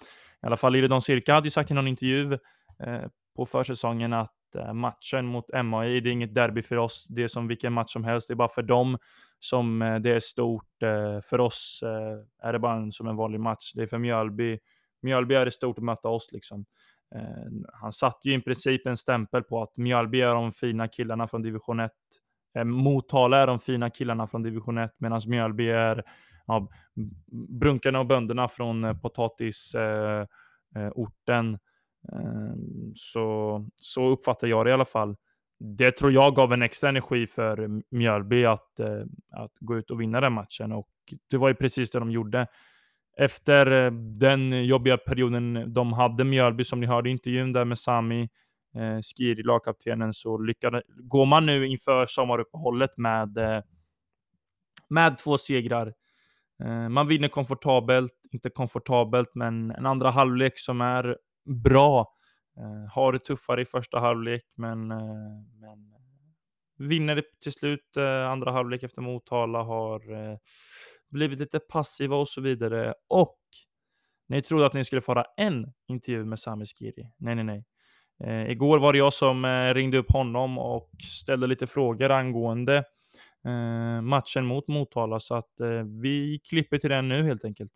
I 0.42 0.46
alla 0.46 0.56
fall 0.56 0.76
Iridon 0.76 1.02
Cirka 1.02 1.34
hade 1.34 1.46
ju 1.46 1.50
sagt 1.50 1.70
i 1.70 1.74
någon 1.74 1.88
intervju 1.88 2.38
på 3.36 3.46
försäsongen 3.46 4.12
att 4.12 4.54
eh, 4.54 4.72
matchen 4.72 5.26
mot 5.26 5.64
MAI, 5.64 6.00
det 6.00 6.08
är 6.08 6.12
inget 6.12 6.34
derby 6.34 6.62
för 6.62 6.76
oss. 6.76 7.06
Det 7.08 7.22
är 7.22 7.28
som 7.28 7.48
vilken 7.48 7.72
match 7.72 7.92
som 7.92 8.04
helst. 8.04 8.28
Det 8.28 8.34
är 8.34 8.36
bara 8.36 8.48
för 8.48 8.62
dem 8.62 8.98
som 9.38 9.82
eh, 9.82 9.98
det 9.98 10.10
är 10.10 10.20
stort. 10.20 10.82
Eh, 10.82 11.20
för 11.20 11.40
oss 11.40 11.80
är 12.42 12.52
det 12.52 12.58
bara 12.58 12.90
som 12.90 13.08
en 13.08 13.16
vanlig 13.16 13.40
match. 13.40 13.72
Det 13.74 13.82
är 13.82 13.86
för 13.86 13.98
Mjölby. 13.98 14.58
Mjölby 15.02 15.34
är 15.34 15.44
det 15.44 15.50
stort 15.50 15.78
att 15.78 15.84
möta 15.84 16.08
oss 16.08 16.28
liksom. 16.32 16.64
Eh, 17.14 17.46
han 17.72 17.92
satte 17.92 18.28
ju 18.28 18.34
i 18.34 18.40
princip 18.40 18.86
en 18.86 18.96
stämpel 18.96 19.42
på 19.42 19.62
att 19.62 19.76
Mjölby 19.76 20.20
är 20.20 20.34
de 20.34 20.52
fina 20.52 20.88
killarna 20.88 21.28
från 21.28 21.42
division 21.42 21.80
1. 21.80 21.92
Eh, 22.54 22.64
Motala 22.64 23.38
är 23.38 23.46
de 23.46 23.60
fina 23.60 23.90
killarna 23.90 24.26
från 24.26 24.42
division 24.42 24.78
1 24.78 24.94
medan 24.98 25.20
Mjölby 25.26 25.68
är 25.68 26.02
ja, 26.46 26.68
brunkarna 27.48 28.00
och 28.00 28.06
bönderna 28.06 28.48
från 28.48 28.84
eh, 28.84 28.96
potatisorten. 28.96 30.28
Så, 32.94 33.66
så 33.76 34.08
uppfattar 34.08 34.46
jag 34.46 34.66
det 34.66 34.70
i 34.70 34.72
alla 34.72 34.84
fall. 34.84 35.16
Det 35.58 35.92
tror 35.92 36.12
jag 36.12 36.34
gav 36.34 36.52
en 36.52 36.62
extra 36.62 36.88
energi 36.88 37.26
för 37.26 37.82
Mjölby 37.90 38.44
att, 38.44 38.80
eh, 38.80 39.02
att 39.30 39.52
gå 39.60 39.78
ut 39.78 39.90
och 39.90 40.00
vinna 40.00 40.20
den 40.20 40.32
matchen 40.32 40.72
och 40.72 40.88
det 41.30 41.36
var 41.36 41.48
ju 41.48 41.54
precis 41.54 41.90
det 41.90 41.98
de 41.98 42.10
gjorde. 42.10 42.46
Efter 43.16 43.84
eh, 43.86 43.90
den 43.92 44.66
jobbiga 44.66 44.96
perioden 44.96 45.72
de 45.72 45.92
hade 45.92 46.24
Mjölby, 46.24 46.64
som 46.64 46.80
ni 46.80 46.86
hörde 46.86 47.08
i 47.08 47.12
intervjun 47.12 47.52
där 47.52 47.64
med 47.64 47.78
Sami 47.78 48.22
eh, 48.74 48.98
Skiri, 49.02 49.42
lagkaptenen, 49.42 50.14
så 50.14 50.38
lyckade, 50.38 50.82
går 50.88 51.26
man 51.26 51.46
nu 51.46 51.66
inför 51.66 52.06
sommaruppehållet 52.06 52.96
med, 52.96 53.38
eh, 53.38 53.62
med 54.88 55.18
två 55.18 55.38
segrar. 55.38 55.94
Eh, 56.64 56.88
man 56.88 57.08
vinner 57.08 57.28
komfortabelt, 57.28 58.12
inte 58.32 58.50
komfortabelt, 58.50 59.34
men 59.34 59.70
en 59.70 59.86
andra 59.86 60.10
halvlek 60.10 60.58
som 60.58 60.80
är 60.80 61.18
bra. 61.64 62.14
Eh, 62.58 62.92
har 62.92 63.12
det 63.12 63.18
tuffare 63.18 63.62
i 63.62 63.64
första 63.64 64.00
halvlek, 64.00 64.42
men, 64.56 64.90
eh, 64.90 64.98
men 65.60 65.94
vinner 66.88 67.14
det 67.16 67.24
till 67.42 67.52
slut 67.52 67.96
eh, 67.96 68.30
andra 68.30 68.52
halvlek 68.52 68.82
efter 68.82 69.02
Motala, 69.02 69.62
har 69.62 70.12
eh, 70.12 70.36
blivit 71.14 71.40
lite 71.40 71.58
passiva 71.58 72.16
och 72.16 72.28
så 72.28 72.40
vidare. 72.40 72.94
Och 73.08 73.38
ni 74.28 74.42
trodde 74.42 74.66
att 74.66 74.74
ni 74.74 74.84
skulle 74.84 75.02
få 75.02 75.24
en 75.36 75.72
intervju 75.88 76.24
med 76.24 76.38
Sami 76.40 76.66
Skiri. 76.66 77.10
Nej, 77.16 77.34
nej, 77.34 77.44
nej. 77.44 77.64
Eh, 78.24 78.50
igår 78.50 78.78
var 78.78 78.92
det 78.92 78.98
jag 78.98 79.12
som 79.12 79.44
eh, 79.44 79.74
ringde 79.74 79.98
upp 79.98 80.10
honom 80.10 80.58
och 80.58 80.90
ställde 81.22 81.46
lite 81.46 81.66
frågor 81.66 82.10
angående 82.10 82.76
eh, 83.44 84.02
matchen 84.02 84.46
mot 84.46 84.68
Motala, 84.68 85.20
så 85.20 85.34
att 85.34 85.60
eh, 85.60 85.82
vi 86.02 86.40
klipper 86.48 86.78
till 86.78 86.90
den 86.90 87.08
nu 87.08 87.24
helt 87.24 87.44
enkelt. 87.44 87.72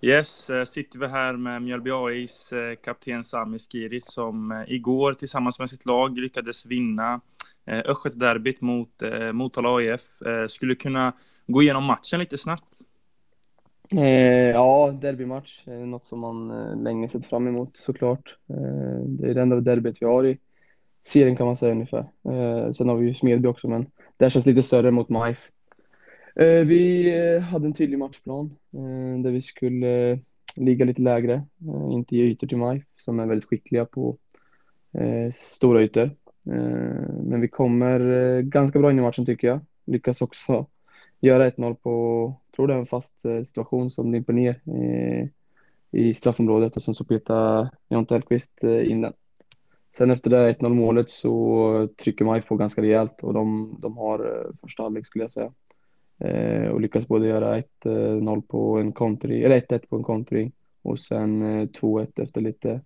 Yes, 0.00 0.50
eh, 0.50 0.64
sitter 0.64 0.98
vi 0.98 1.06
här 1.06 1.36
med 1.36 1.62
Mjölby 1.62 1.90
AIs 1.90 2.52
eh, 2.52 2.76
kapten 2.76 3.24
Sami 3.24 3.58
Skiri 3.58 4.00
som 4.00 4.52
eh, 4.52 4.64
igår 4.66 5.14
tillsammans 5.14 5.58
med 5.58 5.70
sitt 5.70 5.86
lag 5.86 6.18
lyckades 6.18 6.66
vinna 6.66 7.20
Eh, 7.66 7.82
Östgötaderbyt 7.84 8.60
mot 8.60 9.02
eh, 9.02 9.32
Motala 9.32 9.76
AIF. 9.76 10.22
Eh, 10.22 10.46
skulle 10.46 10.74
kunna 10.74 11.12
gå 11.46 11.62
igenom 11.62 11.84
matchen 11.84 12.20
lite 12.20 12.38
snabbt? 12.38 12.78
ja, 14.54 14.98
derbymatch 15.02 15.68
är 15.68 15.86
något 15.86 16.06
som 16.06 16.20
man 16.20 16.48
länge 16.84 17.08
sett 17.08 17.26
fram 17.26 17.48
emot 17.48 17.76
såklart. 17.76 18.36
det 19.04 19.30
är 19.30 19.34
det 19.34 19.42
enda 19.42 19.60
derbyt 19.60 20.02
vi 20.02 20.06
har 20.06 20.26
i 20.26 20.38
serien 21.06 21.36
kan 21.36 21.46
man 21.46 21.56
säga 21.56 21.72
ungefär. 21.72 22.06
sen 22.72 22.88
har 22.88 22.96
vi 22.96 23.06
ju 23.06 23.14
Smedby 23.14 23.48
också, 23.48 23.68
men 23.68 23.86
det 24.16 24.30
känns 24.30 24.46
lite 24.46 24.62
större 24.62 24.90
mot 24.90 25.08
MIF. 25.08 25.48
Eh, 26.36 26.64
vi 26.66 27.38
hade 27.50 27.66
en 27.66 27.74
tydlig 27.74 27.98
matchplan 27.98 28.56
eh, 28.74 29.22
där 29.22 29.30
vi 29.30 29.42
skulle 29.42 30.18
ligga 30.56 30.84
lite 30.84 31.02
lägre, 31.02 31.42
inte 31.90 32.16
ge 32.16 32.24
ytor 32.24 32.46
till 32.46 32.58
MIF 32.58 32.84
som 32.96 33.20
är 33.20 33.26
väldigt 33.26 33.48
skickliga 33.48 33.84
på 33.84 34.16
stora 35.34 35.82
ytor. 35.82 36.10
Eh, 36.46 37.12
men 37.22 37.40
vi 37.40 37.48
kommer 37.48 38.00
eh, 38.00 38.40
ganska 38.40 38.78
bra 38.78 38.90
in 38.90 38.98
i 38.98 39.02
matchen 39.02 39.26
tycker 39.26 39.48
jag. 39.48 39.60
Lyckas 39.84 40.22
också 40.22 40.66
göra 41.20 41.50
1-0 41.50 41.74
på, 41.74 42.34
tror 42.56 42.66
det 42.66 42.74
är 42.74 42.78
en 42.78 42.86
fast 42.86 43.24
eh, 43.24 43.42
situation 43.42 43.90
som 43.90 44.12
dimper 44.12 44.32
ner 44.32 44.60
i 45.92 46.14
straffområdet 46.14 46.76
och 46.76 46.82
sen 46.82 46.94
så 46.94 47.04
petar 47.04 47.68
Jonte 47.88 48.14
Hellqvist 48.14 48.64
in 48.64 49.00
den. 49.00 49.12
Sen 49.96 50.10
efter 50.10 50.30
det 50.30 50.52
1-0 50.52 50.68
målet 50.68 51.10
så 51.10 51.88
trycker 52.02 52.24
MIF 52.24 52.46
på 52.46 52.56
ganska 52.56 52.82
rejält 52.82 53.22
och 53.22 53.34
de, 53.34 53.76
de 53.80 53.96
har 53.96 54.46
första 54.60 54.82
halvlek 54.82 55.06
skulle 55.06 55.24
jag 55.24 55.32
säga. 55.32 55.52
Eh, 56.18 56.68
och 56.68 56.80
lyckas 56.80 57.08
både 57.08 57.26
göra 57.26 57.62
1-0 57.84 58.42
på 58.42 58.78
en 58.78 58.92
kontring, 58.92 59.42
eller 59.42 59.60
1-1 59.60 59.88
på 59.88 59.96
en 59.96 60.02
kontring 60.02 60.52
och 60.82 61.00
sen 61.00 61.42
2-1 61.68 62.22
efter 62.22 62.40
lite 62.40 62.80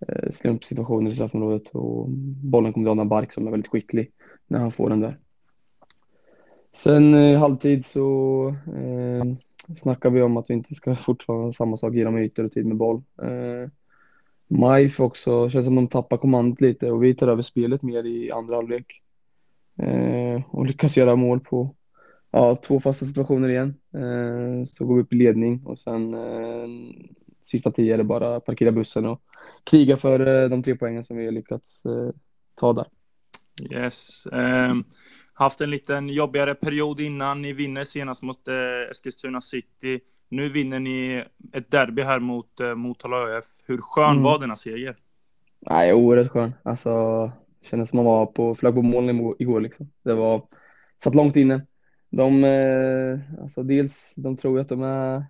Eh, 0.00 0.30
slumpsituationer 0.32 1.10
i 1.10 1.14
straffområdet 1.14 1.68
och 1.68 2.08
bollen 2.42 2.72
kommer 2.72 2.84
till 2.84 2.92
Adam 2.92 3.08
Bark 3.08 3.32
som 3.32 3.46
är 3.46 3.50
väldigt 3.50 3.70
skicklig 3.70 4.12
när 4.46 4.58
han 4.58 4.72
får 4.72 4.90
den 4.90 5.00
där. 5.00 5.18
Sen 6.72 7.14
eh, 7.14 7.32
i 7.32 7.34
halvtid 7.34 7.86
så 7.86 8.48
eh, 8.66 9.24
snackar 9.76 10.10
vi 10.10 10.22
om 10.22 10.36
att 10.36 10.50
vi 10.50 10.54
inte 10.54 10.74
ska 10.74 10.96
fortfarande 11.06 11.52
samma 11.52 11.76
sak, 11.76 11.94
genom 11.94 12.18
ytor 12.18 12.44
och 12.44 12.52
tid 12.52 12.66
med 12.66 12.76
boll. 12.76 13.02
Eh, 13.22 13.70
Majf 14.48 15.00
också, 15.00 15.50
känns 15.50 15.66
som 15.66 15.74
de 15.74 15.88
tappar 15.88 16.16
kommandot 16.16 16.60
lite 16.60 16.90
och 16.90 17.04
vi 17.04 17.14
tar 17.14 17.28
över 17.28 17.42
spelet 17.42 17.82
mer 17.82 18.06
i 18.06 18.30
andra 18.30 18.56
halvlek. 18.56 19.02
Eh, 19.76 20.42
och 20.50 20.66
lyckas 20.66 20.96
göra 20.96 21.16
mål 21.16 21.40
på 21.40 21.74
ja, 22.30 22.56
två 22.56 22.80
fasta 22.80 23.06
situationer 23.06 23.48
igen. 23.48 23.74
Eh, 23.94 24.64
så 24.64 24.86
går 24.86 24.94
vi 24.94 25.02
upp 25.02 25.12
i 25.12 25.16
ledning 25.16 25.62
och 25.66 25.78
sen 25.78 26.14
eh, 26.14 26.68
sista 27.42 27.70
tio 27.70 27.94
är 27.94 27.98
det 27.98 28.04
bara 28.04 28.40
parkera 28.40 28.72
bussen 28.72 29.06
och 29.06 29.22
kriga 29.64 29.96
för 29.96 30.48
de 30.48 30.62
tre 30.62 30.76
poängen 30.76 31.04
som 31.04 31.16
vi 31.16 31.24
har 31.24 31.32
lyckats 31.32 31.82
ta 32.54 32.72
där. 32.72 32.86
Yes. 33.70 34.26
Um, 34.32 34.84
haft 35.32 35.60
en 35.60 35.70
liten 35.70 36.08
jobbigare 36.08 36.54
period 36.54 37.00
innan. 37.00 37.42
Ni 37.42 37.52
vinner 37.52 37.84
senast 37.84 38.22
mot 38.22 38.48
uh, 38.48 38.90
Eskilstuna 38.90 39.40
City. 39.40 40.00
Nu 40.28 40.48
vinner 40.48 40.80
ni 40.80 41.24
ett 41.52 41.70
derby 41.70 42.02
här 42.02 42.18
mot 42.18 42.60
uh, 42.60 42.74
Motala 42.74 43.16
ÖF. 43.16 43.44
Hur 43.66 43.78
skön 43.80 44.10
mm. 44.10 44.22
var 44.22 44.38
denna 44.38 44.56
seger? 44.56 44.96
Nej, 45.60 45.92
oerhört 45.92 46.30
skön. 46.30 46.54
Alltså, 46.62 47.32
kändes 47.62 47.90
som 47.90 47.96
man 47.96 48.06
var 48.06 48.26
på 48.26 48.54
flagg 48.54 48.74
på 48.74 48.82
moln 48.82 49.34
igår 49.38 49.60
liksom. 49.60 49.90
Det 50.04 50.14
var, 50.14 50.42
satt 51.02 51.14
långt 51.14 51.36
inne. 51.36 51.66
De, 52.10 52.44
eh, 52.44 53.42
alltså 53.42 53.62
dels, 53.62 54.12
de 54.16 54.36
tror 54.36 54.60
att 54.60 54.68
de 54.68 54.82
är 54.82 55.16
eh, 55.16 55.22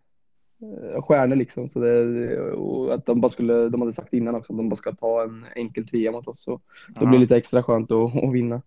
stjärnor 1.01 1.37
liksom, 1.37 1.69
så 1.69 1.81
det, 1.81 2.41
och 2.53 2.95
att 2.95 3.07
de 3.07 3.21
bara 3.21 3.29
skulle, 3.29 3.69
de 3.69 3.81
hade 3.81 3.95
sagt 3.95 4.13
innan 4.13 4.35
också, 4.35 4.53
att 4.53 4.57
de 4.57 4.69
bara 4.69 4.77
ska 4.77 4.93
ta 4.93 5.23
en 5.23 5.47
enkel 5.57 5.89
trea 5.89 6.13
mot 6.13 6.29
oss, 6.29 6.43
så 6.43 6.61
då 6.89 7.07
blir 7.07 7.19
det 7.19 7.23
lite 7.23 7.37
extra 7.37 7.63
skönt 7.63 7.91
att, 7.91 8.25
att 8.25 8.33
vinna. 8.33 8.63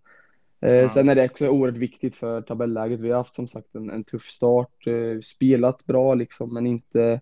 Eh. 0.60 0.90
Sen 0.90 1.08
är 1.08 1.14
det 1.14 1.24
också 1.24 1.48
oerhört 1.48 1.78
viktigt 1.78 2.16
för 2.16 2.40
tabelläget. 2.40 3.00
Vi 3.00 3.10
har 3.10 3.16
haft 3.16 3.34
som 3.34 3.48
sagt 3.48 3.74
en, 3.74 3.90
en 3.90 4.04
tuff 4.04 4.24
start, 4.24 4.86
eh, 4.86 5.20
spelat 5.22 5.86
bra 5.86 6.14
liksom, 6.14 6.54
men 6.54 6.66
inte 6.66 7.20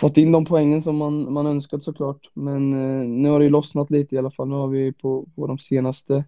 fått 0.00 0.16
in 0.16 0.32
de 0.32 0.44
poängen 0.44 0.82
som 0.82 0.96
man, 0.96 1.32
man 1.32 1.46
önskat 1.46 1.82
såklart. 1.82 2.30
Men 2.34 2.72
eh, 2.72 3.08
nu 3.08 3.28
har 3.28 3.38
det 3.38 3.44
ju 3.44 3.50
lossnat 3.50 3.90
lite 3.90 4.14
i 4.14 4.18
alla 4.18 4.30
fall. 4.30 4.48
Nu 4.48 4.54
har 4.54 4.68
vi 4.68 4.92
på, 4.92 5.26
på 5.34 5.46
de 5.46 5.58
senaste 5.58 6.24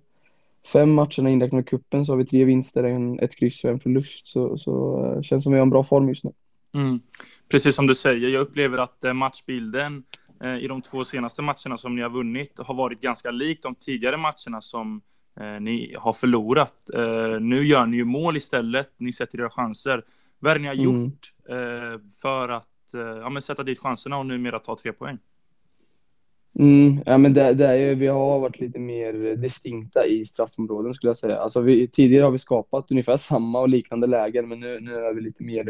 fem 0.73 0.93
matcherna 0.93 1.31
inräknat 1.31 1.53
med 1.53 1.68
kuppen 1.68 2.07
så 2.07 2.12
har 2.12 2.16
vi 2.16 2.27
tre 2.27 2.45
vinster, 2.45 2.85
en, 2.85 3.18
ett 3.18 3.37
kryss 3.37 3.64
och 3.64 3.70
en 3.70 3.81
förlust. 3.81 4.29
Så, 4.29 4.59
så 4.59 5.05
eh, 5.05 5.23
känns 5.23 5.45
som 5.45 5.53
vi 5.53 5.59
har 5.59 5.66
en 5.66 5.70
bra 5.70 5.85
form 5.85 6.09
just 6.09 6.25
nu. 6.25 6.33
Mm. 6.75 7.01
Precis 7.51 7.77
som 7.77 7.87
du 7.87 7.95
säger, 7.95 8.29
jag 8.29 8.41
upplever 8.41 8.79
att 8.79 9.05
eh, 9.05 9.12
matchbilden 9.12 10.03
eh, 10.43 10.57
i 10.57 10.68
de 10.68 10.83
två 10.83 11.05
senaste 11.05 11.43
matcherna 11.43 11.77
som 11.77 11.97
ni 11.97 12.03
har 12.03 12.11
vunnit 12.11 12.59
har 12.59 12.75
varit 12.75 13.01
ganska 13.01 13.31
lik 13.31 13.62
de 13.62 13.75
tidigare 13.75 14.16
matcherna 14.16 14.61
som 14.61 15.01
eh, 15.41 15.61
ni 15.61 15.95
har 15.99 16.12
förlorat. 16.12 16.75
Nu 17.41 17.62
gör 17.64 17.87
ni 17.87 17.97
ju 17.97 18.05
mål 18.05 18.37
istället, 18.37 18.91
ni 18.97 19.12
sätter 19.12 19.41
era 19.41 19.51
chanser. 19.51 20.05
Vad 20.39 20.51
är 20.51 20.55
det 20.55 20.61
ni 20.62 20.68
har 20.68 20.75
mm. 20.75 21.05
gjort 21.05 21.33
för 22.23 22.49
att 22.49 22.68
ja, 23.23 23.31
men 23.31 23.43
sätta 23.43 23.62
dit 23.62 23.79
chanserna 23.79 24.18
och 24.18 24.27
numera 24.27 24.59
ta 24.59 24.77
tre 24.77 24.93
poäng? 24.93 25.18
Mm, 26.59 27.03
ja, 27.07 27.18
men 27.18 27.35
det, 27.35 27.55
det 27.55 27.66
är 27.66 27.95
vi 27.95 28.07
har 28.07 28.39
varit 28.39 28.61
lite 28.61 28.79
mer 28.79 29.37
distinkta 29.37 30.07
i 30.07 30.25
straffområden 30.25 30.95
skulle 30.95 31.11
jag 31.11 31.16
säga. 31.16 31.39
Alltså 31.39 31.61
vi, 31.61 31.89
tidigare 31.89 32.25
har 32.25 32.31
vi 32.31 32.39
skapat 32.39 32.91
ungefär 32.91 33.16
samma 33.16 33.61
och 33.61 33.68
liknande 33.68 34.07
lägen, 34.07 34.49
men 34.49 34.61
nu, 34.61 34.81
nu 34.81 34.95
är 34.95 35.14
vi 35.14 35.20
lite 35.20 35.43
mer 35.43 35.64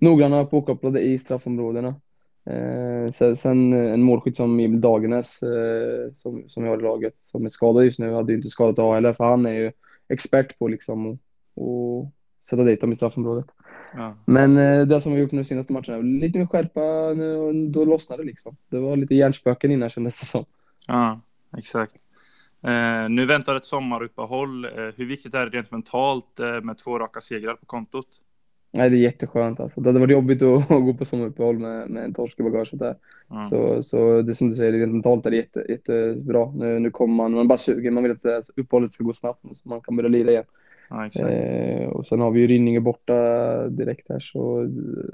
noggranna 0.00 0.44
påkopplade 0.44 1.00
i 1.00 1.18
straffområdena. 1.18 1.94
Eh, 2.46 3.10
sen, 3.12 3.36
sen, 3.36 3.72
en 3.72 4.02
målskytt 4.02 4.36
som 4.36 4.60
Emil 4.60 4.80
Dagenäs, 4.80 5.42
eh, 5.42 6.12
som, 6.16 6.48
som 6.48 6.62
vi 6.62 6.68
har 6.68 6.78
i 6.78 6.82
laget, 6.82 7.14
som 7.24 7.44
är 7.44 7.48
skadad 7.48 7.84
just 7.84 7.98
nu, 7.98 8.12
hade 8.12 8.32
ju 8.32 8.36
inte 8.36 8.48
skadat 8.48 8.78
A 8.78 8.94
heller, 8.94 9.12
för 9.12 9.24
han 9.24 9.46
är 9.46 9.54
ju 9.54 9.72
expert 10.08 10.58
på 10.58 10.68
liksom 10.68 11.10
att 11.10 12.12
sätta 12.48 12.64
dit 12.64 12.80
dem 12.80 12.92
i 12.92 12.96
straffområdet. 12.96 13.46
Men 14.24 14.58
eh, 14.58 14.86
det 14.86 15.00
som 15.00 15.12
vi 15.12 15.20
gjort 15.20 15.32
nu 15.32 15.44
senaste 15.44 15.72
matchen, 15.72 16.18
lite 16.18 16.38
mer 16.38 16.46
skärpa, 16.46 17.14
nu, 17.14 17.52
då 17.68 17.84
lossnade 17.84 18.22
det 18.22 18.26
liksom. 18.26 18.56
Det 18.68 18.78
var 18.78 18.96
lite 18.96 19.14
hjärnspöken 19.14 19.70
innan 19.70 19.90
kändes 19.90 20.20
det 20.20 20.26
som. 20.26 20.44
Ja, 20.86 21.20
exakt. 21.56 21.94
Eh, 22.62 23.08
nu 23.08 23.26
väntar 23.26 23.56
ett 23.56 23.64
sommaruppehåll. 23.64 24.64
Eh, 24.64 24.70
hur 24.96 25.06
viktigt 25.06 25.34
är 25.34 25.46
det 25.46 25.56
rent 25.56 25.70
mentalt 25.70 26.40
eh, 26.40 26.60
med 26.60 26.78
två 26.78 26.98
raka 26.98 27.20
segrar 27.20 27.54
på 27.54 27.66
kontot? 27.66 28.06
Nej, 28.72 28.90
det 28.90 28.96
är 28.96 28.98
jätteskönt 28.98 29.60
alltså. 29.60 29.80
Det 29.80 29.88
hade 29.88 30.00
varit 30.00 30.12
jobbigt 30.12 30.42
att, 30.42 30.68
gå 30.68 30.94
på 30.94 31.04
sommaruppehåll 31.04 31.58
med, 31.58 31.90
med 31.90 32.04
en 32.04 32.14
torsk 32.14 32.40
i 32.40 32.42
bagaget 32.42 32.78
där. 32.78 32.96
Mm. 33.30 33.42
Så, 33.48 33.82
så 33.82 34.22
det 34.22 34.34
som 34.34 34.50
du 34.50 34.56
säger, 34.56 34.72
rent 34.72 34.92
mentalt 34.92 35.26
är 35.26 35.30
det 35.30 35.36
jätte, 35.36 35.64
jättebra. 35.68 36.52
Nu, 36.54 36.78
nu 36.78 36.90
kommer 36.90 37.14
man, 37.14 37.32
man 37.32 37.48
bara 37.48 37.58
sugen, 37.58 37.94
man 37.94 38.02
vill 38.02 38.12
att 38.12 38.50
uppehållet 38.56 38.94
ska 38.94 39.04
gå 39.04 39.12
snabbt 39.12 39.40
så 39.54 39.68
man 39.68 39.80
kan 39.80 39.96
börja 39.96 40.08
lira 40.08 40.30
igen. 40.30 40.44
Ja, 40.88 41.28
eh, 41.28 41.88
och 41.88 42.06
sen 42.06 42.20
har 42.20 42.30
vi 42.30 42.40
ju 42.40 42.46
Rynninge 42.46 42.80
borta 42.80 43.68
direkt 43.68 44.08
här, 44.08 44.20
så 44.20 44.68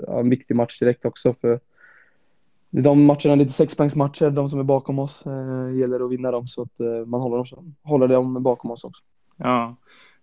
ja, 0.06 0.20
en 0.20 0.30
viktig 0.30 0.56
match 0.56 0.78
direkt 0.78 1.04
också 1.04 1.34
för 1.40 1.60
de 2.70 3.04
matcherna 3.04 3.32
är 3.32 3.36
lite 3.36 3.52
sexpoängsmatcher, 3.52 4.30
de 4.30 4.48
som 4.48 4.58
är 4.58 4.64
bakom 4.64 4.98
oss, 4.98 5.26
eh, 5.26 5.76
gäller 5.78 6.04
att 6.04 6.10
vinna 6.10 6.30
dem 6.30 6.48
så 6.48 6.62
att 6.62 6.80
eh, 6.80 7.06
man 7.06 7.20
håller, 7.20 7.36
dem, 7.36 7.74
håller 7.82 8.08
dem 8.08 8.42
bakom 8.42 8.70
oss 8.70 8.84
också. 8.84 9.02
Ja, 9.36 9.76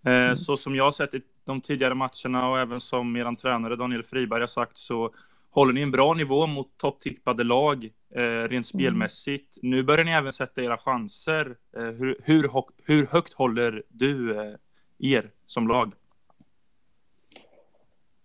eh, 0.04 0.12
mm. 0.12 0.36
så 0.36 0.56
som 0.56 0.74
jag 0.76 0.84
har 0.84 0.90
sett 0.90 1.14
i 1.14 1.20
de 1.46 1.60
tidigare 1.60 1.94
matcherna 1.94 2.50
och 2.50 2.58
även 2.58 2.80
som 2.80 3.16
er 3.16 3.36
tränare 3.36 3.76
Daniel 3.76 4.02
Friberg 4.02 4.40
har 4.40 4.46
sagt 4.46 4.76
så 4.76 5.10
håller 5.50 5.72
ni 5.72 5.80
en 5.80 5.90
bra 5.90 6.14
nivå 6.14 6.46
mot 6.46 6.76
topptippade 6.76 7.44
lag 7.44 7.84
eh, 8.14 8.20
rent 8.22 8.50
mm. 8.50 8.64
spelmässigt. 8.64 9.62
Mm. 9.62 9.70
Nu 9.70 9.82
börjar 9.82 10.04
ni 10.04 10.10
även 10.10 10.32
sätta 10.32 10.62
era 10.62 10.76
chanser. 10.76 11.56
Eh, 11.76 11.82
hur, 11.82 12.16
hur, 12.24 12.50
hur, 12.84 13.06
högt 13.06 13.34
håller 13.34 13.82
du 13.88 14.40
eh, 14.40 14.54
er 14.98 15.30
som 15.46 15.68
lag? 15.68 15.92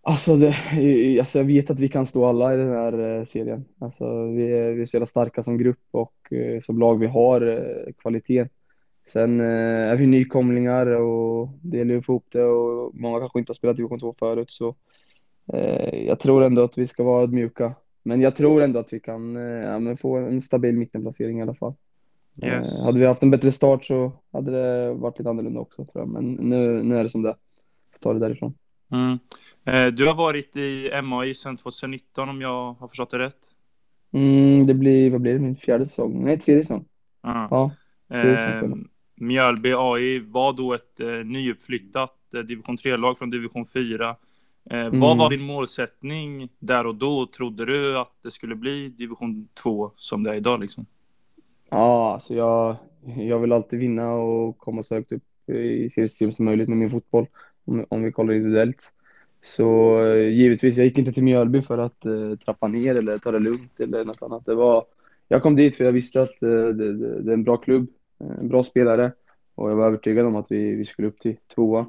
Alltså, 0.02 0.36
det, 0.36 0.56
alltså 1.20 1.38
jag 1.38 1.46
vet 1.46 1.70
att 1.70 1.80
vi 1.80 1.90
kan 1.90 2.06
stå 2.06 2.26
alla 2.26 2.54
i 2.54 2.58
den 2.58 2.70
här 2.70 3.20
eh, 3.20 3.26
serien. 3.26 3.66
Alltså 3.80 4.24
vi, 4.24 4.54
är, 4.54 4.72
vi 4.72 4.82
är 4.82 4.86
så 4.86 4.96
jävla 4.96 5.08
starka 5.08 5.44
som 5.44 5.58
grupp 5.58 5.88
och 5.92 6.34
eh, 6.34 6.62
som 6.62 6.80
lag 6.80 7.00
vi 7.00 7.08
har 7.08 7.42
eh, 7.42 7.94
kvalitet. 7.94 8.48
Sen 9.14 9.40
är 9.40 9.96
vi 9.96 10.08
nykomlingar 10.08 10.86
och 10.86 11.50
det 11.62 11.78
gäller 11.78 11.98
att 11.98 12.06
få 12.06 12.12
ihop 12.12 12.28
det 12.32 12.44
och 12.44 12.96
många 12.96 13.20
kanske 13.20 13.40
inte 13.40 13.50
har 13.50 13.56
spelat 13.56 13.78
division 13.78 14.00
2 14.00 14.16
förut 14.20 14.52
så 14.52 14.76
jag 15.92 16.20
tror 16.20 16.44
ändå 16.44 16.64
att 16.64 16.78
vi 16.78 16.88
ska 16.88 17.04
vara 17.04 17.28
mjuka. 17.28 17.74
Men 18.04 18.22
jag 18.22 18.36
tror 18.36 18.62
ändå 18.62 18.80
att 18.80 18.94
vi 18.94 19.00
kan 19.00 19.36
ja, 19.36 19.98
få 19.98 20.18
en 20.18 20.42
stabil 20.42 20.78
mittenplacering 20.78 21.40
i 21.40 21.42
alla 21.42 21.54
fall. 21.54 21.74
Yes. 22.44 22.84
Hade 22.84 23.00
vi 23.00 23.06
haft 23.06 23.24
en 23.24 23.32
bättre 23.32 23.52
start 23.52 23.86
så 23.86 24.12
hade 24.32 24.52
det 24.52 24.94
varit 24.94 25.18
lite 25.18 25.30
annorlunda 25.30 25.60
också 25.60 25.86
tror 25.86 26.02
jag. 26.02 26.08
Men 26.08 26.34
nu, 26.34 26.84
nu 26.84 26.98
är 26.98 27.04
det 27.04 27.10
som 27.10 27.22
det 27.22 27.36
Får 27.92 28.00
ta 28.00 28.14
det 28.14 28.20
därifrån. 28.20 28.54
Mm. 28.92 29.20
Eh, 29.66 29.94
du 29.94 30.08
har 30.08 30.16
varit 30.16 30.58
i 30.58 31.02
MAI 31.04 31.36
sedan 31.36 31.58
2019 31.58 32.30
om 32.30 32.42
jag 32.42 32.74
har 32.74 32.88
förstått 32.88 33.12
det 33.12 33.20
rätt? 33.20 33.36
Mm, 34.12 34.68
det 34.68 34.74
blir, 34.74 35.12
vad 35.12 35.22
blir 35.22 35.34
det, 35.34 35.40
min 35.40 35.56
fjärde 35.56 35.86
säsong? 35.86 36.26
Nej, 36.26 36.40
tredje 36.40 36.64
säsong. 36.64 36.86
Aha. 37.22 37.48
Ja, 38.08 38.18
eh, 38.18 38.70
Mjölby 39.20 39.74
AI 39.78 40.20
var 40.20 40.54
då 40.54 40.74
ett 40.74 41.00
eh, 41.00 41.08
nyuppflyttat 41.08 42.34
eh, 42.34 42.40
division 42.40 42.78
3-lag 42.78 43.18
från 43.18 43.30
division 43.30 43.66
4. 43.66 44.16
Eh, 44.70 44.80
mm. 44.80 45.00
Vad 45.00 45.18
var 45.18 45.30
din 45.30 45.42
målsättning 45.42 46.50
där 46.60 46.86
och 46.86 46.96
då? 46.96 47.26
Trodde 47.26 47.66
du 47.66 47.98
att 47.98 48.14
det 48.24 48.32
skulle 48.32 48.56
bli 48.56 48.90
division 48.90 49.48
2 49.64 49.92
som 49.96 50.24
det 50.24 50.30
är 50.32 50.36
idag 50.36 50.60
liksom? 50.60 50.86
Ja, 51.70 52.14
alltså 52.14 52.34
jag, 52.34 52.76
jag 53.18 53.40
vill 53.40 53.52
alltid 53.52 53.80
vinna 53.80 54.14
och 54.14 54.58
komma 54.58 54.84
så 54.84 54.96
högt 54.96 55.12
upp 55.12 55.24
i 55.50 55.90
seriesystemet 55.90 56.36
som 56.36 56.46
möjligt 56.46 56.70
med 56.70 56.78
min 56.78 56.90
fotboll, 56.90 57.28
om, 57.66 57.86
om 57.90 58.04
vi 58.04 58.12
kollar 58.12 58.34
individuellt. 58.34 58.92
Så 59.42 60.00
eh, 60.06 60.30
givetvis, 60.30 60.78
jag 60.78 60.86
gick 60.86 60.98
inte 60.98 61.14
till 61.14 61.24
Mjölby 61.24 61.62
för 61.62 61.78
att 61.78 62.06
uh, 62.06 62.36
trappa 62.36 62.68
ner 62.68 62.96
eller 62.96 63.18
ta 63.18 63.32
det 63.32 63.40
lugnt 63.40 63.80
eller 63.80 64.06
något 64.06 64.22
annat. 64.22 64.46
Det 64.46 64.56
var, 64.56 64.86
jag 65.28 65.44
kom 65.44 65.56
dit 65.56 65.76
för 65.76 65.84
jag 65.84 65.92
visste 65.92 66.22
att 66.22 66.44
uh, 66.44 66.68
det, 66.68 66.94
det, 66.94 67.22
det, 67.22 67.32
är 67.32 67.34
en 67.34 67.44
bra 67.44 67.58
klubb, 67.58 67.88
bra 68.42 68.64
spelare 68.64 69.12
och 69.56 69.72
jag 69.72 69.76
var 69.76 69.86
övertygad 69.86 70.26
om 70.26 70.36
att 70.36 70.52
vi, 70.52 70.76
vi 70.76 70.86
skulle 70.86 71.08
upp 71.08 71.20
till 71.20 71.38
tvåa. 71.56 71.86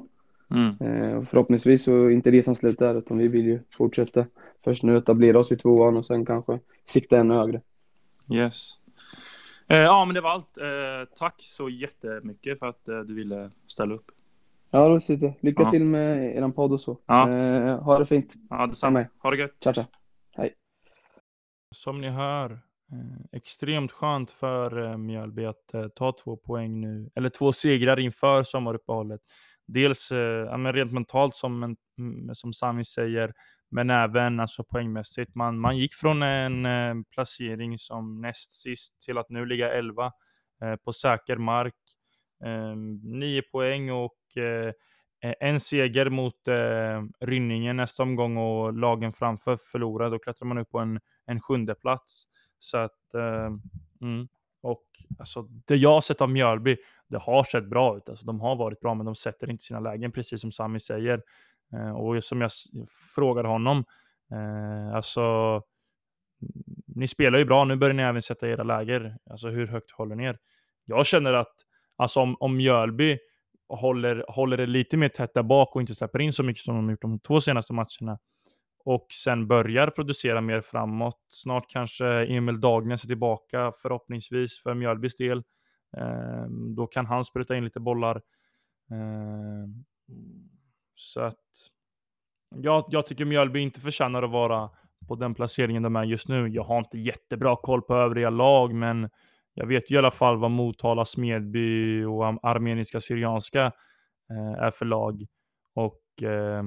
Mm. 0.51 0.67
Uh, 0.81 1.23
förhoppningsvis 1.25 1.83
så 1.83 2.05
är 2.05 2.09
inte 2.09 2.31
resan 2.31 2.55
slut 2.55 2.79
där, 2.79 2.95
utan 2.95 3.17
vi 3.17 3.27
vill 3.27 3.45
ju 3.45 3.59
fortsätta. 3.69 4.25
Först 4.63 4.83
nu 4.83 4.97
etablera 4.97 5.39
oss 5.39 5.51
i 5.51 5.57
tvåan 5.57 5.97
och 5.97 6.05
sen 6.05 6.25
kanske 6.25 6.59
sikta 6.85 7.17
ännu 7.17 7.33
högre. 7.33 7.61
Yes. 8.31 8.77
Eh, 9.67 9.77
ja, 9.77 10.05
men 10.05 10.15
det 10.15 10.21
var 10.21 10.29
allt. 10.29 10.57
Eh, 10.57 11.15
tack 11.15 11.35
så 11.37 11.69
jättemycket 11.69 12.59
för 12.59 12.65
att 12.65 12.87
eh, 12.87 12.99
du 12.99 13.13
ville 13.13 13.51
ställa 13.67 13.95
upp. 13.95 14.11
Ja, 14.71 14.79
det 14.79 14.89
var 14.89 15.33
Lycka 15.45 15.63
ja. 15.63 15.71
till 15.71 15.85
med 15.85 16.37
er 16.37 16.49
podd 16.49 16.71
och 16.73 16.81
så. 16.81 16.97
Ja. 17.05 17.25
ha 17.75 17.99
det 17.99 18.05
fint. 18.05 18.33
Ja, 18.49 18.67
detsamma. 18.67 19.05
Ha 19.17 19.31
det 19.31 19.37
gött. 19.37 19.55
Tja, 19.59 19.73
tja. 19.73 19.85
Hej. 20.35 20.55
Som 21.75 22.01
ni 22.01 22.09
hör, 22.09 22.59
Eh, 22.91 23.37
extremt 23.37 23.91
skönt 23.91 24.31
för 24.31 24.83
eh, 24.83 24.97
Mjölby 24.97 25.45
att 25.45 25.73
eh, 25.73 25.87
ta 25.87 26.15
två 26.23 26.37
poäng 26.37 26.81
nu, 26.81 27.09
eller 27.15 27.29
två 27.29 27.51
segrar 27.51 27.99
inför 27.99 28.43
sommaruppehållet. 28.43 29.21
Dels 29.67 30.07
ja, 30.47 30.57
men 30.57 30.73
rent 30.73 30.91
mentalt 30.91 31.35
som, 31.35 31.75
mm, 31.97 32.35
som 32.35 32.53
Sami 32.53 32.85
säger, 32.85 33.33
men 33.71 33.89
även 33.89 34.39
alltså 34.39 34.63
poängmässigt. 34.63 35.35
Man, 35.35 35.59
man 35.59 35.77
gick 35.77 35.93
från 35.93 36.23
en 36.23 36.65
eh, 36.65 36.95
placering 37.11 37.77
som 37.77 38.21
näst 38.21 38.61
sist 38.61 39.01
till 39.01 39.17
att 39.17 39.29
nu 39.29 39.45
ligga 39.45 39.73
11 39.73 40.11
eh, 40.63 40.75
på 40.75 40.93
säker 40.93 41.37
mark. 41.37 41.75
Eh, 42.45 42.75
nio 43.03 43.41
poäng 43.41 43.91
och 43.91 44.17
en 45.39 45.59
seger 45.59 46.09
mot 46.09 46.35
Rynningen 47.19 47.77
nästa 47.77 48.03
omgång 48.03 48.37
och 48.37 48.73
lagen 48.73 49.13
framför 49.13 49.57
förlorade. 49.71 50.09
Då 50.11 50.19
klättrar 50.19 50.47
man 50.47 50.57
upp 50.57 50.69
på 50.69 50.79
en, 50.79 50.99
en 51.25 51.41
sjunde 51.41 51.75
plats. 51.75 52.25
Så 52.63 52.77
att, 52.77 53.13
eh, 53.13 53.49
mm. 54.01 54.27
Och 54.61 54.83
alltså, 55.19 55.41
det 55.41 55.75
jag 55.75 55.93
har 55.93 56.01
sett 56.01 56.21
av 56.21 56.29
Mjölby, 56.29 56.77
det 57.07 57.17
har 57.17 57.43
sett 57.43 57.65
bra 57.65 57.97
ut. 57.97 58.09
Alltså, 58.09 58.25
de 58.25 58.41
har 58.41 58.55
varit 58.55 58.79
bra, 58.79 58.93
men 58.93 59.05
de 59.05 59.15
sätter 59.15 59.49
inte 59.49 59.63
sina 59.63 59.79
lägen, 59.79 60.11
precis 60.11 60.41
som 60.41 60.51
Sami 60.51 60.79
säger. 60.79 61.23
Eh, 61.73 61.91
och 61.91 62.23
som 62.23 62.41
jag 62.41 62.51
frågade 63.15 63.47
honom, 63.47 63.85
eh, 64.31 64.95
alltså 64.95 65.61
ni 66.85 67.07
spelar 67.07 67.39
ju 67.39 67.45
bra, 67.45 67.65
nu 67.65 67.75
börjar 67.75 67.93
ni 67.93 68.03
även 68.03 68.21
sätta 68.21 68.49
era 68.49 68.63
läger. 68.63 69.17
Alltså 69.29 69.49
hur 69.49 69.67
högt 69.67 69.91
håller 69.91 70.15
ni 70.15 70.23
er? 70.23 70.37
Jag 70.85 71.05
känner 71.05 71.33
att 71.33 71.55
alltså 71.95 72.19
om, 72.19 72.35
om 72.39 72.57
Mjölby 72.57 73.17
håller, 73.69 74.25
håller 74.27 74.57
det 74.57 74.65
lite 74.65 74.97
mer 74.97 75.09
tätt 75.09 75.33
där 75.33 75.43
bak 75.43 75.75
och 75.75 75.81
inte 75.81 75.95
släpper 75.95 76.19
in 76.21 76.33
så 76.33 76.43
mycket 76.43 76.63
som 76.63 76.75
de 76.75 76.89
gjort 76.89 77.01
de 77.01 77.19
två 77.19 77.41
senaste 77.41 77.73
matcherna 77.73 78.19
och 78.85 79.07
sen 79.23 79.47
börjar 79.47 79.87
producera 79.87 80.41
mer 80.41 80.61
framåt. 80.61 81.19
Snart 81.29 81.69
kanske 81.69 82.05
Emil 82.07 82.61
Dagnäs 82.61 83.03
är 83.03 83.07
tillbaka 83.07 83.73
förhoppningsvis 83.81 84.59
för 84.59 84.73
Mjölbys 84.73 85.15
del. 85.15 85.43
Eh, 85.97 86.45
då 86.75 86.87
kan 86.87 87.05
han 87.05 87.25
spruta 87.25 87.55
in 87.55 87.63
lite 87.63 87.79
bollar. 87.79 88.15
Eh, 88.91 89.67
så 90.95 91.21
att 91.21 91.45
jag, 92.55 92.85
jag 92.89 93.05
tycker 93.05 93.25
Mjölby 93.25 93.59
inte 93.59 93.81
förtjänar 93.81 94.23
att 94.23 94.31
vara 94.31 94.69
på 95.07 95.15
den 95.15 95.33
placeringen 95.33 95.83
de 95.83 95.95
är 95.95 96.03
just 96.03 96.27
nu. 96.27 96.47
Jag 96.47 96.63
har 96.63 96.77
inte 96.77 96.97
jättebra 96.97 97.55
koll 97.55 97.81
på 97.81 97.95
övriga 97.95 98.29
lag, 98.29 98.73
men 98.73 99.09
jag 99.53 99.65
vet 99.65 99.91
ju 99.91 99.95
i 99.95 99.97
alla 99.97 100.11
fall 100.11 100.37
vad 100.37 100.51
Motala, 100.51 101.05
Smedby 101.05 102.03
och 102.03 102.25
Armeniska 102.25 102.99
Syrianska 102.99 103.65
eh, 104.29 104.63
är 104.63 104.71
för 104.71 104.85
lag. 104.85 105.25
Och 105.73 106.23
eh, 106.23 106.63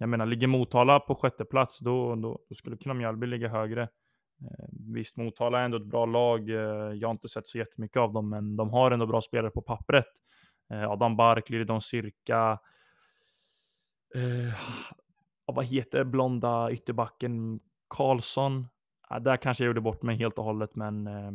jag 0.00 0.08
menar, 0.08 0.26
ligger 0.26 0.46
Motala 0.46 1.00
på 1.00 1.14
sjätte 1.14 1.44
plats, 1.44 1.78
då, 1.78 2.14
då, 2.14 2.40
då 2.48 2.54
skulle 2.54 2.76
kunna 2.76 2.94
Mjölby 2.94 3.26
ligga 3.26 3.48
högre. 3.48 3.82
Eh, 3.82 4.68
visst, 4.94 5.16
Motala 5.16 5.60
är 5.60 5.64
ändå 5.64 5.76
ett 5.76 5.86
bra 5.86 6.06
lag. 6.06 6.50
Eh, 6.50 6.92
jag 6.94 7.08
har 7.08 7.12
inte 7.12 7.28
sett 7.28 7.46
så 7.46 7.58
jättemycket 7.58 7.96
av 7.96 8.12
dem, 8.12 8.30
men 8.30 8.56
de 8.56 8.70
har 8.70 8.90
ändå 8.90 9.06
bra 9.06 9.20
spelare 9.20 9.50
på 9.50 9.62
pappret. 9.62 10.06
Eh, 10.70 10.90
Adam 10.90 11.16
Bark, 11.16 11.50
Liridon 11.50 11.82
Cirka. 11.82 12.58
Eh, 14.14 14.54
vad 15.44 15.64
heter 15.64 16.04
blonda 16.04 16.70
ytterbacken? 16.70 17.60
Karlsson. 17.88 18.66
Eh, 19.10 19.20
där 19.20 19.36
kanske 19.36 19.64
jag 19.64 19.66
gjorde 19.66 19.80
bort 19.80 20.02
mig 20.02 20.16
helt 20.16 20.38
och 20.38 20.44
hållet, 20.44 20.74
men 20.74 21.06
eh, 21.06 21.30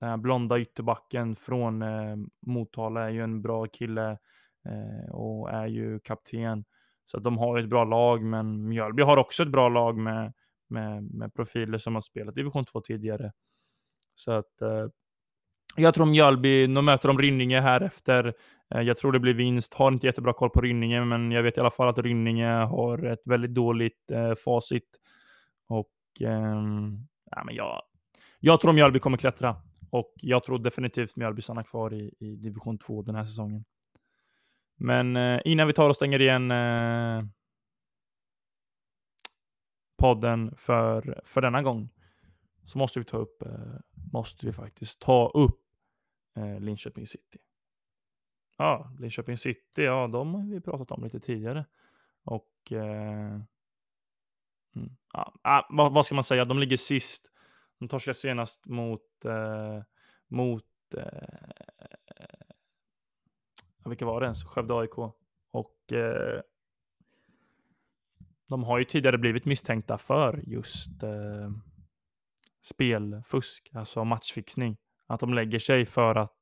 den 0.00 0.08
här 0.08 0.16
blonda 0.16 0.58
ytterbacken 0.58 1.36
från 1.36 1.82
eh, 1.82 2.16
Motala 2.40 3.04
är 3.04 3.10
ju 3.10 3.22
en 3.22 3.42
bra 3.42 3.66
kille 3.66 4.18
eh, 4.64 5.10
och 5.10 5.50
är 5.50 5.66
ju 5.66 5.98
kapten. 5.98 6.64
Så 7.10 7.18
de 7.18 7.38
har 7.38 7.58
ett 7.58 7.68
bra 7.68 7.84
lag, 7.84 8.22
men 8.22 8.68
Mjölby 8.68 9.02
har 9.02 9.16
också 9.16 9.42
ett 9.42 9.48
bra 9.48 9.68
lag 9.68 9.96
med, 9.96 10.32
med, 10.68 11.02
med 11.02 11.34
profiler 11.34 11.78
som 11.78 11.94
har 11.94 12.02
spelat 12.02 12.34
division 12.34 12.64
2 12.64 12.80
tidigare. 12.80 13.32
Så 14.14 14.32
att 14.32 14.62
eh, 14.62 14.86
jag 15.76 15.94
tror 15.94 16.06
Mjölby, 16.06 16.66
de 16.66 16.84
möter 16.84 17.08
de 17.08 17.18
Rynninge 17.18 17.60
här 17.60 17.80
efter. 17.80 18.34
Eh, 18.74 18.80
jag 18.80 18.96
tror 18.96 19.12
det 19.12 19.20
blir 19.20 19.34
vinst. 19.34 19.74
Har 19.74 19.92
inte 19.92 20.06
jättebra 20.06 20.32
koll 20.32 20.50
på 20.50 20.60
Rynninge, 20.60 21.04
men 21.04 21.32
jag 21.32 21.42
vet 21.42 21.56
i 21.56 21.60
alla 21.60 21.70
fall 21.70 21.88
att 21.88 21.98
Rynninge 21.98 22.48
har 22.48 23.06
ett 23.06 23.22
väldigt 23.24 23.54
dåligt 23.54 24.10
eh, 24.10 24.34
facit. 24.34 24.88
Och 25.68 25.90
eh, 26.20 26.62
ja, 27.30 27.44
men 27.44 27.54
jag, 27.54 27.82
jag 28.40 28.60
tror 28.60 28.72
Mjölby 28.72 28.98
kommer 28.98 29.18
klättra. 29.18 29.56
Och 29.90 30.14
jag 30.16 30.44
tror 30.44 30.58
definitivt 30.58 31.16
Mjölby 31.16 31.42
stannar 31.42 31.62
kvar 31.62 31.94
i, 31.94 32.14
i 32.18 32.36
division 32.36 32.78
2 32.78 33.02
den 33.02 33.14
här 33.14 33.24
säsongen. 33.24 33.64
Men 34.80 35.16
eh, 35.16 35.40
innan 35.44 35.66
vi 35.66 35.72
tar 35.72 35.88
och 35.88 35.96
stänger 35.96 36.20
igen 36.20 36.50
eh, 36.50 37.24
podden 39.98 40.54
för, 40.56 41.22
för 41.24 41.40
denna 41.40 41.62
gång 41.62 41.88
så 42.64 42.78
måste 42.78 42.98
vi 42.98 43.04
ta 43.04 43.16
upp, 43.16 43.42
eh, 43.42 43.74
måste 44.12 44.46
vi 44.46 44.52
faktiskt 44.52 45.00
ta 45.00 45.30
upp 45.34 45.60
eh, 46.36 46.60
Linköping 46.60 47.06
City. 47.06 47.38
Ja, 48.58 48.92
Linköping 48.98 49.36
City, 49.38 49.82
ja, 49.82 50.06
de 50.06 50.34
har 50.34 50.42
vi 50.42 50.60
pratat 50.60 50.90
om 50.90 51.04
lite 51.04 51.20
tidigare. 51.20 51.64
Och 52.24 52.72
eh, 52.72 53.40
mm, 54.76 54.96
ja, 55.12 55.34
ah, 55.42 55.66
vad, 55.70 55.92
vad, 55.92 56.06
ska 56.06 56.14
man 56.14 56.24
säga, 56.24 56.44
de 56.44 56.58
ligger 56.58 56.76
sist. 56.76 57.30
De 57.78 57.88
torskade 57.88 58.14
senast 58.14 58.66
mot, 58.66 59.24
eh, 59.24 59.82
mot 60.28 60.64
eh, 60.96 61.50
vilka 63.84 64.06
var 64.06 64.20
det 64.20 64.24
ens? 64.24 64.44
Skövde 64.44 64.74
AIK. 64.74 64.98
Och 65.50 65.92
eh, 65.92 66.40
de 68.48 68.64
har 68.64 68.78
ju 68.78 68.84
tidigare 68.84 69.18
blivit 69.18 69.44
misstänkta 69.44 69.98
för 69.98 70.42
just 70.46 71.02
eh, 71.02 71.50
spelfusk, 72.62 73.70
alltså 73.74 74.04
matchfixning. 74.04 74.76
Att 75.06 75.20
de 75.20 75.34
lägger 75.34 75.58
sig 75.58 75.86
för 75.86 76.14
att 76.14 76.36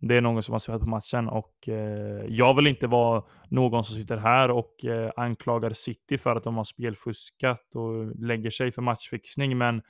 det 0.00 0.16
är 0.16 0.20
någon 0.20 0.42
som 0.42 0.52
har 0.52 0.58
spelat 0.58 0.80
på 0.80 0.88
matchen 0.88 1.28
och 1.28 1.68
eh, 1.68 2.24
jag 2.28 2.54
vill 2.54 2.66
inte 2.66 2.86
vara 2.86 3.22
någon 3.48 3.84
som 3.84 3.96
sitter 3.96 4.16
här 4.16 4.50
och 4.50 4.84
eh, 4.84 5.12
anklagar 5.16 5.70
City 5.70 6.18
för 6.18 6.36
att 6.36 6.44
de 6.44 6.56
har 6.56 6.64
spelfuskat 6.64 7.74
och 7.74 8.16
lägger 8.16 8.50
sig 8.50 8.72
för 8.72 8.82
matchfixning, 8.82 9.58
men 9.58 9.82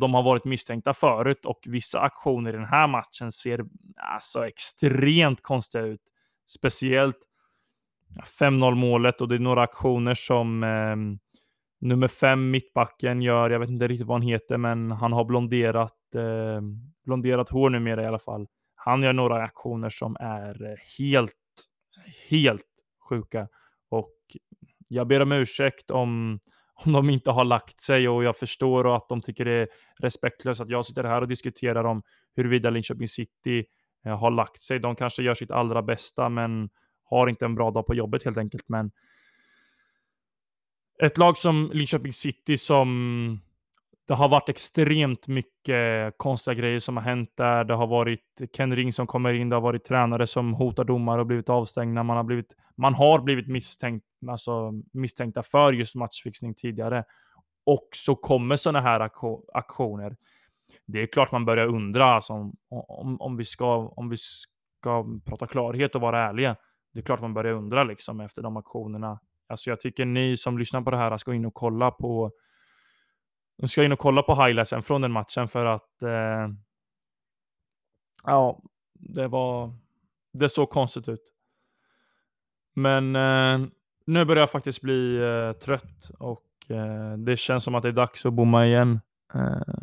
de 0.00 0.14
har 0.14 0.22
varit 0.22 0.44
misstänkta 0.44 0.94
förut 0.94 1.44
och 1.44 1.60
vissa 1.66 2.00
aktioner 2.00 2.54
i 2.54 2.56
den 2.56 2.64
här 2.66 2.86
matchen 2.86 3.32
ser 3.32 3.64
alltså 3.96 4.46
extremt 4.46 5.42
konstiga 5.42 5.84
ut. 5.84 6.00
Speciellt 6.46 7.18
5-0 8.40 8.74
målet 8.74 9.20
och 9.20 9.28
det 9.28 9.34
är 9.34 9.38
några 9.38 9.62
aktioner 9.62 10.14
som 10.14 10.62
eh, 10.62 10.96
nummer 11.80 12.08
5 12.08 12.50
mittbacken 12.50 13.22
gör. 13.22 13.50
Jag 13.50 13.60
vet 13.60 13.70
inte 13.70 13.88
riktigt 13.88 14.06
vad 14.06 14.20
han 14.20 14.28
heter, 14.28 14.56
men 14.56 14.90
han 14.90 15.12
har 15.12 15.24
blonderat, 15.24 16.14
eh, 16.14 16.60
blonderat 17.04 17.48
hår 17.48 17.70
numera 17.70 18.02
i 18.02 18.06
alla 18.06 18.18
fall. 18.18 18.46
Han 18.74 19.02
gör 19.02 19.12
några 19.12 19.42
aktioner 19.42 19.90
som 19.90 20.16
är 20.20 20.64
eh, 20.64 20.76
helt, 20.98 21.34
helt 22.28 22.66
sjuka 23.08 23.48
och 23.88 24.14
jag 24.88 25.06
ber 25.06 25.20
om 25.22 25.32
ursäkt 25.32 25.90
om 25.90 26.40
om 26.74 26.92
de 26.92 27.10
inte 27.10 27.30
har 27.30 27.44
lagt 27.44 27.80
sig 27.80 28.08
och 28.08 28.24
jag 28.24 28.36
förstår 28.36 28.86
och 28.86 28.96
att 28.96 29.08
de 29.08 29.22
tycker 29.22 29.44
det 29.44 29.52
är 29.52 29.68
respektlöst 30.00 30.60
att 30.60 30.70
jag 30.70 30.86
sitter 30.86 31.04
här 31.04 31.22
och 31.22 31.28
diskuterar 31.28 31.84
om 31.84 32.02
huruvida 32.36 32.70
Linköping 32.70 33.08
City 33.08 33.64
eh, 34.04 34.18
har 34.18 34.30
lagt 34.30 34.62
sig. 34.62 34.78
De 34.78 34.96
kanske 34.96 35.22
gör 35.22 35.34
sitt 35.34 35.50
allra 35.50 35.82
bästa, 35.82 36.28
men 36.28 36.70
har 37.04 37.28
inte 37.28 37.44
en 37.44 37.54
bra 37.54 37.70
dag 37.70 37.86
på 37.86 37.94
jobbet 37.94 38.24
helt 38.24 38.38
enkelt. 38.38 38.68
Men 38.68 38.90
ett 41.02 41.18
lag 41.18 41.38
som 41.38 41.70
Linköping 41.74 42.12
City 42.12 42.58
som 42.58 43.40
det 44.06 44.14
har 44.14 44.28
varit 44.28 44.48
extremt 44.48 45.28
mycket 45.28 46.14
konstiga 46.16 46.54
grejer 46.54 46.78
som 46.78 46.96
har 46.96 47.04
hänt 47.04 47.30
där. 47.34 47.64
Det 47.64 47.74
har 47.74 47.86
varit 47.86 48.42
Ken 48.56 48.76
Ring 48.76 48.92
som 48.92 49.06
kommer 49.06 49.32
in, 49.34 49.48
det 49.48 49.56
har 49.56 49.60
varit 49.60 49.84
tränare 49.84 50.26
som 50.26 50.54
hotar 50.54 50.84
domare 50.84 51.20
och 51.20 51.26
blivit 51.26 51.48
avstängda. 51.48 52.02
Man 52.02 52.16
har 52.16 52.24
blivit, 52.24 52.52
man 52.76 52.94
har 52.94 53.18
blivit 53.18 53.48
misstänkt, 53.48 54.06
alltså 54.28 54.72
misstänkta 54.92 55.42
för 55.42 55.72
just 55.72 55.94
matchfixning 55.94 56.54
tidigare. 56.54 57.04
Och 57.66 57.88
så 57.92 58.14
kommer 58.14 58.56
sådana 58.56 58.80
här 58.80 59.00
aktioner. 59.54 60.16
Det 60.86 61.02
är 61.02 61.06
klart 61.06 61.32
man 61.32 61.44
börjar 61.44 61.66
undra 61.66 62.04
alltså, 62.04 62.32
om, 62.32 62.56
om, 62.68 63.20
om, 63.20 63.36
vi 63.36 63.44
ska, 63.44 63.76
om 63.88 64.08
vi 64.08 64.16
ska 64.16 65.06
prata 65.24 65.46
klarhet 65.46 65.94
och 65.94 66.00
vara 66.00 66.28
ärliga. 66.28 66.56
Det 66.92 67.00
är 67.00 67.02
klart 67.02 67.20
man 67.20 67.34
börjar 67.34 67.54
undra 67.54 67.84
liksom 67.84 68.20
efter 68.20 68.42
de 68.42 68.56
aktionerna. 68.56 69.20
Alltså 69.46 69.70
jag 69.70 69.80
tycker 69.80 70.04
ni 70.04 70.36
som 70.36 70.58
lyssnar 70.58 70.82
på 70.82 70.90
det 70.90 70.96
här 70.96 71.16
ska 71.16 71.34
in 71.34 71.46
och 71.46 71.54
kolla 71.54 71.90
på 71.90 72.32
nu 73.56 73.68
ska 73.68 73.80
jag 73.80 73.86
in 73.86 73.92
och 73.92 73.98
kolla 73.98 74.22
på 74.22 74.44
highlightsen 74.44 74.82
från 74.82 75.00
den 75.00 75.12
matchen 75.12 75.48
för 75.48 75.66
att 75.66 76.02
eh, 76.02 76.48
ja, 78.24 78.62
det 78.92 79.28
var, 79.28 79.74
det 80.32 80.48
såg 80.48 80.70
konstigt 80.70 81.08
ut. 81.08 81.32
Men 82.74 83.16
eh, 83.16 83.68
nu 84.06 84.24
börjar 84.24 84.42
jag 84.42 84.50
faktiskt 84.50 84.80
bli 84.80 85.16
eh, 85.16 85.52
trött 85.52 86.10
och 86.18 86.70
eh, 86.70 87.16
det 87.18 87.36
känns 87.36 87.64
som 87.64 87.74
att 87.74 87.82
det 87.82 87.88
är 87.88 87.92
dags 87.92 88.26
att 88.26 88.32
bomma 88.32 88.66
igen. 88.66 89.00
Eh, 89.34 89.78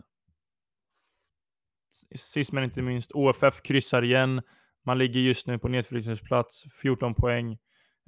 sist 2.16 2.52
men 2.52 2.64
inte 2.64 2.82
minst, 2.82 3.12
OFF 3.12 3.62
kryssar 3.62 4.04
igen. 4.04 4.42
Man 4.84 4.98
ligger 4.98 5.20
just 5.20 5.48
nu 5.48 5.60
på 5.60 5.68
nedflyttningsplats, 5.68 6.64
14 6.82 7.16
poäng 7.16 7.58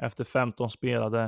efter 0.01 0.24
15 0.24 0.70
spelade. 0.70 1.24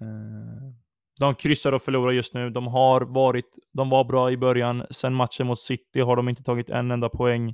Eh, 0.00 0.72
de 1.18 1.34
kryssar 1.34 1.72
och 1.72 1.82
förlorar 1.82 2.12
just 2.12 2.34
nu. 2.34 2.50
De 2.50 2.66
har 2.66 3.00
varit, 3.00 3.58
de 3.72 3.90
var 3.90 4.04
bra 4.04 4.30
i 4.30 4.36
början. 4.36 4.86
Sen 4.90 5.14
matchen 5.14 5.46
mot 5.46 5.58
City 5.58 6.00
har 6.00 6.16
de 6.16 6.28
inte 6.28 6.42
tagit 6.42 6.70
en 6.70 6.90
enda 6.90 7.08
poäng. 7.08 7.48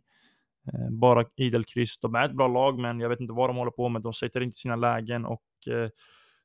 Eh, 0.67 0.91
bara 0.91 1.25
idel 1.37 1.65
kryss. 1.65 1.99
De 2.01 2.15
är 2.15 2.25
ett 2.25 2.37
bra 2.37 2.49
lag, 2.49 2.79
men 2.79 3.01
jag 3.01 3.09
vet 3.09 3.21
inte 3.21 3.33
vad 3.33 3.51
de 3.51 3.57
håller 3.57 3.71
på 3.71 3.89
med. 3.89 4.03
De 4.03 4.13
sätter 4.13 4.41
inte 4.41 4.57
sina 4.57 4.77
lägen 4.77 5.25
och 5.25 5.43
eh, 5.71 5.89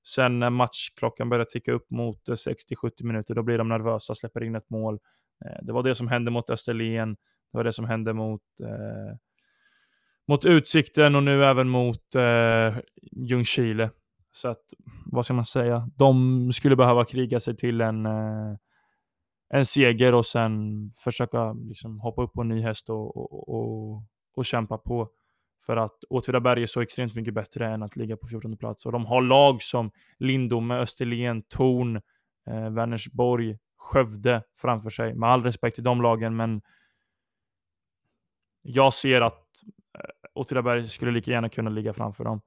sen 0.03 0.39
när 0.39 0.49
matchklockan 0.49 1.29
börjar 1.29 1.45
ticka 1.45 1.71
upp 1.71 1.91
mot 1.91 2.29
eh, 2.29 2.33
60-70 2.33 3.03
minuter, 3.03 3.35
då 3.35 3.43
blir 3.43 3.57
de 3.57 3.69
nervösa, 3.69 4.15
släpper 4.15 4.43
in 4.43 4.55
ett 4.55 4.69
mål. 4.69 4.99
Eh, 5.45 5.57
det 5.61 5.73
var 5.73 5.83
det 5.83 5.95
som 5.95 6.07
hände 6.07 6.31
mot 6.31 6.49
Österlen. 6.49 7.13
Det 7.51 7.57
var 7.57 7.63
det 7.63 7.73
som 7.73 7.85
hände 7.85 8.13
mot 8.13 8.41
eh, 8.63 9.17
mot 10.27 10.45
Utsikten 10.45 11.15
och 11.15 11.23
nu 11.23 11.45
även 11.45 11.69
mot 11.69 12.15
eh, 12.15 12.77
Ljungskile. 13.11 13.89
Så 14.31 14.47
att, 14.47 14.73
vad 15.05 15.25
ska 15.25 15.33
man 15.33 15.45
säga? 15.45 15.89
De 15.95 16.53
skulle 16.53 16.75
behöva 16.75 17.05
kriga 17.05 17.39
sig 17.39 17.55
till 17.55 17.81
en, 17.81 18.05
eh, 18.05 18.55
en 19.49 19.65
seger 19.65 20.13
och 20.13 20.25
sen 20.25 20.83
försöka 21.03 21.53
liksom 21.53 21.99
hoppa 21.99 22.23
upp 22.23 22.33
på 22.33 22.41
en 22.41 22.49
ny 22.49 22.61
häst 22.61 22.89
och, 22.89 23.17
och, 23.17 23.49
och, 23.49 24.03
och 24.35 24.45
kämpa 24.45 24.77
på. 24.77 25.09
För 25.65 25.77
att 25.77 26.03
Åtvidaberg 26.09 26.63
är 26.63 26.67
så 26.67 26.81
extremt 26.81 27.15
mycket 27.15 27.33
bättre 27.33 27.67
än 27.67 27.83
att 27.83 27.95
ligga 27.95 28.17
på 28.17 28.27
14 28.27 28.57
plats. 28.57 28.85
Och 28.85 28.91
de 28.91 29.05
har 29.05 29.21
lag 29.21 29.61
som 29.61 29.91
Lindome, 30.17 30.75
Österlen, 30.75 31.41
Torn, 31.41 32.01
eh, 32.47 32.69
Vänersborg, 32.69 33.57
Skövde 33.77 34.43
framför 34.57 34.89
sig. 34.89 35.15
Med 35.15 35.29
all 35.29 35.43
respekt 35.43 35.75
till 35.75 35.83
de 35.83 36.01
lagen, 36.01 36.35
men 36.35 36.61
jag 38.61 38.93
ser 38.93 39.21
att 39.21 39.47
eh, 39.99 40.01
Åtvidaberg 40.33 40.89
skulle 40.89 41.11
lika 41.11 41.31
gärna 41.31 41.49
kunna 41.49 41.69
ligga 41.69 41.93
framför 41.93 42.23
dem. 42.23 42.41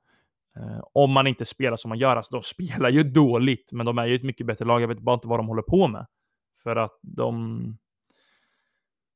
Eh, 0.56 0.80
om 0.92 1.10
man 1.10 1.26
inte 1.26 1.44
spelar 1.44 1.76
som 1.76 1.88
man 1.88 1.98
gör. 1.98 2.16
Alltså, 2.16 2.34
de 2.34 2.42
spelar 2.42 2.90
ju 2.90 3.02
dåligt, 3.02 3.72
men 3.72 3.86
de 3.86 3.98
är 3.98 4.06
ju 4.06 4.14
ett 4.16 4.22
mycket 4.22 4.46
bättre 4.46 4.64
lag. 4.64 4.82
Jag 4.82 4.88
vet 4.88 4.98
bara 4.98 5.14
inte 5.14 5.28
vad 5.28 5.38
de 5.38 5.48
håller 5.48 5.62
på 5.62 5.88
med. 5.88 6.06
För 6.62 6.76
att 6.76 6.98
de... 7.02 7.78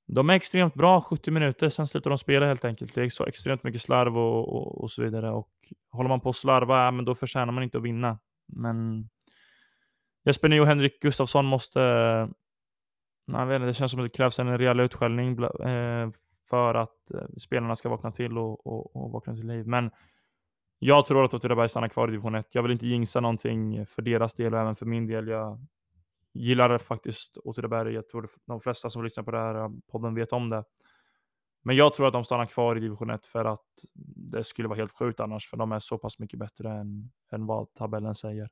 De 0.08 0.30
är 0.30 0.34
extremt 0.34 0.74
bra 0.74 1.00
70 1.00 1.30
minuter, 1.30 1.68
sen 1.68 1.86
slutar 1.86 2.10
de 2.10 2.18
spela 2.18 2.46
helt 2.46 2.64
enkelt. 2.64 2.94
Det 2.94 3.02
är 3.02 3.08
så 3.08 3.26
extremt 3.26 3.62
mycket 3.62 3.82
slarv 3.82 4.18
och, 4.18 4.56
och, 4.56 4.82
och 4.82 4.90
så 4.90 5.02
vidare. 5.02 5.30
Och 5.30 5.50
håller 5.90 6.08
man 6.08 6.20
på 6.20 6.30
att 6.30 6.36
slarva, 6.36 6.84
ja, 6.84 6.90
men 6.90 7.04
då 7.04 7.14
förtjänar 7.14 7.52
man 7.52 7.62
inte 7.62 7.78
att 7.78 7.84
vinna. 7.84 8.18
Men 8.46 9.08
Jesper 10.24 10.48
Ny 10.48 10.60
och 10.60 10.66
Henrik 10.66 11.00
Gustafsson 11.00 11.44
måste... 11.44 11.80
Nej, 13.26 13.40
jag 13.40 13.46
vet 13.46 13.56
inte, 13.56 13.66
det 13.66 13.74
känns 13.74 13.90
som 13.90 14.00
att 14.00 14.12
det 14.12 14.16
krävs 14.16 14.38
en 14.38 14.58
rejäl 14.58 14.80
utskällning 14.80 15.42
eh, 15.42 16.10
för 16.48 16.74
att 16.74 17.10
eh, 17.14 17.28
spelarna 17.38 17.76
ska 17.76 17.88
vakna 17.88 18.12
till 18.12 18.38
och, 18.38 18.66
och, 18.66 18.96
och 18.96 19.10
vakna 19.10 19.34
till 19.34 19.46
liv. 19.46 19.66
Men 19.66 19.90
jag 20.78 21.06
tror 21.06 21.24
att 21.24 21.34
Åtvidaberg 21.34 21.68
stannar 21.68 21.88
kvar 21.88 22.08
i 22.08 22.10
division 22.10 22.34
1. 22.34 22.54
Jag 22.54 22.62
vill 22.62 22.72
inte 22.72 22.86
jinxa 22.86 23.20
någonting 23.20 23.86
för 23.86 24.02
deras 24.02 24.34
del 24.34 24.54
och 24.54 24.60
även 24.60 24.76
för 24.76 24.86
min 24.86 25.06
del. 25.06 25.28
Jag 25.28 25.66
gillar 26.32 26.78
faktiskt 26.78 27.36
Åtvidaberg. 27.36 27.94
Jag 27.94 28.08
tror 28.08 28.28
de 28.46 28.60
flesta 28.60 28.90
som 28.90 29.04
lyssnar 29.04 29.24
på 29.24 29.30
det 29.30 29.38
här 29.38 29.54
eh, 29.54 29.68
podden 29.90 30.14
vet 30.14 30.32
om 30.32 30.50
det. 30.50 30.64
Men 31.62 31.76
jag 31.76 31.94
tror 31.94 32.06
att 32.06 32.12
de 32.12 32.24
stannar 32.24 32.46
kvar 32.46 32.76
i 32.76 32.80
division 32.80 33.10
1 33.10 33.26
för 33.26 33.44
att 33.44 33.64
det 34.16 34.44
skulle 34.44 34.68
vara 34.68 34.78
helt 34.78 34.98
sjukt 34.98 35.20
annars, 35.20 35.48
för 35.50 35.56
de 35.56 35.72
är 35.72 35.78
så 35.78 35.98
pass 35.98 36.18
mycket 36.18 36.38
bättre 36.38 36.70
än, 36.72 37.10
än 37.32 37.46
vad 37.46 37.74
tabellen 37.74 38.14
säger. 38.14 38.48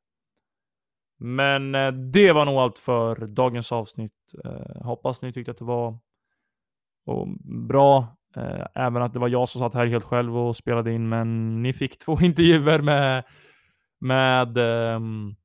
Men 1.16 1.74
eh, 1.74 1.92
det 1.92 2.32
var 2.32 2.44
nog 2.44 2.54
allt 2.54 2.78
för 2.78 3.26
dagens 3.26 3.72
avsnitt. 3.72 4.34
Eh, 4.44 4.82
hoppas 4.82 5.22
ni 5.22 5.32
tyckte 5.32 5.50
att 5.50 5.58
det 5.58 5.64
var 5.64 5.98
bra. 7.68 8.16
Eh, 8.36 8.66
även 8.74 9.02
att 9.02 9.12
det 9.12 9.18
var 9.18 9.28
jag 9.28 9.48
som 9.48 9.58
satt 9.58 9.74
här 9.74 9.86
helt 9.86 10.04
själv 10.04 10.38
och 10.38 10.56
spelade 10.56 10.92
in, 10.92 11.08
men 11.08 11.62
ni 11.62 11.72
fick 11.72 11.98
två 12.04 12.20
intervjuer 12.20 12.82
med, 12.82 13.24
med 13.98 14.58
ehm, 14.58 15.02
um, 15.02 15.36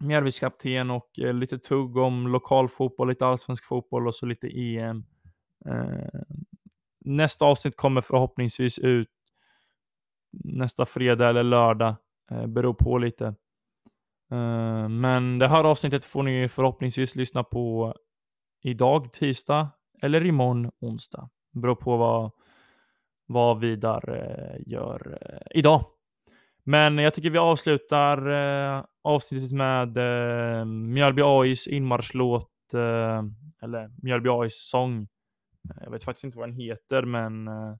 Mjärvis 0.00 0.40
kapten 0.40 0.90
och 0.90 1.18
eh, 1.18 1.34
lite 1.34 1.58
tugg 1.58 1.96
om 1.96 2.28
lokal 2.28 2.68
fotboll, 2.68 3.08
lite 3.08 3.26
allsvensk 3.26 3.64
fotboll 3.64 4.06
och 4.06 4.14
så 4.14 4.26
lite 4.26 4.48
EM. 4.48 5.04
Eh, 5.66 6.20
nästa 7.04 7.44
avsnitt 7.44 7.76
kommer 7.76 8.00
förhoppningsvis 8.00 8.78
ut 8.78 9.08
nästa 10.44 10.86
fredag 10.86 11.28
eller 11.28 11.42
lördag, 11.42 11.96
Eh, 12.30 12.46
beror 12.46 12.74
på 12.74 12.98
lite. 12.98 13.34
Men 14.88 15.38
det 15.38 15.48
här 15.48 15.64
avsnittet 15.64 16.04
får 16.04 16.22
ni 16.22 16.48
förhoppningsvis 16.48 17.16
lyssna 17.16 17.44
på 17.44 17.94
idag, 18.62 19.12
tisdag, 19.12 19.68
eller 20.02 20.26
imorgon, 20.26 20.70
onsdag 20.80 21.30
beror 21.60 21.74
på 21.74 21.96
vad, 21.96 22.30
vad 23.26 23.60
Vidar 23.60 24.10
eh, 24.10 24.62
gör 24.66 25.18
eh, 25.22 25.58
idag. 25.58 25.84
Men 26.68 26.98
jag 26.98 27.14
tycker 27.14 27.30
vi 27.30 27.38
avslutar 27.38 28.30
eh, 28.30 28.84
avsnittet 29.02 29.52
med 29.52 29.96
eh, 29.96 30.64
Mjölby 30.64 31.22
AIs 31.24 31.66
inmarschlåt, 31.66 32.74
eh, 32.74 33.22
eller 33.62 33.90
Mjölby 34.02 34.28
AIs 34.28 34.68
sång. 34.68 35.08
Eh, 35.70 35.76
jag 35.80 35.90
vet 35.90 36.04
faktiskt 36.04 36.24
inte 36.24 36.38
vad 36.38 36.48
den 36.48 36.56
heter, 36.56 37.02
men 37.02 37.48
eh, 37.48 37.74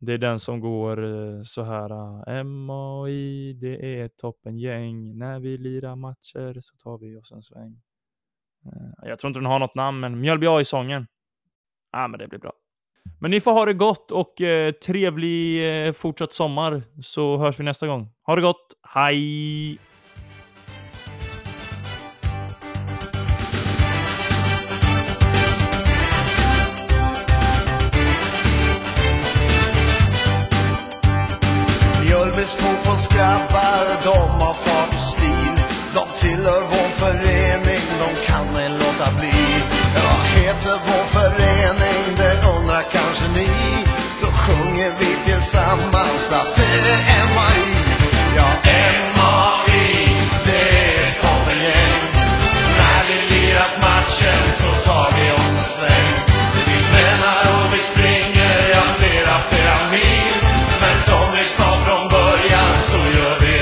det 0.00 0.12
är 0.12 0.18
den 0.18 0.40
som 0.40 0.60
går 0.60 1.04
eh, 1.04 1.42
så 1.42 1.62
här. 1.62 1.90
Eh, 2.38 2.44
MAI, 2.44 3.52
det 3.52 3.98
är 3.98 4.04
ett 4.04 4.16
toppengäng. 4.16 5.18
När 5.18 5.40
vi 5.40 5.58
lirar 5.58 5.96
matcher 5.96 6.60
så 6.60 6.76
tar 6.76 6.98
vi 6.98 7.16
oss 7.16 7.32
en 7.32 7.42
sväng. 7.42 7.80
Jag 9.02 9.18
tror 9.18 9.28
inte 9.28 9.40
den 9.40 9.46
har 9.46 9.58
något 9.58 9.74
namn, 9.74 10.00
men 10.00 10.20
Mjölby 10.20 10.46
AI-sången. 10.46 11.06
Ja, 11.92 12.08
men 12.08 12.18
det 12.18 12.28
blir 12.28 12.38
bra. 12.38 12.52
Men 13.18 13.30
ni 13.30 13.40
får 13.40 13.52
ha 13.52 13.64
det 13.64 13.74
gott 13.74 14.10
och 14.10 14.40
eh, 14.40 14.72
trevlig 14.72 15.68
eh, 15.86 15.92
fortsatt 15.92 16.34
sommar 16.34 16.82
så 17.02 17.36
hörs 17.36 17.60
vi 17.60 17.64
nästa 17.64 17.86
gång. 17.86 18.08
Ha 18.26 18.36
det 18.36 18.42
gott. 18.42 18.66
Hej! 18.82 19.78
dansa 46.30 46.44
till 46.54 46.82
MAI. 47.34 47.64
Ja, 48.36 48.48
MAI, 49.16 50.16
det 50.44 50.78
är 50.86 51.12
toppen 51.22 51.62
gäng. 51.62 52.24
När 52.78 53.04
vi 53.08 53.34
lirat 53.34 53.74
matchen 53.82 54.52
så 54.52 54.90
tar 54.90 55.12
vi 55.16 55.30
oss 55.30 55.56
en 55.58 55.64
sväng. 55.64 56.12
Vi 56.66 56.76
tränar 56.92 57.42
och 57.54 57.74
vi 57.74 57.78
springer, 57.78 58.70
ja 58.74 58.82
flera, 58.98 59.36
flera 59.50 59.90
mil. 59.90 60.34
Men 60.80 60.96
som 60.98 61.32
vi 61.36 61.44
sa 61.44 61.78
från 61.84 62.08
början 62.08 62.80
så 62.80 63.18
gör 63.18 63.38
vi 63.40 63.53